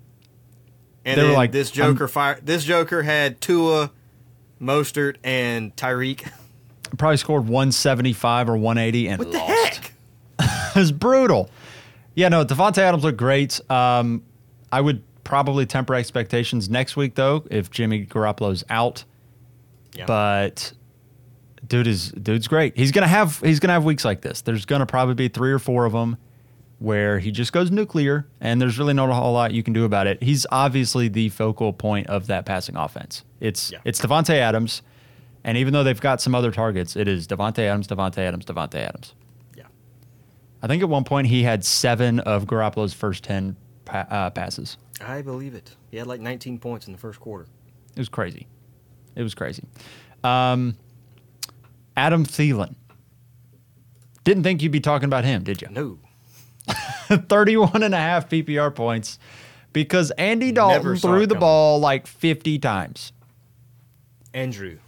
And 1.04 1.20
They 1.20 1.24
were 1.26 1.32
like, 1.32 1.50
this 1.52 1.70
Joker 1.70 2.06
fire 2.08 2.38
this 2.42 2.64
Joker 2.64 3.02
had 3.02 3.40
Tua, 3.40 3.90
Mostert, 4.60 5.16
and 5.24 5.74
Tyreek. 5.76 6.30
Probably 6.98 7.16
scored 7.16 7.42
175 7.48 8.48
or 8.48 8.56
180 8.56 9.08
and 9.08 9.18
What 9.18 9.32
the 9.32 9.38
lost. 9.38 9.50
heck? 9.74 9.92
it 10.76 10.78
was 10.78 10.92
brutal. 10.92 11.50
Yeah, 12.14 12.28
no, 12.28 12.44
Davante 12.44 12.78
Adams 12.78 13.02
looked 13.02 13.18
great. 13.18 13.60
Um, 13.68 14.22
I 14.70 14.80
would 14.80 15.02
probably 15.24 15.66
temper 15.66 15.94
expectations 15.94 16.68
next 16.70 16.96
week 16.96 17.14
though 17.14 17.44
if 17.50 17.70
Jimmy 17.70 18.06
Garoppolo's 18.06 18.62
out. 18.70 19.04
Yeah. 19.94 20.06
But 20.06 20.72
dude 21.66 21.86
is 21.86 22.10
dude's 22.12 22.46
great. 22.48 22.76
He's 22.76 22.92
gonna 22.92 23.06
have 23.08 23.40
he's 23.40 23.60
gonna 23.60 23.72
have 23.72 23.84
weeks 23.84 24.04
like 24.04 24.20
this. 24.22 24.42
There's 24.42 24.64
gonna 24.66 24.86
probably 24.86 25.14
be 25.14 25.28
three 25.28 25.52
or 25.52 25.58
four 25.58 25.84
of 25.86 25.92
them, 25.92 26.16
where 26.78 27.18
he 27.18 27.30
just 27.30 27.52
goes 27.52 27.70
nuclear, 27.70 28.26
and 28.40 28.60
there's 28.60 28.78
really 28.78 28.92
not 28.94 29.08
a 29.08 29.14
whole 29.14 29.32
lot 29.32 29.52
you 29.52 29.62
can 29.62 29.72
do 29.72 29.84
about 29.84 30.06
it. 30.06 30.22
He's 30.22 30.46
obviously 30.50 31.08
the 31.08 31.28
focal 31.30 31.72
point 31.72 32.08
of 32.08 32.26
that 32.26 32.44
passing 32.44 32.76
offense. 32.76 33.24
It's 33.40 33.70
Yeah. 33.72 33.78
it's 33.84 34.00
Davante 34.00 34.34
Adams, 34.34 34.82
and 35.44 35.56
even 35.56 35.72
though 35.72 35.84
they've 35.84 36.00
got 36.00 36.20
some 36.20 36.34
other 36.34 36.50
targets, 36.50 36.96
it 36.96 37.06
is 37.08 37.26
Davante 37.28 37.60
Adams, 37.60 37.86
Davante 37.86 38.18
Adams, 38.18 38.44
Davante 38.44 38.76
Adams. 38.76 39.14
Yeah. 39.56 39.64
I 40.62 40.66
think 40.66 40.82
at 40.82 40.88
one 40.88 41.04
point 41.04 41.28
he 41.28 41.44
had 41.44 41.64
seven 41.64 42.18
of 42.20 42.46
Garoppolo's 42.46 42.92
first 42.94 43.22
ten 43.24 43.56
pa- 43.84 44.06
uh, 44.10 44.30
passes. 44.30 44.76
I 45.04 45.22
believe 45.22 45.54
it. 45.54 45.74
He 45.90 45.96
had 45.96 46.06
like 46.06 46.20
19 46.20 46.58
points 46.58 46.86
in 46.86 46.92
the 46.92 46.98
first 46.98 47.20
quarter. 47.20 47.46
It 47.94 47.98
was 47.98 48.08
crazy. 48.08 48.46
It 49.14 49.22
was 49.22 49.34
crazy. 49.34 49.64
Um, 50.22 50.76
Adam 51.96 52.24
Thielen. 52.24 52.74
Didn't 54.24 54.42
think 54.42 54.62
you'd 54.62 54.72
be 54.72 54.80
talking 54.80 55.06
about 55.06 55.24
him, 55.24 55.44
did 55.44 55.60
you? 55.62 55.68
No. 55.70 55.98
31 57.28 57.82
and 57.82 57.94
a 57.94 57.98
half 57.98 58.28
PPR 58.28 58.74
points 58.74 59.18
because 59.72 60.10
Andy 60.12 60.50
Dalton 60.50 60.96
threw 60.96 61.26
the 61.26 61.34
coming. 61.34 61.40
ball 61.40 61.78
like 61.78 62.06
50 62.06 62.58
times. 62.58 63.12
Andrew. 64.32 64.78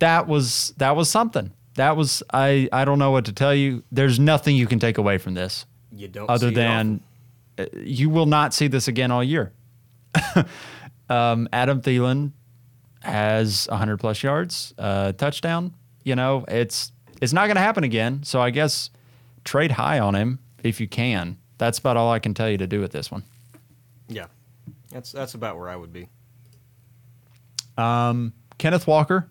That 0.00 0.26
was 0.26 0.72
that 0.78 0.96
was 0.96 1.08
something. 1.08 1.52
That 1.74 1.96
was 1.96 2.22
I 2.32 2.68
I 2.72 2.84
don't 2.84 2.98
know 2.98 3.10
what 3.10 3.26
to 3.26 3.32
tell 3.32 3.54
you. 3.54 3.84
There's 3.92 4.18
nothing 4.18 4.56
you 4.56 4.66
can 4.66 4.78
take 4.78 4.98
away 4.98 5.18
from 5.18 5.34
this 5.34 5.66
You 5.92 6.08
don't 6.08 6.28
other 6.28 6.50
than 6.50 7.00
you 7.74 8.10
will 8.10 8.26
not 8.26 8.54
see 8.54 8.68
this 8.68 8.88
again 8.88 9.10
all 9.10 9.24
year. 9.24 9.52
um, 11.08 11.48
Adam 11.52 11.80
Thielen 11.80 12.32
has 13.00 13.66
100 13.68 13.98
plus 13.98 14.22
yards, 14.22 14.74
uh, 14.78 15.12
touchdown. 15.12 15.74
You 16.04 16.16
know, 16.16 16.44
it's 16.48 16.92
it's 17.20 17.32
not 17.32 17.46
going 17.46 17.56
to 17.56 17.62
happen 17.62 17.84
again. 17.84 18.22
So 18.22 18.40
I 18.40 18.50
guess 18.50 18.90
trade 19.44 19.72
high 19.72 19.98
on 19.98 20.14
him 20.14 20.38
if 20.62 20.80
you 20.80 20.88
can. 20.88 21.38
That's 21.58 21.78
about 21.78 21.96
all 21.96 22.10
I 22.10 22.18
can 22.18 22.34
tell 22.34 22.48
you 22.48 22.58
to 22.58 22.66
do 22.66 22.80
with 22.80 22.92
this 22.92 23.10
one. 23.10 23.22
Yeah. 24.08 24.26
That's 24.90 25.12
that's 25.12 25.34
about 25.34 25.58
where 25.58 25.68
I 25.68 25.76
would 25.76 25.92
be. 25.92 26.08
Um, 27.76 28.32
Kenneth 28.58 28.86
Walker. 28.86 29.28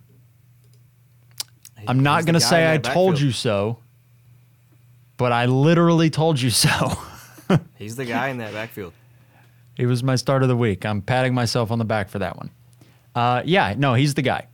I'm 1.87 2.01
not 2.01 2.25
going 2.25 2.33
to 2.33 2.41
say 2.41 2.71
I 2.71 2.77
told 2.77 3.13
backfield. 3.13 3.21
you 3.21 3.31
so, 3.31 3.79
but 5.17 5.31
I 5.31 5.45
literally 5.45 6.09
told 6.09 6.39
you 6.41 6.49
so. 6.49 6.69
He's 7.77 7.95
the 7.95 8.05
guy 8.05 8.29
in 8.29 8.37
that 8.37 8.53
backfield. 8.53 8.93
He 9.75 9.85
was 9.85 10.03
my 10.03 10.15
start 10.15 10.43
of 10.43 10.49
the 10.49 10.57
week. 10.57 10.85
I'm 10.85 11.01
patting 11.01 11.33
myself 11.33 11.71
on 11.71 11.79
the 11.79 11.85
back 11.85 12.09
for 12.09 12.19
that 12.19 12.35
one. 12.37 12.49
Uh, 13.15 13.41
yeah, 13.45 13.73
no, 13.77 13.93
he's 13.93 14.13
the 14.13 14.21
guy. 14.21 14.47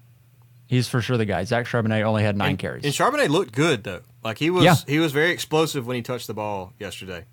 He's 0.68 0.88
for 0.88 1.02
sure 1.02 1.18
the 1.18 1.26
guy. 1.26 1.44
Zach 1.44 1.66
Charbonnet 1.66 2.04
only 2.04 2.24
had 2.24 2.38
nine 2.38 2.52
and, 2.52 2.60
carries. 2.60 2.84
And 2.86 2.94
Charbonnet 2.94 3.30
looked 3.30 3.52
good 3.54 3.84
though. 3.84 4.02
Like 4.24 4.38
he 4.38 4.50
was 4.50 4.64
Yeah. 4.64 4.76
he 4.88 5.00
was 5.00 5.12
very 5.12 5.32
explosive 5.32 5.86
when 5.88 5.96
he 5.96 6.02
touched 6.02 6.28
the 6.28 6.34
ball 6.34 6.74
yesterday. 6.80 7.26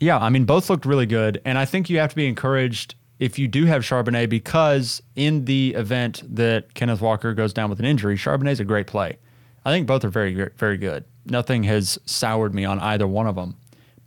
yeah, 0.00 0.18
I 0.18 0.28
mean, 0.28 0.44
both 0.44 0.70
looked 0.70 0.86
really 0.86 1.06
good. 1.06 1.40
And 1.44 1.58
I 1.58 1.64
think 1.64 1.90
you 1.90 1.98
have 1.98 2.10
to 2.10 2.16
be 2.16 2.26
encouraged 2.26 2.94
if 3.18 3.38
you 3.38 3.48
do 3.48 3.64
have 3.66 3.82
Charbonnet 3.82 4.28
because 4.28 5.02
in 5.16 5.44
the 5.46 5.74
event 5.74 6.22
that 6.36 6.74
Kenneth 6.74 7.00
Walker 7.00 7.34
goes 7.34 7.52
down 7.52 7.68
with 7.70 7.78
an 7.80 7.84
injury, 7.84 8.16
Charbonnet's 8.16 8.60
a 8.60 8.64
great 8.64 8.86
play. 8.86 9.16
I 9.64 9.70
think 9.70 9.86
both 9.86 10.04
are 10.04 10.08
very, 10.10 10.48
very 10.56 10.76
good. 10.76 11.04
Nothing 11.26 11.64
has 11.64 11.98
soured 12.06 12.54
me 12.54 12.64
on 12.64 12.78
either 12.78 13.06
one 13.06 13.26
of 13.26 13.34
them. 13.34 13.56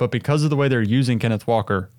But 0.02 0.10
because 0.10 0.44
of 0.44 0.50
the 0.50 0.56
way 0.56 0.68
they're 0.68 0.82
using 0.82 1.20
Kenneth 1.20 1.46
Walker, 1.46 1.92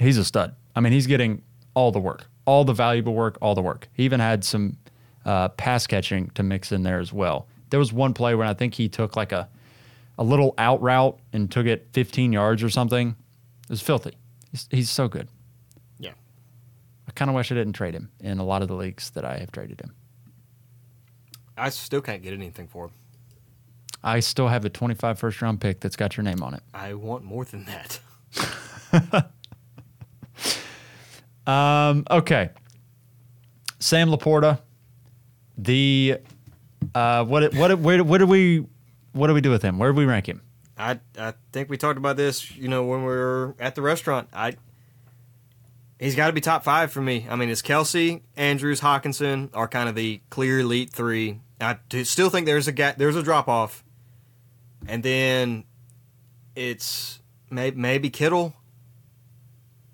he's 0.00 0.16
a 0.16 0.24
stud. 0.24 0.56
I 0.74 0.80
mean, 0.80 0.94
he's 0.94 1.06
getting 1.06 1.42
all 1.74 1.92
the 1.92 1.98
work, 2.00 2.24
all 2.46 2.64
the 2.64 2.72
valuable 2.72 3.12
work, 3.12 3.36
all 3.42 3.54
the 3.54 3.60
work. 3.60 3.86
He 3.92 4.04
even 4.04 4.18
had 4.18 4.44
some 4.44 4.78
uh, 5.26 5.50
pass 5.50 5.86
catching 5.86 6.30
to 6.30 6.42
mix 6.42 6.72
in 6.72 6.84
there 6.84 7.00
as 7.00 7.12
well. 7.12 7.46
There 7.68 7.78
was 7.78 7.92
one 7.92 8.14
play 8.14 8.34
when 8.34 8.48
I 8.48 8.54
think 8.54 8.72
he 8.72 8.88
took 8.88 9.14
like 9.14 9.32
a, 9.32 9.46
a 10.16 10.24
little 10.24 10.54
out 10.56 10.80
route 10.80 11.18
and 11.34 11.50
took 11.50 11.66
it 11.66 11.88
15 11.92 12.32
yards 12.32 12.62
or 12.62 12.70
something. 12.70 13.14
It 13.64 13.68
was 13.68 13.82
filthy. 13.82 14.16
He's, 14.50 14.66
he's 14.70 14.90
so 14.90 15.06
good. 15.06 15.28
Yeah. 15.98 16.14
I 17.08 17.10
kind 17.10 17.30
of 17.30 17.34
wish 17.34 17.52
I 17.52 17.56
didn't 17.56 17.74
trade 17.74 17.92
him 17.92 18.10
in 18.20 18.38
a 18.38 18.44
lot 18.44 18.62
of 18.62 18.68
the 18.68 18.74
leagues 18.74 19.10
that 19.10 19.26
I 19.26 19.36
have 19.36 19.52
traded 19.52 19.82
him. 19.82 19.94
I 21.58 21.68
still 21.68 22.00
can't 22.00 22.22
get 22.22 22.32
anything 22.32 22.68
for 22.68 22.86
him. 22.86 22.92
I 24.02 24.20
still 24.20 24.48
have 24.48 24.64
a 24.64 24.70
25 24.70 25.18
first 25.18 25.42
round 25.42 25.60
pick 25.60 25.80
that's 25.80 25.96
got 25.96 26.16
your 26.16 26.24
name 26.24 26.42
on 26.42 26.54
it. 26.54 26.62
I 26.72 26.94
want 26.94 27.24
more 27.24 27.44
than 27.44 27.66
that. 27.66 29.30
Um, 31.48 32.04
okay. 32.10 32.50
Sam 33.78 34.10
LaPorta. 34.10 34.60
The 35.56 36.18
uh, 36.94 37.24
what 37.24 37.54
what 37.54 37.78
where 37.78 38.04
what 38.04 38.18
do 38.18 38.26
we 38.26 38.66
what 39.12 39.26
do 39.28 39.34
we 39.34 39.40
do 39.40 39.50
with 39.50 39.62
him? 39.62 39.78
Where 39.78 39.90
do 39.90 39.96
we 39.96 40.04
rank 40.04 40.28
him? 40.28 40.42
I 40.76 41.00
I 41.18 41.32
think 41.52 41.70
we 41.70 41.76
talked 41.76 41.98
about 41.98 42.16
this, 42.16 42.54
you 42.54 42.68
know, 42.68 42.84
when 42.84 43.00
we 43.00 43.06
were 43.08 43.56
at 43.58 43.74
the 43.74 43.82
restaurant. 43.82 44.28
I 44.32 44.56
he's 45.98 46.14
got 46.14 46.28
to 46.28 46.32
be 46.32 46.40
top 46.40 46.62
five 46.62 46.92
for 46.92 47.00
me. 47.00 47.26
I 47.28 47.34
mean, 47.34 47.48
it's 47.48 47.62
Kelce, 47.62 48.20
Andrews, 48.36 48.82
Hockenson 48.82 49.48
are 49.54 49.66
kind 49.66 49.88
of 49.88 49.94
the 49.94 50.20
clear 50.30 50.60
elite 50.60 50.90
three. 50.90 51.40
I 51.60 51.78
still 52.04 52.30
think 52.30 52.46
there's 52.46 52.68
a 52.68 52.72
gap, 52.72 52.98
there's 52.98 53.16
a 53.16 53.22
drop 53.22 53.48
off, 53.48 53.82
and 54.86 55.02
then 55.02 55.64
it's 56.54 57.20
may, 57.50 57.70
maybe 57.70 58.10
Kittle, 58.10 58.54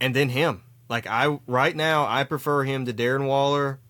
and 0.00 0.14
then 0.14 0.28
him. 0.28 0.62
Like 0.88 1.06
I 1.06 1.38
right 1.46 1.74
now, 1.74 2.06
I 2.06 2.24
prefer 2.24 2.64
him 2.64 2.84
to 2.86 2.92
Darren 2.92 3.26
Waller. 3.26 3.80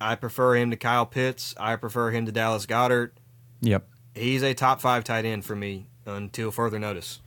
I 0.00 0.14
prefer 0.14 0.56
him 0.56 0.70
to 0.70 0.76
Kyle 0.76 1.06
Pitts. 1.06 1.54
I 1.58 1.76
prefer 1.76 2.10
him 2.10 2.26
to 2.26 2.32
Dallas 2.32 2.66
Goedert. 2.66 3.12
Yep. 3.60 3.86
He's 4.14 4.42
a 4.42 4.54
top 4.54 4.80
five 4.80 5.04
tight 5.04 5.24
end 5.24 5.44
for 5.44 5.54
me 5.54 5.88
until 6.06 6.50
further 6.50 6.78
notice. 6.78 7.20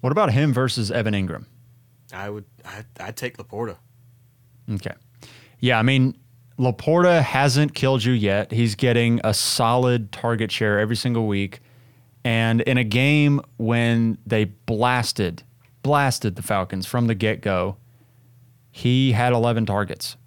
What 0.00 0.10
about 0.10 0.32
him 0.32 0.52
versus 0.52 0.90
Evan 0.90 1.14
Engram? 1.14 1.46
I 2.12 2.30
would 2.30 2.44
I, 2.64 2.84
I'd 3.00 3.16
take 3.16 3.36
LaPorta. 3.36 3.76
Okay. 4.70 4.94
Yeah, 5.60 5.78
I 5.78 5.82
mean, 5.82 6.16
LaPorta 6.58 7.22
hasn't 7.22 7.74
killed 7.74 8.04
you 8.04 8.12
yet. 8.12 8.52
He's 8.52 8.74
getting 8.74 9.20
a 9.24 9.34
solid 9.34 10.12
target 10.12 10.50
share 10.52 10.78
every 10.78 10.96
single 10.96 11.26
week. 11.26 11.60
And 12.28 12.60
in 12.60 12.76
a 12.76 12.84
game 12.84 13.40
when 13.56 14.18
they 14.26 14.44
blasted, 14.44 15.44
blasted 15.82 16.36
the 16.36 16.42
Falcons 16.42 16.84
from 16.84 17.06
the 17.06 17.14
get 17.14 17.40
go, 17.40 17.78
he 18.70 19.12
had 19.12 19.32
11 19.32 19.64
targets. 19.64 20.18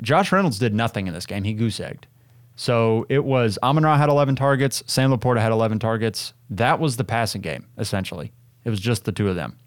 Josh 0.00 0.30
Reynolds 0.30 0.60
did 0.60 0.72
nothing 0.72 1.08
in 1.08 1.14
this 1.14 1.26
game. 1.26 1.42
He 1.42 1.54
goose 1.54 1.80
egged. 1.80 2.06
So 2.54 3.06
it 3.08 3.24
was 3.24 3.58
Amon 3.60 3.82
Ra 3.82 3.96
had 3.96 4.08
11 4.08 4.36
targets, 4.36 4.84
Sam 4.86 5.10
LaPorta 5.10 5.40
had 5.40 5.50
11 5.50 5.80
targets. 5.80 6.32
That 6.48 6.78
was 6.78 6.96
the 6.96 7.02
passing 7.02 7.40
game, 7.40 7.66
essentially. 7.76 8.30
It 8.62 8.70
was 8.70 8.78
just 8.78 9.04
the 9.04 9.10
two 9.10 9.28
of 9.28 9.34
them. 9.34 9.58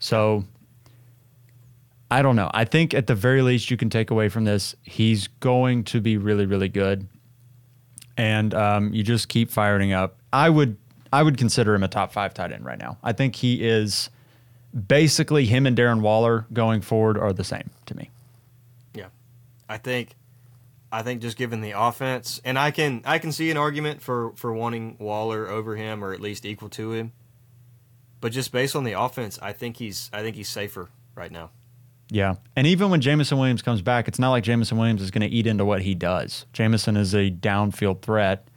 So 0.00 0.42
I 2.10 2.22
don't 2.22 2.34
know. 2.34 2.50
I 2.52 2.64
think 2.64 2.92
at 2.92 3.06
the 3.06 3.14
very 3.14 3.42
least 3.42 3.70
you 3.70 3.76
can 3.76 3.88
take 3.88 4.10
away 4.10 4.30
from 4.30 4.46
this, 4.46 4.74
he's 4.82 5.28
going 5.28 5.84
to 5.84 6.00
be 6.00 6.16
really, 6.16 6.46
really 6.46 6.68
good, 6.68 7.06
and 8.16 8.52
um, 8.52 8.92
you 8.92 9.04
just 9.04 9.28
keep 9.28 9.48
firing 9.48 9.92
up. 9.92 10.16
I 10.32 10.50
would, 10.50 10.76
I 11.12 11.22
would 11.22 11.38
consider 11.38 11.74
him 11.74 11.82
a 11.82 11.88
top 11.88 12.12
five 12.12 12.34
tight 12.34 12.52
end 12.52 12.64
right 12.64 12.78
now. 12.78 12.98
I 13.02 13.12
think 13.12 13.36
he 13.36 13.66
is 13.66 14.10
basically 14.86 15.46
him 15.46 15.66
and 15.66 15.76
Darren 15.76 16.00
Waller 16.00 16.46
going 16.52 16.80
forward 16.80 17.18
are 17.18 17.32
the 17.32 17.44
same 17.44 17.70
to 17.86 17.96
me. 17.96 18.10
Yeah, 18.94 19.08
I 19.68 19.78
think 19.78 20.14
I 20.92 21.02
think 21.02 21.22
just 21.22 21.36
given 21.36 21.60
the 21.60 21.72
offense, 21.72 22.40
and 22.44 22.58
I 22.58 22.70
can 22.70 23.02
I 23.04 23.18
can 23.18 23.32
see 23.32 23.50
an 23.50 23.56
argument 23.56 24.02
for 24.02 24.32
for 24.36 24.52
wanting 24.52 24.96
Waller 24.98 25.48
over 25.48 25.76
him 25.76 26.04
or 26.04 26.12
at 26.12 26.20
least 26.20 26.44
equal 26.44 26.68
to 26.70 26.92
him. 26.92 27.12
But 28.20 28.32
just 28.32 28.52
based 28.52 28.76
on 28.76 28.84
the 28.84 28.92
offense, 28.92 29.38
I 29.40 29.52
think 29.52 29.76
he's 29.76 30.10
I 30.12 30.22
think 30.22 30.36
he's 30.36 30.48
safer 30.48 30.90
right 31.14 31.30
now. 31.30 31.50
Yeah. 32.10 32.34
And 32.56 32.66
even 32.66 32.90
when 32.90 33.00
Jameson 33.00 33.38
Williams 33.38 33.62
comes 33.62 33.82
back, 33.82 34.08
it's 34.08 34.18
not 34.18 34.30
like 34.30 34.42
Jameson 34.42 34.76
Williams 34.76 35.00
is 35.00 35.12
going 35.12 35.28
to 35.28 35.34
eat 35.34 35.46
into 35.46 35.64
what 35.64 35.82
he 35.82 35.94
does. 35.94 36.44
Jameson 36.52 36.96
is 36.96 37.14
a 37.14 37.30
downfield 37.30 38.02
threat. 38.02 38.48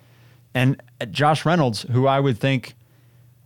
And 0.53 0.81
Josh 1.11 1.45
Reynolds, 1.45 1.83
who 1.83 2.07
I 2.07 2.19
would 2.19 2.37
think 2.37 2.75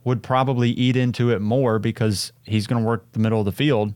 would 0.03 0.23
probably 0.23 0.71
eat 0.71 0.95
into 0.95 1.31
it 1.31 1.41
more 1.41 1.79
because 1.79 2.31
he's 2.43 2.67
going 2.67 2.81
to 2.81 2.87
work 2.87 3.11
the 3.11 3.19
middle 3.19 3.39
of 3.39 3.45
the 3.45 3.51
field, 3.51 3.93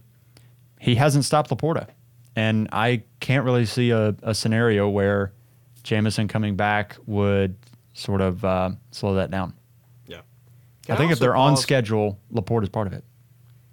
he 0.80 0.96
hasn't 0.96 1.26
stopped 1.26 1.50
LaPorta. 1.50 1.88
And 2.36 2.70
I 2.72 3.04
can't 3.20 3.46
really 3.46 3.66
see 3.66 3.92
a, 3.92 4.16
a 4.24 4.34
scenario 4.34 4.90
where 4.90 5.34
Jameson 5.84 6.28
coming 6.28 6.56
back 6.56 6.98
would 7.06 7.56
sort 7.94 8.22
of 8.22 8.44
uh, 8.46 8.72
slow 8.92 9.16
that 9.16 9.32
down. 9.32 9.54
Yeah. 10.08 10.22
I 10.90 10.96
think 10.96 11.12
if 11.12 11.20
they're 11.20 11.36
on 11.36 11.58
schedule. 11.58 12.18
schedule, 12.32 12.64
is 12.64 12.70
part 12.70 12.88
of 12.88 12.94
it. 12.94 13.04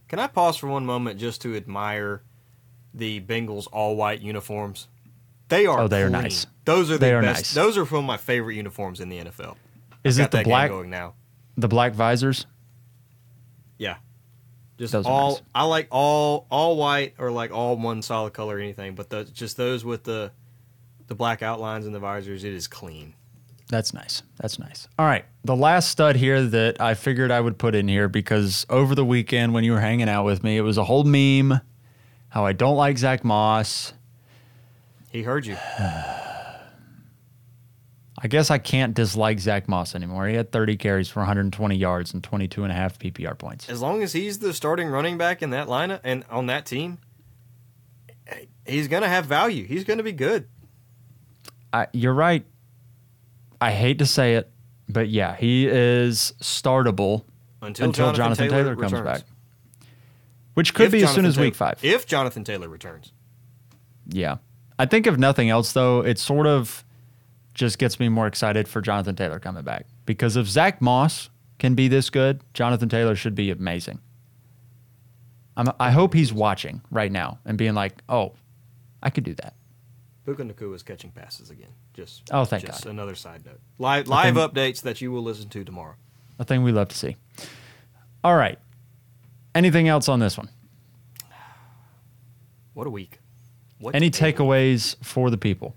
Can 0.09 0.19
I 0.19 0.27
pause 0.27 0.57
for 0.57 0.69
one 0.69 0.87
moment 0.87 1.21
just 1.21 1.43
to 1.43 1.55
admire 1.55 2.23
the 2.95 3.21
Bengals 3.21 3.69
all 3.71 3.95
white 3.95 4.21
uniforms? 4.21 4.89
They 5.49 5.67
are. 5.67 5.81
Oh, 5.81 5.89
they 5.89 6.03
are 6.03 6.11
nice. 6.11 6.47
Those 6.65 6.91
are 6.91 6.95
the 6.95 6.99
They 6.99 7.13
are 7.15 7.23
best. 7.23 7.39
nice. 7.39 7.55
Those 7.55 7.79
are 7.79 7.83
of 7.83 8.05
my 8.05 8.17
favorite 8.17 8.55
uniforms 8.55 9.01
in 9.01 9.09
the 9.09 9.19
NFL. 9.19 9.57
Is 10.05 10.21
I've 10.21 10.27
it 10.27 10.31
the 10.31 10.43
black 10.43 10.71
going 10.71 10.91
now? 10.91 11.15
the 11.57 11.69
black 11.69 11.93
visors? 11.95 12.47
Yeah. 13.79 13.97
Just 14.79 14.93
Those 14.93 15.07
all 15.07 15.31
nice. 15.33 15.43
I 15.55 15.65
like 15.65 15.89
all 15.91 16.47
all 16.51 16.77
white 16.77 17.15
or 17.19 17.31
like 17.31 17.51
all 17.51 17.77
one 17.77 18.03
solid 18.03 18.33
color 18.33 18.57
or 18.57 18.61
anything, 18.61 18.95
but 18.95 19.11
the, 19.11 19.25
just 19.25 19.57
those 19.57 19.85
with 19.85 20.05
the 20.05 20.31
the 21.09 21.15
black 21.15 21.43
outlines 21.43 21.87
and 21.87 21.95
the 21.95 21.99
visors, 21.99 22.45
it 22.45 22.53
is 22.53 22.69
clean. 22.69 23.15
That's 23.71 23.93
nice. 23.93 24.23
That's 24.41 24.59
nice. 24.59 24.89
All 24.99 25.05
right. 25.07 25.25
The 25.45 25.57
last 25.57 25.91
stud 25.91 26.17
here 26.17 26.43
that 26.43 26.81
I 26.81 26.95
figured 26.95 27.31
I 27.31 27.41
would 27.41 27.59
put 27.59 27.75
in 27.75 27.89
here 27.89 28.09
because 28.09 28.65
over 28.71 28.95
the 28.95 29.05
weekend 29.05 29.53
when 29.53 29.65
you 29.65 29.73
were 29.73 29.81
hanging 29.81 30.09
out 30.09 30.25
with 30.25 30.43
me, 30.45 30.57
it 30.57 30.63
was 30.63 30.79
a 30.79 30.85
whole 30.85 31.05
meme 31.05 31.61
how 32.31 32.47
I 32.47 32.53
don't 32.53 32.77
like 32.77 32.99
Zach 32.99 33.25
Moss. 33.25 33.93
He 35.19 35.25
heard 35.25 35.45
you. 35.47 35.57
I 38.21 38.29
guess 38.29 38.53
I 38.53 38.59
can't 38.59 38.95
dislike 38.95 39.41
Zach 39.41 39.69
Moss 39.69 39.97
anymore. 39.97 40.29
He 40.29 40.37
had 40.37 40.53
30 40.53 40.77
carries 40.77 41.09
for 41.09 41.19
120 41.19 41.75
yards 41.75 42.15
and 42.15 42.23
22 42.23 42.63
and 42.63 42.71
a 42.71 42.75
half 42.77 43.01
PPR 43.01 43.37
points. 43.37 43.69
As 43.69 43.83
long 43.83 44.01
as 44.05 44.13
he's 44.13 44.39
the 44.39 44.55
starting 44.55 44.87
running 44.87 45.19
back 45.19 45.43
in 45.43 45.51
that 45.51 45.67
lineup 45.67 45.99
and 46.05 46.25
on 46.31 46.47
that 46.47 46.67
team, 46.67 46.99
he's 48.65 48.87
going 48.87 49.03
to 49.03 49.09
have 49.09 49.27
value. 49.27 49.65
He's 49.67 49.83
going 49.83 49.99
to 49.99 50.05
be 50.05 50.13
good. 50.13 50.47
I, 51.73 51.89
you're 51.93 52.15
right. 52.15 52.47
I 53.61 53.73
hate 53.73 53.99
to 53.99 54.07
say 54.07 54.37
it, 54.37 54.49
but 54.89 55.09
yeah, 55.09 55.35
he 55.35 55.67
is 55.67 56.33
startable 56.41 57.25
Until, 57.61 57.87
until 57.87 58.13
Jonathan, 58.13 58.15
Jonathan, 58.15 58.49
Taylor, 58.51 58.77
returns. 58.77 58.93
comes 58.93 59.05
back, 59.05 59.23
which 60.55 60.75
could 60.75 60.87
If 60.87 60.93
be 60.93 61.03
as 61.03 61.09
soon 61.09 61.25
Jonathan 61.25 61.27
as 61.27 61.39
week 61.41 61.57
five. 61.57 61.81
If 61.83 62.07
Jonathan 62.07 62.45
Taylor 62.45 62.69
returns. 62.69 63.13
Yeah. 64.07 64.37
I 64.79 64.87
think 64.87 65.07
if 65.07 65.17
nothing 65.19 65.51
else, 65.51 65.73
though, 65.73 66.05
it 66.05 66.19
sort 66.19 66.47
of 66.47 66.85
just 67.55 67.79
gets 67.79 67.99
me 67.99 68.09
more 68.09 68.27
excited 68.27 68.69
for 68.69 68.81
Jonathan 68.81 69.17
Taylor 69.17 69.39
coming 69.41 69.65
back. 69.65 69.87
Because 70.07 70.37
if 70.37 70.47
Zach 70.47 70.81
Moss 70.81 71.31
can 71.59 71.75
be 71.75 71.89
this 71.89 72.09
good, 72.11 72.41
Jonathan 72.55 72.89
Taylor 72.89 73.17
should 73.17 73.35
be 73.35 73.51
amazing. 73.51 73.99
I'm, 75.57 75.69
I 75.81 75.91
hope 75.91 76.15
he's 76.15 76.33
watching 76.33 76.83
right 76.91 77.11
now 77.11 77.41
and 77.45 77.59
being 77.59 77.75
like, 77.75 77.95
oh, 78.09 78.35
I 79.03 79.11
could 79.11 79.25
do 79.25 79.35
that. 79.35 79.55
Puka 80.25 80.45
Nacua 80.45 80.75
is 80.77 80.83
catching 80.85 81.11
passes 81.11 81.51
again. 81.51 81.71
Just 81.95 82.23
Oh, 82.31 82.45
thank 82.45 82.65
just 82.65 82.85
God. 82.85 82.91
another 82.91 83.17
side 83.17 83.45
note. 83.45 83.59
Live 83.79 84.07
live 84.07 84.35
think- 84.37 84.53
updates 84.55 84.83
that 84.83 85.01
you 85.01 85.11
will 85.11 85.23
listen 85.23 85.49
to 85.49 85.65
tomorrow. 85.65 85.95
A 86.39 86.45
thing 86.45 86.63
we 86.63 86.71
love 86.71 86.89
to 86.89 86.97
see. 86.97 87.17
All 88.23 88.37
right. 88.37 88.59
Anything 89.55 89.89
else 89.89 90.09
on 90.09 90.21
this 90.21 90.39
one? 90.39 90.49
What 92.75 92.87
a 92.87 92.91
week. 92.91 93.19
What 93.79 93.95
Any 93.95 94.11
takeaways 94.11 94.97
for 95.05 95.31
the 95.31 95.39
people? 95.39 95.75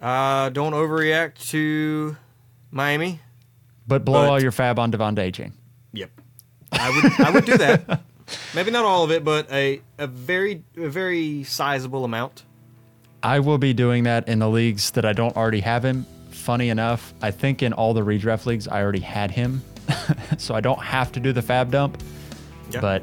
Uh, 0.00 0.48
don't 0.50 0.72
overreact 0.72 1.48
to 1.50 2.16
Miami. 2.70 3.20
But 3.86 4.04
blow 4.04 4.22
But- 4.22 4.30
all 4.30 4.42
your 4.42 4.52
FAAB 4.52 4.78
on 4.78 4.90
Devon 4.90 5.14
Achane. 5.16 5.52
Yep. 5.92 6.10
I 6.72 6.90
would 6.90 7.26
I 7.26 7.30
would 7.30 7.44
do 7.44 7.56
that. 7.58 8.00
Maybe 8.54 8.70
not 8.70 8.84
all 8.84 9.04
of 9.04 9.10
it, 9.10 9.22
but 9.22 9.50
a, 9.52 9.80
a 9.98 10.06
very 10.06 10.64
a 10.76 10.88
very 10.88 11.44
sizable 11.44 12.04
amount. 12.04 12.44
I 13.22 13.38
will 13.40 13.58
be 13.58 13.72
doing 13.72 14.04
that 14.04 14.28
in 14.28 14.38
the 14.38 14.48
leagues 14.50 14.90
that 14.92 15.04
I 15.04 15.12
don't 15.12 15.36
already 15.36 15.60
have 15.60 15.84
him. 15.84 16.06
Funny 16.30 16.68
enough, 16.68 17.14
I 17.22 17.30
think 17.30 17.62
in 17.62 17.72
all 17.72 17.94
the 17.94 18.02
redraft 18.02 18.44
leagues 18.46 18.66
I 18.66 18.82
already 18.82 19.00
had 19.00 19.30
him, 19.30 19.62
so 20.38 20.54
I 20.54 20.60
don't 20.60 20.82
have 20.82 21.12
to 21.12 21.20
do 21.20 21.32
the 21.32 21.40
FAAB 21.42 21.70
dump. 21.70 22.02
Yeah. 22.70 22.80
But 22.80 23.02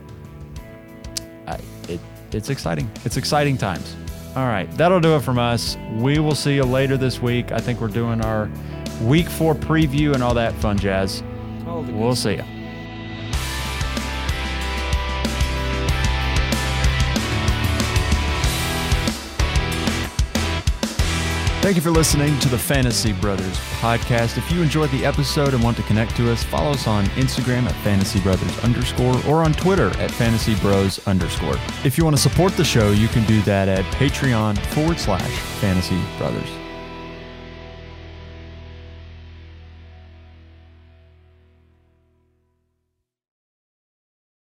I, 1.48 1.60
it's 2.34 2.50
exciting. 2.50 2.90
It's 3.06 3.18
exciting 3.18 3.58
times. 3.58 3.96
All 4.36 4.48
right, 4.48 4.70
that'll 4.78 5.02
do 5.02 5.16
it 5.16 5.22
from 5.22 5.38
us. 5.38 5.78
We 5.98 6.20
will 6.20 6.36
see 6.36 6.56
you 6.56 6.64
later 6.64 6.96
this 6.98 7.22
week. 7.22 7.52
I 7.52 7.60
think 7.60 7.82
we're 7.82 7.88
doing 7.90 8.22
our 8.22 8.50
week 9.02 9.28
four 9.28 9.54
preview 9.56 10.14
and 10.14 10.24
all 10.24 10.34
that 10.36 10.54
fun 10.56 10.78
jazz. 10.78 11.24
We'll 11.66 12.16
see 12.16 12.36
you. 12.36 12.61
Thank 21.62 21.76
you 21.76 21.82
for 21.84 21.92
listening 21.92 22.40
to 22.40 22.50
the 22.50 22.58
Fantasy 22.58 23.14
Brothers 23.14 23.56
podcast. 23.80 24.36
If 24.40 24.52
you 24.52 24.64
enjoyed 24.64 24.90
the 24.90 25.06
episode 25.06 25.54
and 25.54 25.64
want 25.64 25.78
to 25.78 25.84
connect 25.84 26.16
to 26.18 26.32
us, 26.32 26.44
follow 26.44 26.72
us 26.72 26.88
on 26.88 27.06
Instagram 27.12 27.66
at 27.70 27.76
Fantasy 27.84 28.20
Brothers 28.20 28.58
underscore 28.64 29.16
or 29.28 29.44
on 29.44 29.54
Twitter 29.54 29.90
at 30.00 30.10
Fantasy 30.10 30.56
Bros 30.56 31.06
underscore. 31.08 31.58
If 31.86 32.00
you 32.00 32.04
want 32.04 32.16
to 32.16 32.22
support 32.22 32.54
the 32.54 32.66
show, 32.66 32.90
you 32.90 33.08
can 33.08 33.24
do 33.28 33.44
that 33.44 33.70
at 33.70 33.86
Patreon 33.94 34.58
forward 34.74 35.00
slash 35.00 35.32
Fantasy 35.62 36.02
Brothers. 36.18 36.61